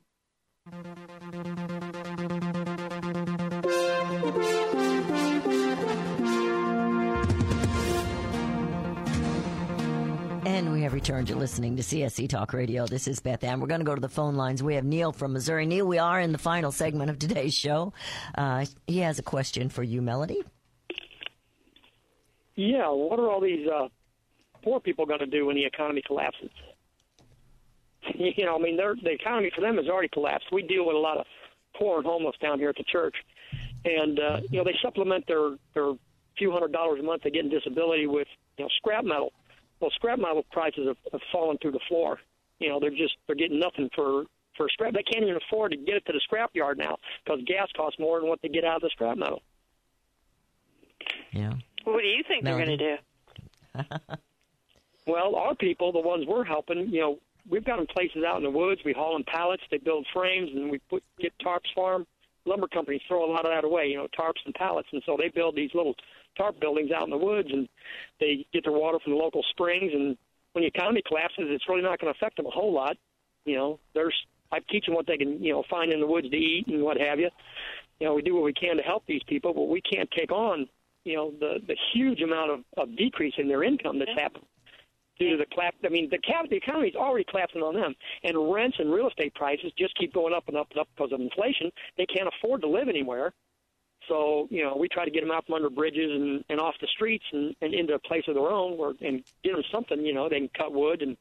Returned. 10.98 11.28
You're 11.28 11.38
listening 11.38 11.76
to 11.76 11.82
CSC 11.84 12.28
Talk 12.28 12.52
Radio. 12.52 12.84
This 12.84 13.06
is 13.06 13.20
Beth 13.20 13.44
Ann. 13.44 13.60
We're 13.60 13.68
going 13.68 13.80
to 13.80 13.84
go 13.84 13.94
to 13.94 14.00
the 14.00 14.08
phone 14.08 14.34
lines. 14.34 14.64
We 14.64 14.74
have 14.74 14.84
Neil 14.84 15.12
from 15.12 15.32
Missouri. 15.32 15.64
Neil, 15.64 15.86
we 15.86 15.96
are 15.96 16.20
in 16.20 16.32
the 16.32 16.38
final 16.38 16.72
segment 16.72 17.08
of 17.08 17.20
today's 17.20 17.54
show. 17.54 17.92
Uh, 18.36 18.66
he 18.88 18.98
has 18.98 19.20
a 19.20 19.22
question 19.22 19.68
for 19.68 19.84
you, 19.84 20.02
Melody. 20.02 20.42
Yeah, 22.56 22.88
what 22.88 23.20
are 23.20 23.30
all 23.30 23.40
these 23.40 23.64
uh, 23.68 23.86
poor 24.64 24.80
people 24.80 25.06
going 25.06 25.20
to 25.20 25.26
do 25.26 25.46
when 25.46 25.54
the 25.54 25.64
economy 25.64 26.02
collapses? 26.04 26.50
you 28.16 28.44
know, 28.44 28.56
I 28.56 28.58
mean, 28.58 28.76
the 28.76 29.12
economy 29.12 29.52
for 29.54 29.60
them 29.60 29.76
has 29.76 29.86
already 29.86 30.08
collapsed. 30.08 30.48
We 30.50 30.62
deal 30.62 30.84
with 30.84 30.96
a 30.96 30.98
lot 30.98 31.18
of 31.18 31.26
poor 31.76 31.98
and 31.98 32.06
homeless 32.06 32.34
down 32.42 32.58
here 32.58 32.70
at 32.70 32.76
the 32.76 32.84
church, 32.90 33.14
and 33.84 34.18
uh, 34.18 34.40
you 34.50 34.58
know, 34.58 34.64
they 34.64 34.74
supplement 34.82 35.28
their 35.28 35.50
their 35.74 35.92
few 36.36 36.50
hundred 36.50 36.72
dollars 36.72 36.98
a 36.98 37.04
month 37.04 37.22
they 37.22 37.30
get 37.30 37.44
in 37.44 37.50
disability 37.50 38.08
with 38.08 38.26
you 38.56 38.64
know 38.64 38.68
scrap 38.78 39.04
metal. 39.04 39.32
Well, 39.80 39.90
scrap 39.94 40.18
metal 40.18 40.44
prices 40.50 40.88
have, 40.88 40.96
have 41.12 41.20
fallen 41.30 41.58
through 41.58 41.72
the 41.72 41.80
floor. 41.88 42.18
You 42.58 42.68
know, 42.68 42.80
they're 42.80 42.90
just 42.90 43.16
they're 43.26 43.36
getting 43.36 43.60
nothing 43.60 43.88
for 43.94 44.24
for 44.56 44.68
scrap. 44.68 44.92
They 44.94 45.02
can't 45.02 45.22
even 45.22 45.36
afford 45.36 45.72
to 45.72 45.76
get 45.76 45.96
it 45.96 46.06
to 46.06 46.12
the 46.12 46.20
scrap 46.24 46.50
yard 46.54 46.78
now 46.78 46.96
because 47.24 47.40
gas 47.46 47.68
costs 47.76 47.98
more 47.98 48.20
than 48.20 48.28
what 48.28 48.40
they 48.42 48.48
get 48.48 48.64
out 48.64 48.76
of 48.76 48.82
the 48.82 48.90
scrap 48.90 49.16
metal. 49.16 49.42
Yeah. 51.32 51.52
What 51.84 52.00
do 52.00 52.06
you 52.08 52.24
think 52.26 52.44
they're 52.44 52.56
going 52.56 52.78
to 52.78 52.96
do? 53.76 53.84
Well, 55.08 55.36
our 55.36 55.54
people, 55.54 55.90
the 55.90 56.00
ones 56.00 56.26
we're 56.28 56.44
helping, 56.44 56.90
you 56.90 57.00
know, 57.00 57.18
we've 57.50 57.64
got 57.64 57.78
them 57.78 57.86
places 57.86 58.24
out 58.24 58.36
in 58.36 58.42
the 58.42 58.50
woods. 58.50 58.82
We 58.84 58.92
haul 58.92 59.14
them 59.14 59.24
pallets. 59.26 59.62
They 59.70 59.78
build 59.78 60.06
frames, 60.12 60.50
and 60.54 60.70
we 60.70 60.78
put 60.90 61.02
get 61.18 61.32
tarps 61.42 61.72
for 61.74 61.94
'em. 61.94 62.06
Lumber 62.44 62.68
companies 62.68 63.00
throw 63.08 63.24
a 63.24 63.30
lot 63.30 63.46
of 63.46 63.50
that 63.50 63.64
away, 63.64 63.86
you 63.86 63.96
know, 63.96 64.06
tarps 64.08 64.44
and 64.44 64.54
pallets, 64.54 64.88
and 64.92 65.02
so 65.06 65.16
they 65.16 65.28
build 65.28 65.56
these 65.56 65.74
little 65.74 65.94
tarp 66.36 66.60
buildings 66.60 66.90
out 66.90 67.04
in 67.04 67.10
the 67.10 67.16
woods, 67.16 67.48
and 67.52 67.68
they 68.20 68.46
get 68.52 68.64
their 68.64 68.72
water 68.72 68.98
from 69.02 69.12
the 69.12 69.18
local 69.18 69.42
springs. 69.50 69.92
And 69.92 70.16
when 70.52 70.62
the 70.62 70.68
economy 70.68 71.02
collapses, 71.06 71.46
it's 71.48 71.68
really 71.68 71.82
not 71.82 72.00
going 72.00 72.12
to 72.12 72.18
affect 72.18 72.36
them 72.36 72.46
a 72.46 72.50
whole 72.50 72.72
lot. 72.72 72.96
You 73.44 73.56
know, 73.56 73.80
there's 73.94 74.14
I 74.50 74.60
teach 74.70 74.86
them 74.86 74.94
what 74.94 75.06
they 75.06 75.16
can, 75.16 75.42
you 75.42 75.52
know, 75.52 75.62
find 75.68 75.92
in 75.92 76.00
the 76.00 76.06
woods 76.06 76.30
to 76.30 76.36
eat 76.36 76.66
and 76.68 76.82
what 76.82 76.98
have 77.00 77.18
you. 77.18 77.30
You 78.00 78.06
know, 78.06 78.14
we 78.14 78.22
do 78.22 78.34
what 78.34 78.44
we 78.44 78.52
can 78.52 78.76
to 78.76 78.82
help 78.82 79.04
these 79.06 79.22
people, 79.26 79.52
but 79.52 79.68
we 79.68 79.80
can't 79.80 80.10
take 80.10 80.32
on, 80.32 80.68
you 81.04 81.16
know, 81.16 81.32
the 81.38 81.58
the 81.66 81.76
huge 81.92 82.22
amount 82.22 82.50
of, 82.50 82.60
of 82.76 82.96
decrease 82.96 83.34
in 83.38 83.48
their 83.48 83.62
income 83.62 83.98
that's 83.98 84.18
happened 84.18 84.44
due 85.18 85.30
to 85.30 85.36
the 85.36 85.46
clap. 85.52 85.74
I 85.84 85.88
mean, 85.88 86.08
the, 86.10 86.18
cap, 86.18 86.46
the 86.48 86.56
economy 86.56 86.88
is 86.88 86.94
already 86.94 87.24
collapsing 87.28 87.60
on 87.62 87.74
them, 87.74 87.94
and 88.22 88.52
rents 88.52 88.76
and 88.78 88.92
real 88.92 89.08
estate 89.08 89.34
prices 89.34 89.72
just 89.76 89.96
keep 89.96 90.14
going 90.14 90.32
up 90.32 90.44
and 90.48 90.56
up 90.56 90.68
and 90.70 90.80
up 90.80 90.88
because 90.96 91.12
of 91.12 91.20
inflation. 91.20 91.70
They 91.96 92.06
can't 92.06 92.28
afford 92.28 92.62
to 92.62 92.68
live 92.68 92.88
anywhere. 92.88 93.32
So, 94.08 94.48
you 94.50 94.62
know, 94.64 94.76
we 94.76 94.88
try 94.88 95.04
to 95.04 95.10
get 95.10 95.20
them 95.20 95.30
out 95.30 95.46
from 95.46 95.56
under 95.56 95.70
bridges 95.70 96.10
and, 96.10 96.44
and 96.48 96.60
off 96.60 96.74
the 96.80 96.88
streets 96.88 97.24
and, 97.32 97.54
and 97.60 97.74
into 97.74 97.94
a 97.94 97.98
place 97.98 98.24
of 98.28 98.34
their 98.34 98.48
own 98.48 98.76
where, 98.76 98.92
and 99.00 99.22
get 99.44 99.52
them 99.52 99.62
something, 99.72 100.00
you 100.04 100.14
know, 100.14 100.28
they 100.28 100.38
can 100.38 100.50
cut 100.56 100.72
wood 100.72 101.02
and 101.02 101.16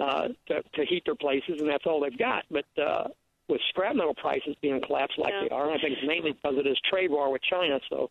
uh, 0.00 0.28
to, 0.46 0.62
to 0.74 0.84
heat 0.86 1.02
their 1.04 1.14
places, 1.14 1.60
and 1.60 1.68
that's 1.68 1.86
all 1.86 2.00
they've 2.00 2.18
got. 2.18 2.44
But 2.50 2.66
uh, 2.80 3.08
with 3.48 3.60
scrap 3.68 3.94
metal 3.96 4.14
prices 4.14 4.56
being 4.62 4.80
collapsed 4.80 5.18
like 5.18 5.34
they 5.42 5.54
are, 5.54 5.70
I 5.70 5.78
think 5.78 5.98
it's 5.98 6.06
mainly 6.06 6.32
because 6.32 6.56
of 6.58 6.64
this 6.64 6.78
trade 6.90 7.10
war 7.10 7.30
with 7.30 7.42
China. 7.42 7.78
So, 7.90 8.10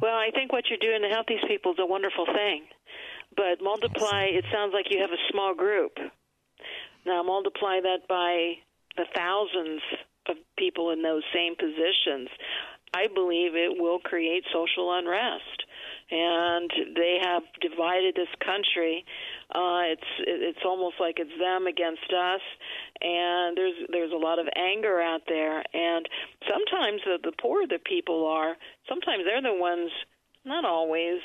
Well, 0.00 0.16
I 0.16 0.30
think 0.34 0.52
what 0.52 0.64
you're 0.68 0.78
doing 0.78 1.02
to 1.02 1.14
help 1.14 1.26
these 1.26 1.44
people 1.46 1.72
is 1.72 1.78
a 1.80 1.86
wonderful 1.86 2.26
thing. 2.26 2.64
But 3.36 3.62
multiply, 3.62 4.24
it 4.24 4.44
sounds 4.52 4.72
like 4.72 4.86
you 4.90 5.00
have 5.00 5.10
a 5.10 5.22
small 5.30 5.54
group. 5.54 5.98
Now 7.04 7.22
multiply 7.22 7.80
that 7.82 8.08
by 8.08 8.54
the 8.96 9.04
thousands 9.14 9.82
of 10.28 10.36
people 10.56 10.90
in 10.90 11.02
those 11.02 11.22
same 11.34 11.54
positions. 11.56 12.28
I 12.94 13.08
believe 13.12 13.56
it 13.56 13.80
will 13.80 13.98
create 13.98 14.44
social 14.52 14.94
unrest. 14.96 15.66
And 16.10 16.70
they 16.94 17.18
have 17.22 17.42
divided 17.60 18.14
this 18.14 18.28
country. 18.44 19.04
Uh, 19.50 19.96
it's 19.96 20.10
it's 20.18 20.64
almost 20.64 20.96
like 21.00 21.16
it's 21.18 21.32
them 21.40 21.66
against 21.66 22.12
us, 22.12 22.42
and 23.00 23.56
there's 23.56 23.74
there's 23.90 24.12
a 24.12 24.16
lot 24.16 24.38
of 24.38 24.46
anger 24.54 25.00
out 25.00 25.22
there. 25.26 25.64
And 25.72 26.06
sometimes 26.46 27.00
the, 27.06 27.18
the 27.24 27.32
poorer 27.40 27.66
the 27.66 27.78
people 27.84 28.26
are, 28.26 28.54
sometimes 28.86 29.24
they're 29.24 29.42
the 29.42 29.58
ones, 29.58 29.90
not 30.44 30.66
always, 30.66 31.20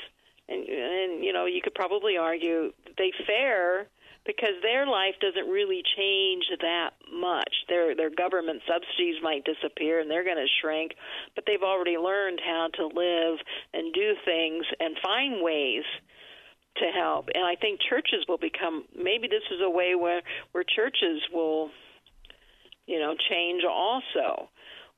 and 0.48 0.66
and 0.66 1.22
you 1.22 1.32
know 1.32 1.44
you 1.44 1.60
could 1.62 1.74
probably 1.74 2.16
argue 2.16 2.72
they 2.96 3.12
fare 3.26 3.86
because 4.26 4.54
their 4.62 4.86
life 4.86 5.14
doesn't 5.20 5.50
really 5.50 5.82
change 5.96 6.44
that 6.60 6.90
much. 7.12 7.52
Their 7.68 7.94
their 7.94 8.10
government 8.10 8.62
subsidies 8.68 9.16
might 9.22 9.44
disappear 9.44 10.00
and 10.00 10.10
they're 10.10 10.24
going 10.24 10.36
to 10.36 10.56
shrink, 10.60 10.92
but 11.34 11.44
they've 11.46 11.62
already 11.62 11.96
learned 11.96 12.40
how 12.44 12.68
to 12.74 12.86
live 12.86 13.38
and 13.72 13.92
do 13.92 14.14
things 14.24 14.66
and 14.78 14.96
find 15.02 15.42
ways 15.42 15.84
to 16.76 16.86
help. 16.94 17.28
And 17.34 17.44
I 17.44 17.56
think 17.56 17.80
churches 17.88 18.24
will 18.28 18.38
become 18.38 18.84
maybe 18.94 19.26
this 19.28 19.44
is 19.50 19.60
a 19.62 19.70
way 19.70 19.94
where 19.94 20.22
where 20.52 20.64
churches 20.64 21.22
will 21.32 21.70
you 22.86 22.98
know 22.98 23.14
change 23.30 23.62
also. 23.64 24.50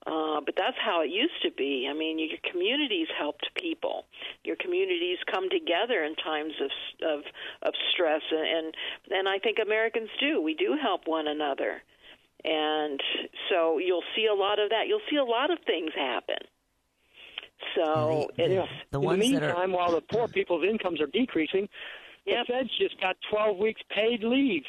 Uh, 0.04 0.40
but 0.44 0.54
that's 0.56 0.76
how 0.84 1.02
it 1.02 1.10
used 1.10 1.40
to 1.42 1.50
be. 1.52 1.86
I 1.88 1.94
mean, 1.94 2.18
your 2.18 2.38
communities 2.50 3.06
helped 3.16 3.48
people. 3.54 4.04
Your 4.42 4.56
communities 4.56 5.18
come 5.30 5.48
together 5.48 6.02
in 6.02 6.16
times 6.16 6.54
of 6.60 6.70
of, 7.08 7.20
of 7.62 7.74
stress, 7.92 8.22
and 8.30 8.74
and 9.10 9.28
I 9.28 9.38
think 9.38 9.58
Americans 9.62 10.10
do. 10.18 10.40
We 10.42 10.54
do 10.54 10.76
help 10.80 11.02
one 11.06 11.28
another, 11.28 11.82
and 12.44 13.00
so 13.48 13.78
you'll 13.78 14.04
see 14.16 14.26
a 14.26 14.34
lot 14.34 14.58
of 14.58 14.70
that. 14.70 14.88
You'll 14.88 15.06
see 15.08 15.16
a 15.16 15.24
lot 15.24 15.52
of 15.52 15.58
things 15.66 15.92
happen. 15.94 16.42
So 17.76 18.28
it's 18.36 18.52
yeah. 18.52 18.98
in 18.98 19.00
the 19.00 19.16
meantime, 19.16 19.72
while 19.72 19.92
the 19.92 20.00
poor 20.00 20.26
people's 20.26 20.64
incomes 20.64 21.00
are 21.00 21.06
decreasing, 21.06 21.68
the 22.26 22.44
Fed's 22.48 22.76
just 22.78 23.00
got 23.00 23.16
12 23.30 23.56
weeks 23.56 23.80
paid 23.94 24.24
leave. 24.24 24.64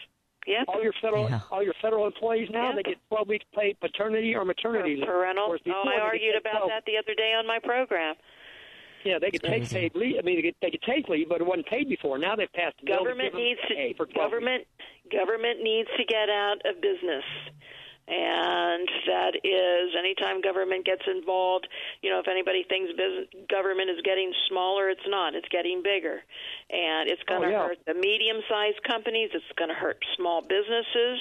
Yep. 0.46 0.66
All 0.68 0.84
your 0.84 0.94
federal 1.02 1.30
all 1.52 1.64
your 1.64 1.74
federal 1.82 2.06
employees 2.06 2.50
now 2.52 2.74
they 2.76 2.84
get 2.84 2.98
12 3.10 3.28
weeks 3.28 3.46
paid 3.56 3.80
paternity 3.80 4.36
or 4.36 4.44
maternity 4.46 4.96
leave. 4.98 5.06
parental. 5.06 5.48
Whereas 5.48 5.62
Oh, 5.68 5.84
I 5.88 6.02
argued 6.02 6.36
about 6.36 6.68
12 6.68 6.70
that 6.70 6.84
the 6.86 6.98
other 6.98 7.16
day 7.16 7.34
on 7.38 7.48
my 7.48 7.60
program. 7.60 8.16
Yeah, 9.06 9.20
they 9.20 9.32
could 9.32 9.44
take 9.44 9.70
paid 9.70 9.96
leave. 9.96 10.16
I 10.18 10.22
mean, 10.22 10.38
they 10.38 10.42
could, 10.44 10.56
they 10.62 10.72
could 10.72 10.82
take 10.84 11.10
leave, 11.10 11.28
but 11.28 11.42
it 11.42 11.48
wasn't 11.48 11.68
paid 11.68 11.90
before. 11.90 12.18
Now 12.18 12.36
they've 12.38 12.52
passed 12.54 12.76
a 12.82 12.86
bill 12.86 13.00
to 13.00 13.04
government 13.04 13.34
give 13.34 13.40
needs 13.40 13.60
pay 13.68 13.92
to 13.92 13.98
for 13.98 14.06
12 14.06 14.16
government 14.32 14.64
government 15.12 15.62
needs 15.62 15.90
to 15.98 16.06
get 16.06 16.30
out 16.30 16.58
of 16.66 16.80
business 16.82 17.24
and 18.08 18.88
that 19.08 19.34
is 19.44 19.96
anytime 19.98 20.42
government 20.42 20.86
gets 20.86 21.04
involved 21.08 21.68
you 22.02 22.10
know 22.10 22.20
if 22.20 22.28
anybody 22.28 22.66
thinks 22.68 22.92
business, 22.92 23.28
government 23.50 23.90
is 23.90 23.98
getting 24.04 24.32
smaller 24.50 24.90
it's 24.90 25.08
not 25.08 25.36
it's 25.36 25.48
getting 25.50 25.82
bigger 25.82 26.20
and 26.70 27.10
it's 27.10 27.24
going 27.24 27.42
to 27.42 27.48
Oh, 27.48 27.52
yeah. 27.52 27.68
hurt 27.68 27.78
the 27.88 27.94
medium 27.94 28.38
sized 28.50 28.84
companies 28.84 29.30
it's 29.34 29.46
going 29.58 29.70
to 29.70 29.76
hurt 29.76 30.04
small 30.18 30.42
businesses 30.42 31.20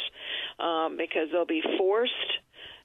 um, 0.58 0.96
because 0.96 1.28
they'll 1.30 1.46
be 1.46 1.62
forced 1.78 2.32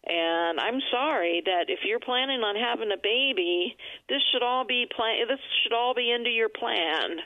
and 0.09 0.59
I'm 0.59 0.79
sorry 0.89 1.41
that 1.45 1.65
if 1.67 1.79
you're 1.83 1.99
planning 1.99 2.39
on 2.39 2.55
having 2.55 2.91
a 2.93 3.01
baby, 3.01 3.75
this 4.07 4.21
should 4.31 4.41
all 4.43 4.63
be 4.63 4.85
plan. 4.95 5.27
This 5.27 5.39
should 5.63 5.73
all 5.73 5.93
be 5.93 6.11
into 6.11 6.29
your 6.29 6.47
plan, 6.47 7.17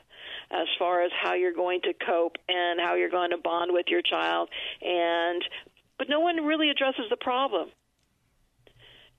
as 0.49 0.65
far 0.79 1.03
as 1.03 1.11
how 1.21 1.35
you're 1.35 1.53
going 1.53 1.81
to 1.83 1.93
cope 1.93 2.37
and 2.49 2.79
how 2.81 2.95
you're 2.95 3.11
going 3.11 3.29
to 3.31 3.37
bond 3.37 3.71
with 3.71 3.85
your 3.87 4.01
child. 4.01 4.49
And 4.81 5.43
but 6.01 6.09
no 6.09 6.19
one 6.19 6.37
really 6.47 6.71
addresses 6.71 7.05
the 7.11 7.15
problem. 7.15 7.69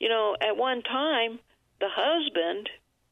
You 0.01 0.09
know, 0.09 0.35
at 0.41 0.57
one 0.57 0.83
time, 0.83 1.39
the 1.78 1.87
husband. 1.89 2.68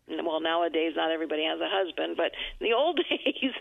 Well, 0.09 0.41
nowadays 0.41 0.95
not 0.97 1.13
everybody 1.13 1.45
has 1.45 1.61
a 1.61 1.69
husband, 1.71 2.17
but 2.17 2.33
in 2.59 2.69
the 2.69 2.73
old 2.73 2.97
days, 3.09 3.53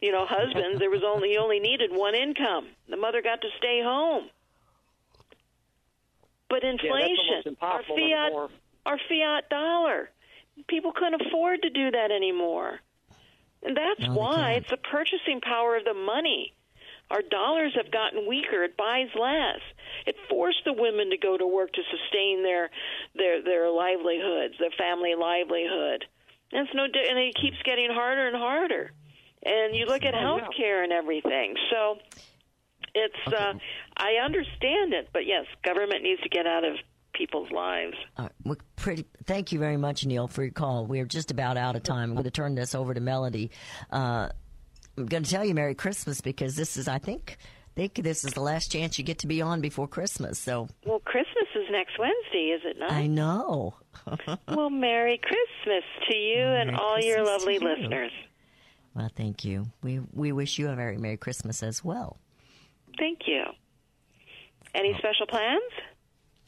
you 0.00 0.10
know, 0.10 0.24
husbands 0.26 0.78
there 0.78 0.88
was 0.88 1.02
only 1.04 1.32
you 1.32 1.40
only 1.40 1.60
needed 1.60 1.90
one 1.92 2.14
income. 2.14 2.68
The 2.88 2.96
mother 2.96 3.20
got 3.20 3.42
to 3.42 3.48
stay 3.58 3.82
home. 3.84 4.30
But 6.48 6.64
inflation, 6.64 7.58
almost 7.60 7.60
our 7.60 7.82
fiat, 7.82 8.26
anymore. 8.28 8.48
our 8.86 8.98
fiat 9.06 9.50
dollar, 9.50 10.08
people 10.66 10.92
couldn't 10.92 11.20
afford 11.26 11.60
to 11.60 11.68
do 11.68 11.90
that 11.90 12.10
anymore, 12.10 12.80
and 13.62 13.76
that's 13.76 14.08
No, 14.08 14.14
why 14.14 14.52
it's 14.52 14.70
the 14.70 14.78
purchasing 14.78 15.42
power 15.42 15.76
of 15.76 15.84
the 15.84 15.92
money. 15.92 16.54
Our 17.10 17.22
dollars 17.22 17.72
have 17.76 17.90
gotten 17.90 18.28
weaker. 18.28 18.64
It 18.64 18.76
buys 18.76 19.08
less. 19.18 19.60
It 20.06 20.14
forced 20.28 20.60
the 20.64 20.72
women 20.74 21.10
to 21.10 21.16
go 21.16 21.36
to 21.38 21.46
work 21.46 21.72
to 21.72 21.82
sustain 21.90 22.42
their 22.42 22.70
their 23.14 23.42
their 23.42 23.70
livelihoods, 23.70 24.54
their 24.60 24.70
family 24.76 25.14
livelihood. 25.18 26.04
And 26.52 26.66
it's 26.66 26.74
no, 26.74 26.86
di- 26.86 27.06
and 27.08 27.18
it 27.18 27.34
keeps 27.40 27.56
getting 27.64 27.90
harder 27.90 28.26
and 28.26 28.36
harder. 28.36 28.92
And 29.42 29.74
you 29.76 29.86
look 29.86 30.02
at 30.04 30.14
Oh, 30.14 30.18
health 30.18 30.48
care 30.56 30.82
and 30.82 30.92
everything. 30.92 31.54
So 31.70 31.96
it's 32.94 33.34
uh, 33.34 33.54
I 33.96 34.14
understand 34.24 34.92
it, 34.94 35.08
but 35.12 35.26
yes, 35.26 35.44
government 35.64 36.02
needs 36.02 36.20
to 36.22 36.28
get 36.28 36.46
out 36.46 36.64
of 36.64 36.76
people's 37.14 37.50
lives. 37.50 37.94
Uh, 38.16 38.28
we're 38.44 38.56
pretty. 38.76 39.04
Thank 39.24 39.52
you 39.52 39.58
very 39.58 39.76
much, 39.76 40.04
Neil, 40.06 40.28
for 40.28 40.42
your 40.42 40.52
call. 40.52 40.86
We're 40.86 41.04
just 41.06 41.30
about 41.30 41.56
out 41.56 41.76
of 41.76 41.82
time. 41.82 42.10
I'm 42.10 42.14
going 42.14 42.24
to 42.24 42.30
turn 42.30 42.54
this 42.54 42.74
over 42.74 42.94
to 42.94 43.00
Melody. 43.00 43.50
Uh, 43.90 44.28
I'm 44.98 45.06
going 45.06 45.22
to 45.22 45.30
tell 45.30 45.44
you 45.44 45.54
Merry 45.54 45.74
Christmas 45.74 46.20
because 46.20 46.56
this 46.56 46.76
is, 46.76 46.88
I 46.88 46.98
think, 46.98 47.36
think 47.76 47.94
this 47.94 48.24
is 48.24 48.32
the 48.34 48.40
last 48.40 48.72
chance 48.72 48.98
you 48.98 49.04
get 49.04 49.18
to 49.20 49.26
be 49.26 49.40
on 49.40 49.60
before 49.60 49.86
Christmas. 49.86 50.38
So 50.38 50.68
Well, 50.84 50.98
Christmas 51.00 51.46
is 51.54 51.64
next 51.70 51.98
Wednesday, 51.98 52.48
is 52.56 52.62
it 52.64 52.78
not? 52.78 52.90
I 52.90 53.06
know. 53.06 53.74
well, 54.48 54.70
Merry 54.70 55.18
Christmas 55.22 55.84
to 56.10 56.16
you 56.16 56.40
and 56.42 56.74
all 56.76 56.98
your 57.00 57.18
Christmas 57.24 57.44
to 57.44 57.50
lovely 57.50 57.58
listeners. 57.60 58.12
well, 58.94 59.10
thank 59.16 59.44
you. 59.44 59.66
We 59.82 60.00
we 60.12 60.32
wish 60.32 60.58
you 60.58 60.68
a 60.70 60.74
very 60.74 60.98
Merry 60.98 61.16
Christmas 61.16 61.62
as 61.62 61.84
well. 61.84 62.18
Thank 62.98 63.20
you. 63.26 63.44
Any 64.74 64.94
special 64.98 65.26
plans? 65.28 65.62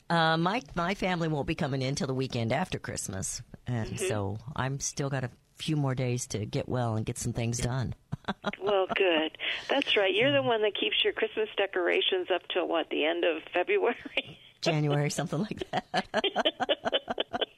Uh, 0.09 0.36
my 0.36 0.62
my 0.74 0.94
family 0.94 1.28
won't 1.28 1.46
be 1.46 1.55
coming 1.55 1.82
in 1.82 1.94
till 1.94 2.09
the 2.09 2.14
weekend 2.14 2.53
after 2.53 2.78
Christmas, 2.80 3.42
and 3.66 3.90
Mhm. 3.90 4.09
so 4.09 4.38
I'm 4.57 4.80
still 4.80 5.09
got 5.09 5.22
a 5.24 5.30
few 5.61 5.77
more 5.77 5.95
days 5.95 6.27
to 6.29 6.47
get 6.47 6.69
well 6.69 6.97
and 6.97 7.05
get 7.05 7.19
some 7.19 7.33
things 7.33 7.59
done. 7.59 7.95
well, 8.63 8.87
good. 8.95 9.37
That's 9.69 9.97
right. 9.97 10.15
You're 10.15 10.33
the 10.33 10.43
one 10.43 10.63
that 10.63 10.75
keeps 10.75 11.03
your 11.05 11.13
Christmas 11.13 11.49
decorations 11.57 12.29
up 12.33 12.43
till 12.53 12.67
what 12.67 12.89
the 12.91 13.05
end 13.05 13.25
of 13.25 13.43
February. 13.53 14.39
January, 14.61 15.11
something 15.11 15.41
like 15.41 15.63
that. 15.71 16.07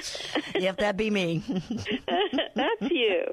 yep, 0.54 0.76
that'd 0.78 0.96
be 0.96 1.10
me. 1.10 1.42
That's 2.54 2.90
you. 2.90 3.24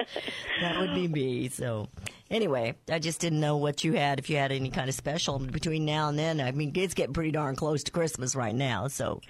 that 0.60 0.78
would 0.78 0.94
be 0.94 1.08
me. 1.08 1.48
So, 1.48 1.88
anyway, 2.30 2.74
I 2.90 2.98
just 2.98 3.20
didn't 3.20 3.40
know 3.40 3.56
what 3.56 3.84
you 3.84 3.94
had. 3.94 4.18
If 4.18 4.30
you 4.30 4.36
had 4.36 4.52
any 4.52 4.70
kind 4.70 4.88
of 4.88 4.94
special 4.94 5.38
between 5.38 5.84
now 5.84 6.08
and 6.08 6.18
then. 6.18 6.40
I 6.40 6.52
mean, 6.52 6.72
it's 6.74 6.94
getting 6.94 7.12
pretty 7.12 7.30
darn 7.30 7.56
close 7.56 7.84
to 7.84 7.92
Christmas 7.92 8.34
right 8.34 8.54
now. 8.54 8.88
So, 8.88 9.20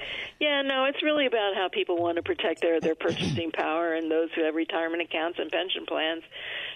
Yeah, 0.41 0.63
no, 0.63 0.85
it's 0.85 1.03
really 1.03 1.27
about 1.27 1.55
how 1.55 1.69
people 1.73 1.97
want 1.97 2.17
to 2.17 2.23
protect 2.23 2.61
their 2.61 2.81
their 2.81 2.95
purchasing 2.95 3.51
power 3.57 3.95
and 3.95 4.11
those 4.11 4.29
who 4.35 4.45
have 4.45 4.55
retirement 4.55 5.03
accounts 5.03 5.39
and 5.39 5.51
pension 5.51 5.87
plans. 5.87 6.23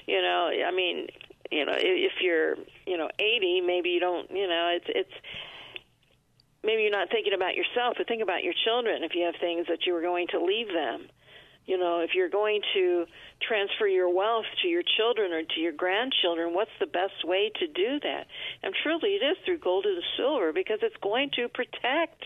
You 0.07 0.23
know, 0.23 0.51
I 0.67 0.71
mean, 0.71 1.09
you 1.51 1.65
know, 1.65 1.75
if 1.77 2.13
you're, 2.21 2.57
you 2.87 2.97
know, 2.97 3.09
80, 3.19 3.63
maybe 3.63 3.91
you 3.91 4.01
don't, 4.01 4.31
you 4.31 4.47
know, 4.47 4.71
it's 4.75 4.87
it's 4.89 5.13
maybe 6.65 6.83
you're 6.83 6.91
not 6.91 7.11
thinking 7.11 7.35
about 7.35 7.55
yourself, 7.55 7.95
but 7.97 8.09
think 8.09 8.23
about 8.23 8.43
your 8.43 8.55
children 8.65 9.03
if 9.03 9.15
you 9.15 9.25
have 9.25 9.35
things 9.41 9.67
that 9.69 9.87
you 9.87 9.93
were 9.93 10.03
going 10.03 10.27
to 10.29 10.43
leave 10.43 10.69
them. 10.69 11.09
You 11.69 11.77
know, 11.77 12.01
if 12.01 12.15
you're 12.15 12.31
going 12.31 12.63
to 12.73 13.05
transfer 13.47 13.87
your 13.87 14.09
wealth 14.09 14.47
to 14.63 14.69
your 14.69 14.83
children 14.97 15.33
or 15.33 15.43
to 15.43 15.61
your 15.61 15.73
grandchildren, 15.73 16.55
what's 16.55 16.73
the 16.81 16.87
best 16.87 17.25
way 17.25 17.53
to 17.61 17.67
do 17.67 18.01
that? 18.01 18.27
And 18.63 18.75
truly, 18.83 19.21
it 19.21 19.23
is 19.23 19.37
through 19.45 19.59
gold 19.59 19.85
and 19.85 20.03
silver 20.17 20.55
because 20.55 20.79
it's 20.81 20.97
going 21.03 21.29
to 21.37 21.47
protect 21.49 22.25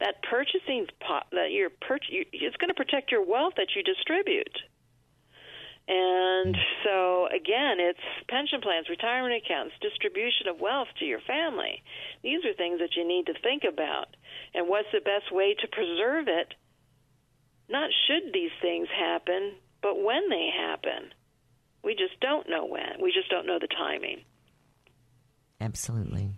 that 0.00 0.20
purchasing 0.28 0.88
pot 0.98 1.26
that 1.30 1.52
you're 1.52 1.70
you, 2.10 2.24
it's 2.32 2.56
going 2.56 2.70
to 2.70 2.74
protect 2.74 3.12
your 3.12 3.24
wealth 3.24 3.54
that 3.56 3.68
you 3.76 3.84
distribute. 3.84 4.58
And 5.88 6.56
so 6.84 7.26
again, 7.26 7.78
it's 7.78 7.98
pension 8.28 8.60
plans, 8.60 8.88
retirement 8.88 9.42
accounts, 9.44 9.74
distribution 9.80 10.48
of 10.48 10.60
wealth 10.60 10.88
to 10.98 11.04
your 11.04 11.20
family. 11.26 11.82
These 12.22 12.44
are 12.44 12.54
things 12.54 12.78
that 12.78 12.94
you 12.96 13.06
need 13.06 13.26
to 13.26 13.34
think 13.42 13.64
about. 13.64 14.14
And 14.54 14.68
what's 14.68 14.88
the 14.92 15.00
best 15.00 15.32
way 15.32 15.54
to 15.60 15.68
preserve 15.68 16.28
it? 16.28 16.54
Not 17.68 17.90
should 18.06 18.32
these 18.32 18.50
things 18.60 18.88
happen, 18.96 19.52
but 19.82 20.02
when 20.02 20.28
they 20.30 20.50
happen. 20.56 21.10
We 21.82 21.94
just 21.94 22.20
don't 22.20 22.48
know 22.48 22.66
when. 22.66 23.02
We 23.02 23.12
just 23.12 23.28
don't 23.28 23.46
know 23.46 23.58
the 23.60 23.68
timing. 23.68 24.22
absolutely. 25.60 26.30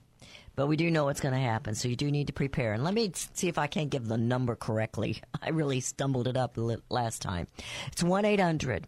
But 0.56 0.68
we 0.68 0.76
do 0.76 0.90
know 0.90 1.06
what's 1.06 1.20
going 1.20 1.34
to 1.34 1.40
happen, 1.40 1.74
so 1.74 1.88
you 1.88 1.96
do 1.96 2.10
need 2.10 2.28
to 2.28 2.32
prepare. 2.32 2.74
And 2.74 2.84
let 2.84 2.94
me 2.94 3.10
see 3.12 3.48
if 3.48 3.58
I 3.58 3.66
can't 3.66 3.90
give 3.90 4.06
the 4.06 4.16
number 4.16 4.54
correctly. 4.54 5.20
I 5.42 5.50
really 5.50 5.80
stumbled 5.80 6.28
it 6.28 6.36
up 6.36 6.56
last 6.88 7.20
time. 7.20 7.48
It's 7.88 8.02
1 8.02 8.24
800 8.24 8.86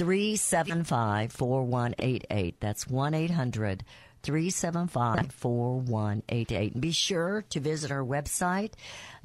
375 0.00 1.30
4188. 1.30 2.56
That's 2.58 2.88
1 2.88 3.12
800 3.12 3.84
375 4.22 5.30
4188. 5.30 6.72
And 6.72 6.80
be 6.80 6.90
sure 6.90 7.44
to 7.50 7.60
visit 7.60 7.90
our 7.90 8.02
website, 8.02 8.72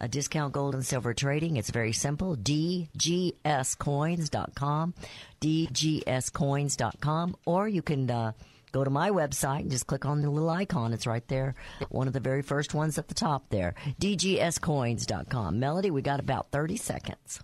uh, 0.01 0.07
Discount 0.07 0.51
Gold 0.51 0.75
and 0.75 0.85
Silver 0.85 1.13
Trading. 1.13 1.55
It's 1.55 1.69
very 1.69 1.93
simple 1.93 2.35
dgscoins.com, 2.35 4.93
dgscoins.com, 5.41 7.35
or 7.45 7.69
you 7.69 7.81
can. 7.81 8.11
Uh, 8.11 8.33
Go 8.73 8.83
to 8.83 8.89
my 8.89 9.09
website 9.09 9.61
and 9.61 9.71
just 9.71 9.87
click 9.87 10.03
on 10.03 10.21
the 10.21 10.29
little 10.29 10.49
icon. 10.49 10.91
It's 10.91 11.07
right 11.07 11.25
there. 11.29 11.55
One 11.87 12.07
of 12.07 12.13
the 12.13 12.19
very 12.19 12.41
first 12.41 12.73
ones 12.73 12.97
at 12.97 13.07
the 13.07 13.13
top 13.13 13.47
there. 13.47 13.73
DGScoins.com. 14.01 15.59
Melody, 15.61 15.91
we 15.91 16.01
got 16.01 16.19
about 16.19 16.51
30 16.51 16.75
seconds. 16.75 17.39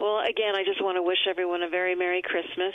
Well, 0.00 0.20
again, 0.20 0.54
I 0.54 0.64
just 0.64 0.82
want 0.82 0.96
to 0.96 1.02
wish 1.02 1.26
everyone 1.28 1.62
a 1.62 1.68
very 1.68 1.94
Merry 1.94 2.22
Christmas, 2.22 2.74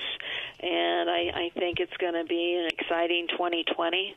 and 0.61 1.09
I, 1.09 1.31
I 1.33 1.59
think 1.59 1.79
it's 1.79 1.95
going 1.97 2.13
to 2.13 2.23
be 2.23 2.57
an 2.59 2.69
exciting 2.77 3.27
2020. 3.31 4.15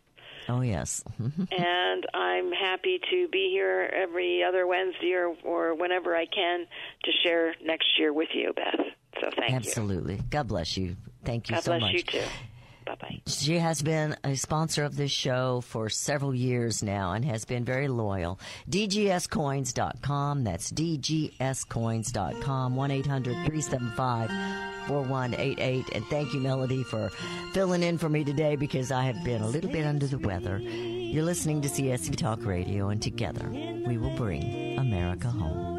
Oh, 0.48 0.60
yes. 0.60 1.04
and 1.18 2.06
I'm 2.14 2.52
happy 2.52 3.00
to 3.10 3.28
be 3.28 3.50
here 3.50 3.88
every 3.94 4.42
other 4.42 4.66
Wednesday 4.66 5.12
or, 5.12 5.34
or 5.44 5.74
whenever 5.74 6.16
I 6.16 6.26
can 6.26 6.66
to 7.04 7.10
share 7.22 7.54
next 7.64 7.98
year 7.98 8.12
with 8.12 8.28
you, 8.34 8.52
Beth. 8.54 8.86
So 9.20 9.30
thank 9.36 9.50
you. 9.50 9.56
Absolutely. 9.56 10.20
God 10.30 10.48
bless 10.48 10.76
you. 10.76 10.96
Thank 11.24 11.48
you. 11.48 11.54
you 11.54 11.58
God 11.58 11.64
so 11.64 11.72
much. 11.72 11.80
God 11.80 11.90
bless 11.92 12.14
you 12.14 12.20
too. 12.20 12.26
Bye 12.84 12.96
bye. 13.00 13.20
She 13.26 13.58
has 13.58 13.82
been 13.82 14.16
a 14.24 14.34
sponsor 14.36 14.84
of 14.84 14.96
this 14.96 15.10
show 15.10 15.60
for 15.62 15.88
several 15.88 16.34
years 16.34 16.82
now 16.82 17.12
and 17.12 17.24
has 17.24 17.44
been 17.44 17.64
very 17.64 17.88
loyal. 17.88 18.38
DGScoins.com. 18.70 20.44
That's 20.44 20.70
DGScoins.com. 20.72 22.76
1 22.76 22.90
800 22.90 23.32
375 23.46 24.30
4188. 24.88 25.84
And 25.94 26.04
thank 26.06 26.34
you, 26.34 26.40
Melody, 26.40 26.82
for 26.84 27.10
filling 27.52 27.82
in 27.82 27.98
for 27.98 28.08
me 28.08 28.24
today 28.24 28.56
because 28.56 28.90
I 28.90 29.02
have 29.04 29.22
been 29.24 29.42
a 29.42 29.48
little 29.48 29.70
bit 29.70 29.86
under 29.86 30.06
the 30.06 30.18
weather. 30.18 30.58
You're 30.58 31.24
listening 31.24 31.60
to 31.62 31.68
CSC 31.68 32.16
Talk 32.16 32.44
Radio, 32.44 32.88
and 32.88 33.02
together 33.02 33.48
we 33.50 33.98
will 33.98 34.16
bring 34.16 34.78
America 34.78 35.28
home. 35.28 35.78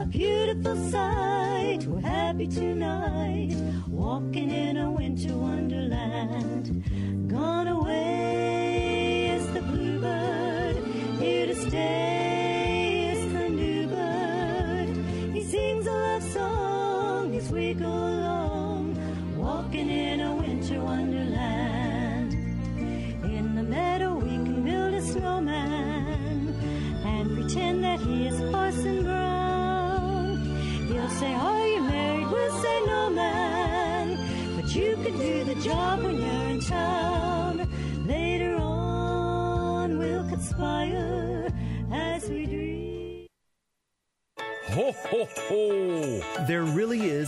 a 0.00 0.06
beautiful 0.06 0.76
sight. 0.90 1.84
We're 1.86 2.00
happy 2.00 2.46
tonight, 2.46 3.54
walking 3.88 4.50
in 4.50 4.76
a 4.76 4.90
winter 5.10 5.36
wonderland. 5.36 7.28
Gone 7.28 7.66
away 7.66 9.30
is 9.34 9.44
the 9.52 9.60
bluebird, 9.62 10.76
here 11.18 11.46
to 11.46 11.54
stay 11.56 13.10
is 13.12 13.32
the 13.32 13.48
new 13.48 13.88
bird. 13.88 14.88
He 15.34 15.42
sings 15.42 15.88
a 15.88 15.92
love 15.92 16.22
song 16.22 17.34
as 17.34 17.50
we 17.50 17.74
go 17.74 17.88
along, 17.88 18.96
walking 19.36 19.90
in 19.90 20.20
a 20.20 20.32
winter 20.32 20.80
wonderland. 20.80 21.09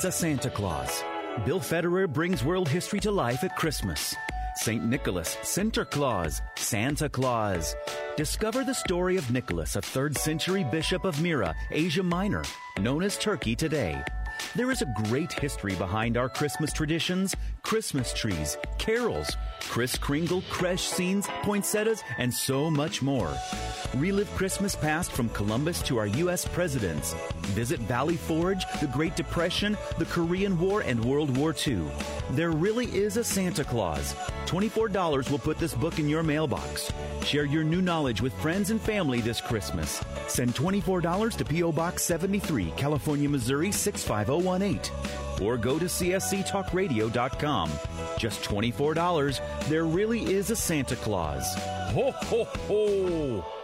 Is 0.02 0.06
a 0.06 0.10
Santa 0.10 0.50
Claus. 0.50 1.04
Bill 1.44 1.60
Federer 1.60 2.12
brings 2.12 2.42
world 2.42 2.68
history 2.68 2.98
to 3.00 3.12
life 3.12 3.44
at 3.44 3.56
Christmas. 3.56 4.16
St. 4.56 4.82
Nicholas, 4.84 5.36
Santa 5.42 5.84
Claus, 5.84 6.42
Santa 6.56 7.08
Claus. 7.08 7.76
Discover 8.16 8.64
the 8.64 8.74
story 8.74 9.16
of 9.16 9.30
Nicholas, 9.30 9.76
a 9.76 9.80
3rd 9.80 10.18
century 10.18 10.64
bishop 10.64 11.04
of 11.04 11.22
Myra, 11.22 11.54
Asia 11.70 12.02
Minor, 12.02 12.42
known 12.80 13.04
as 13.04 13.16
Turkey 13.16 13.54
today. 13.54 14.02
There 14.56 14.72
is 14.72 14.82
a 14.82 14.92
great 15.04 15.32
history 15.32 15.76
behind 15.76 16.16
our 16.16 16.28
Christmas 16.28 16.72
traditions, 16.72 17.36
Christmas 17.62 18.12
trees, 18.12 18.58
carols, 18.78 19.36
Kris 19.60 19.96
Kringle 19.96 20.42
creche 20.50 20.88
scenes, 20.88 21.28
poinsettias, 21.42 22.02
and 22.18 22.34
so 22.34 22.70
much 22.70 23.02
more. 23.02 23.32
Relive 23.96 24.30
Christmas 24.32 24.74
past 24.74 25.12
from 25.12 25.28
Columbus 25.28 25.80
to 25.82 25.98
our 25.98 26.06
U.S. 26.06 26.44
presidents. 26.44 27.14
Visit 27.48 27.80
Valley 27.80 28.16
Forge, 28.16 28.64
the 28.80 28.86
Great 28.86 29.16
Depression, 29.16 29.76
the 29.98 30.04
Korean 30.06 30.58
War, 30.58 30.80
and 30.80 31.04
World 31.04 31.36
War 31.36 31.54
II. 31.66 31.82
There 32.30 32.50
really 32.50 32.86
is 32.86 33.16
a 33.16 33.24
Santa 33.24 33.64
Claus. 33.64 34.14
$24 34.46 35.30
will 35.30 35.38
put 35.38 35.58
this 35.58 35.74
book 35.74 35.98
in 35.98 36.08
your 36.08 36.22
mailbox. 36.22 36.92
Share 37.24 37.44
your 37.44 37.64
new 37.64 37.82
knowledge 37.82 38.20
with 38.20 38.32
friends 38.34 38.70
and 38.70 38.80
family 38.80 39.20
this 39.20 39.40
Christmas. 39.40 40.02
Send 40.26 40.54
$24 40.54 41.36
to 41.36 41.44
P.O. 41.44 41.72
Box 41.72 42.02
73, 42.02 42.72
California, 42.76 43.28
Missouri 43.28 43.72
65018. 43.72 44.92
Or 45.42 45.56
go 45.56 45.78
to 45.78 45.86
csctalkradio.com. 45.86 47.70
Just 48.18 48.42
$24. 48.42 49.68
There 49.68 49.84
really 49.84 50.22
is 50.32 50.50
a 50.50 50.56
Santa 50.56 50.96
Claus. 50.96 51.54
Ho, 51.92 52.12
ho, 52.12 52.44
ho! 52.44 53.61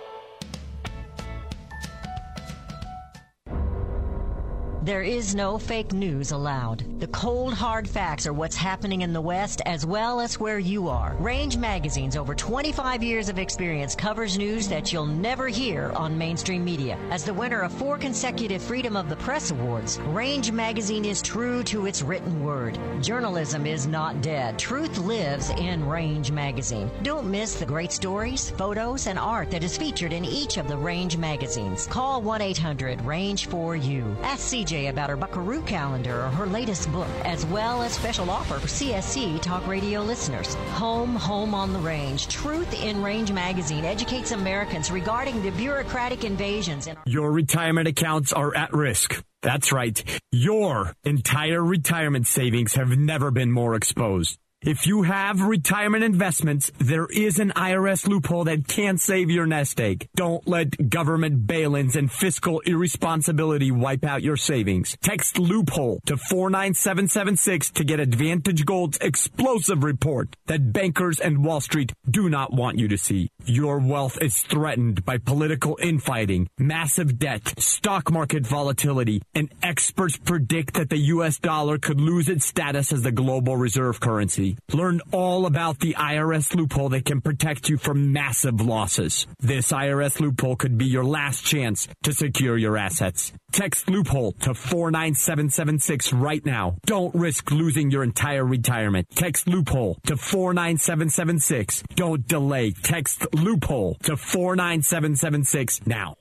There 4.89 5.03
is 5.03 5.35
no 5.35 5.59
fake 5.59 5.93
news 5.93 6.33
allowed. 6.33 6.83
The 6.99 7.09
cold, 7.09 7.53
hard 7.53 7.87
facts 7.87 8.27
are 8.27 8.33
what's 8.33 8.57
happening 8.57 9.03
in 9.03 9.13
the 9.13 9.21
West 9.21 9.61
as 9.67 9.85
well 9.85 10.19
as 10.19 10.41
where 10.41 10.59
you 10.59 10.89
are. 10.89 11.15
Range 11.21 11.59
Magazine's 11.59 12.17
over 12.17 12.35
25 12.35 13.03
years 13.03 13.29
of 13.29 13.39
experience 13.39 13.95
covers 13.95 14.39
news 14.39 14.67
that 14.69 14.91
you'll 14.91 15.05
never 15.05 15.47
hear 15.47 15.93
on 15.95 16.17
mainstream 16.17 16.65
media. 16.65 16.97
As 17.11 17.23
the 17.23 17.35
winner 17.35 17.61
of 17.61 17.73
four 17.73 17.99
consecutive 17.99 18.63
Freedom 18.63 18.97
of 18.97 19.11
the 19.11 19.17
Press 19.17 19.51
Awards, 19.51 20.01
Range 20.07 20.51
Magazine 20.53 21.05
is 21.05 21.21
true 21.21 21.63
to 21.65 21.85
its 21.85 22.01
written 22.01 22.43
word. 22.43 22.79
Journalism 23.03 23.67
is 23.67 23.87
not 23.87 24.23
dead. 24.23 24.59
Truth 24.59 24.97
lives 24.97 25.51
in 25.51 25.87
Range 25.87 26.33
Magazine. 26.33 26.91
Don't 27.03 27.31
miss 27.31 27.57
the 27.57 27.67
great 27.67 27.93
stories, 27.93 28.49
photos, 28.53 29.07
and 29.07 29.19
art 29.19 29.51
that 29.51 29.63
is 29.63 29.77
featured 29.77 30.15
in 30.15 30.25
each 30.25 30.57
of 30.57 30.67
the 30.67 30.79
Range 30.79 31.19
magazines. 31.19 31.87
Call 31.89 32.23
1 32.23 32.41
800 32.41 33.03
Range 33.03 33.47
for 33.49 33.77
You. 33.77 34.17
Ask 34.23 34.47
CJ 34.55 34.78
about 34.87 35.11
her 35.11 35.17
Buckaroo 35.17 35.61
calendar 35.63 36.25
or 36.25 36.29
her 36.31 36.47
latest 36.47 36.91
book, 36.93 37.09
as 37.25 37.45
well 37.47 37.83
as 37.83 37.93
special 37.93 38.31
offer 38.31 38.59
for 38.59 38.69
CSC 38.69 39.43
Talk 39.43 39.67
Radio 39.67 40.01
listeners. 40.01 40.55
Home, 40.73 41.15
Home 41.17 41.55
on 41.55 41.73
the 41.73 41.79
Range. 41.81 42.27
Truth 42.29 42.73
in 42.83 43.03
Range 43.03 43.31
Magazine 43.33 43.85
educates 43.85 44.33
Americans 44.33 44.91
regarding 44.91 45.43
the 45.43 45.51
bureaucratic 45.51 46.25
invasions 46.25 46.87
in 46.87 46.97
Your 47.05 47.31
retirement 47.33 47.89
accounts 47.89 48.33
are 48.33 48.55
at 48.57 48.73
risk. 48.73 49.23
That's 49.43 49.73
right. 49.73 50.03
Your 50.33 50.95
entire 51.05 51.63
retirement 51.63 52.27
savings 52.27 52.75
have 52.75 52.97
never 52.97 53.31
been 53.31 53.53
more 53.53 53.75
exposed. 53.75 54.39
If 54.63 54.89
you 54.89 55.03
have 55.03 55.41
retirement 55.41 56.03
investments, 56.03 56.73
there 56.79 57.07
is 57.07 57.39
an 57.39 57.53
IRS 57.53 58.09
loophole 58.09 58.43
that 58.45 58.67
can 58.67 58.99
save 58.99 59.31
your 59.31 59.47
nest 59.47 59.81
egg. 59.81 60.09
Don't 60.17 60.49
let 60.49 60.91
government 60.91 61.47
bail-ins 61.47 61.95
and 61.95 62.11
fiscal 62.11 62.59
irresponsibility 62.67 63.71
wipe 63.71 64.05
out 64.05 64.25
your 64.25 64.37
savings. 64.37 64.97
Text 65.01 65.39
loophole 65.39 66.01
to 66.07 66.17
49776 66.17 67.71
to 67.71 67.85
get 67.85 68.01
Advantage 68.01 68.67
Gold's 68.67 68.99
explosive 68.99 69.85
report 69.85 70.35
that 70.47 70.73
bankers 70.73 71.21
and 71.21 71.45
Wall 71.45 71.61
Street 71.61 71.93
do 72.11 72.29
not 72.29 72.53
want 72.53 72.81
you 72.81 72.89
to 72.89 72.99
see. 72.99 73.31
Your 73.45 73.79
wealth 73.79 74.21
is 74.21 74.43
threatened 74.43 75.05
by 75.05 75.19
political 75.19 75.79
infighting, 75.81 76.49
massive 76.59 77.17
debt, 77.21 77.55
stock 77.61 78.11
market 78.11 78.45
volatility, 78.45 79.23
and 79.37 79.51
experts 79.63 80.17
predict 80.17 80.75
that 80.75 80.91
the 80.91 80.99
US 81.15 81.39
dollar 81.39 81.79
could 81.79 82.01
lose 82.01 82.29
its 82.29 82.45
status 82.45 82.91
as 82.93 83.03
the 83.03 83.13
global 83.13 83.57
reserve 83.57 84.01
currency. 84.01 84.48
Learn 84.73 85.01
all 85.13 85.47
about 85.47 85.81
the 85.81 85.95
IRS 85.95 86.55
loophole 86.55 86.89
that 86.91 87.05
can 87.05 87.21
protect 87.21 87.69
you 87.69 87.77
from 87.77 88.13
massive 88.13 88.61
losses. 88.61 89.27
This 89.39 89.73
IRS 89.73 90.21
loophole 90.21 90.57
could 90.57 90.79
be 90.79 90.87
your 90.87 91.05
last 91.05 91.45
chance 91.45 91.89
to 92.03 92.13
secure 92.13 92.57
your 92.57 92.77
assets. 92.77 93.33
Text 93.53 93.89
loophole 93.89 94.33
to 94.33 94.55
49776 94.55 96.13
right 96.13 96.45
now. 96.45 96.77
Don't 96.85 97.15
risk 97.15 97.51
losing 97.51 97.91
your 97.91 98.03
entire 98.05 98.45
retirement. 98.45 99.09
Text 99.15 99.49
loophole 99.49 99.99
to 100.05 100.17
49776. 100.17 101.83
Don't 101.95 102.27
delay. 102.27 102.73
Text 102.73 103.27
loophole 103.35 103.95
to 104.03 104.17
49776 104.17 105.87
now. 105.87 106.18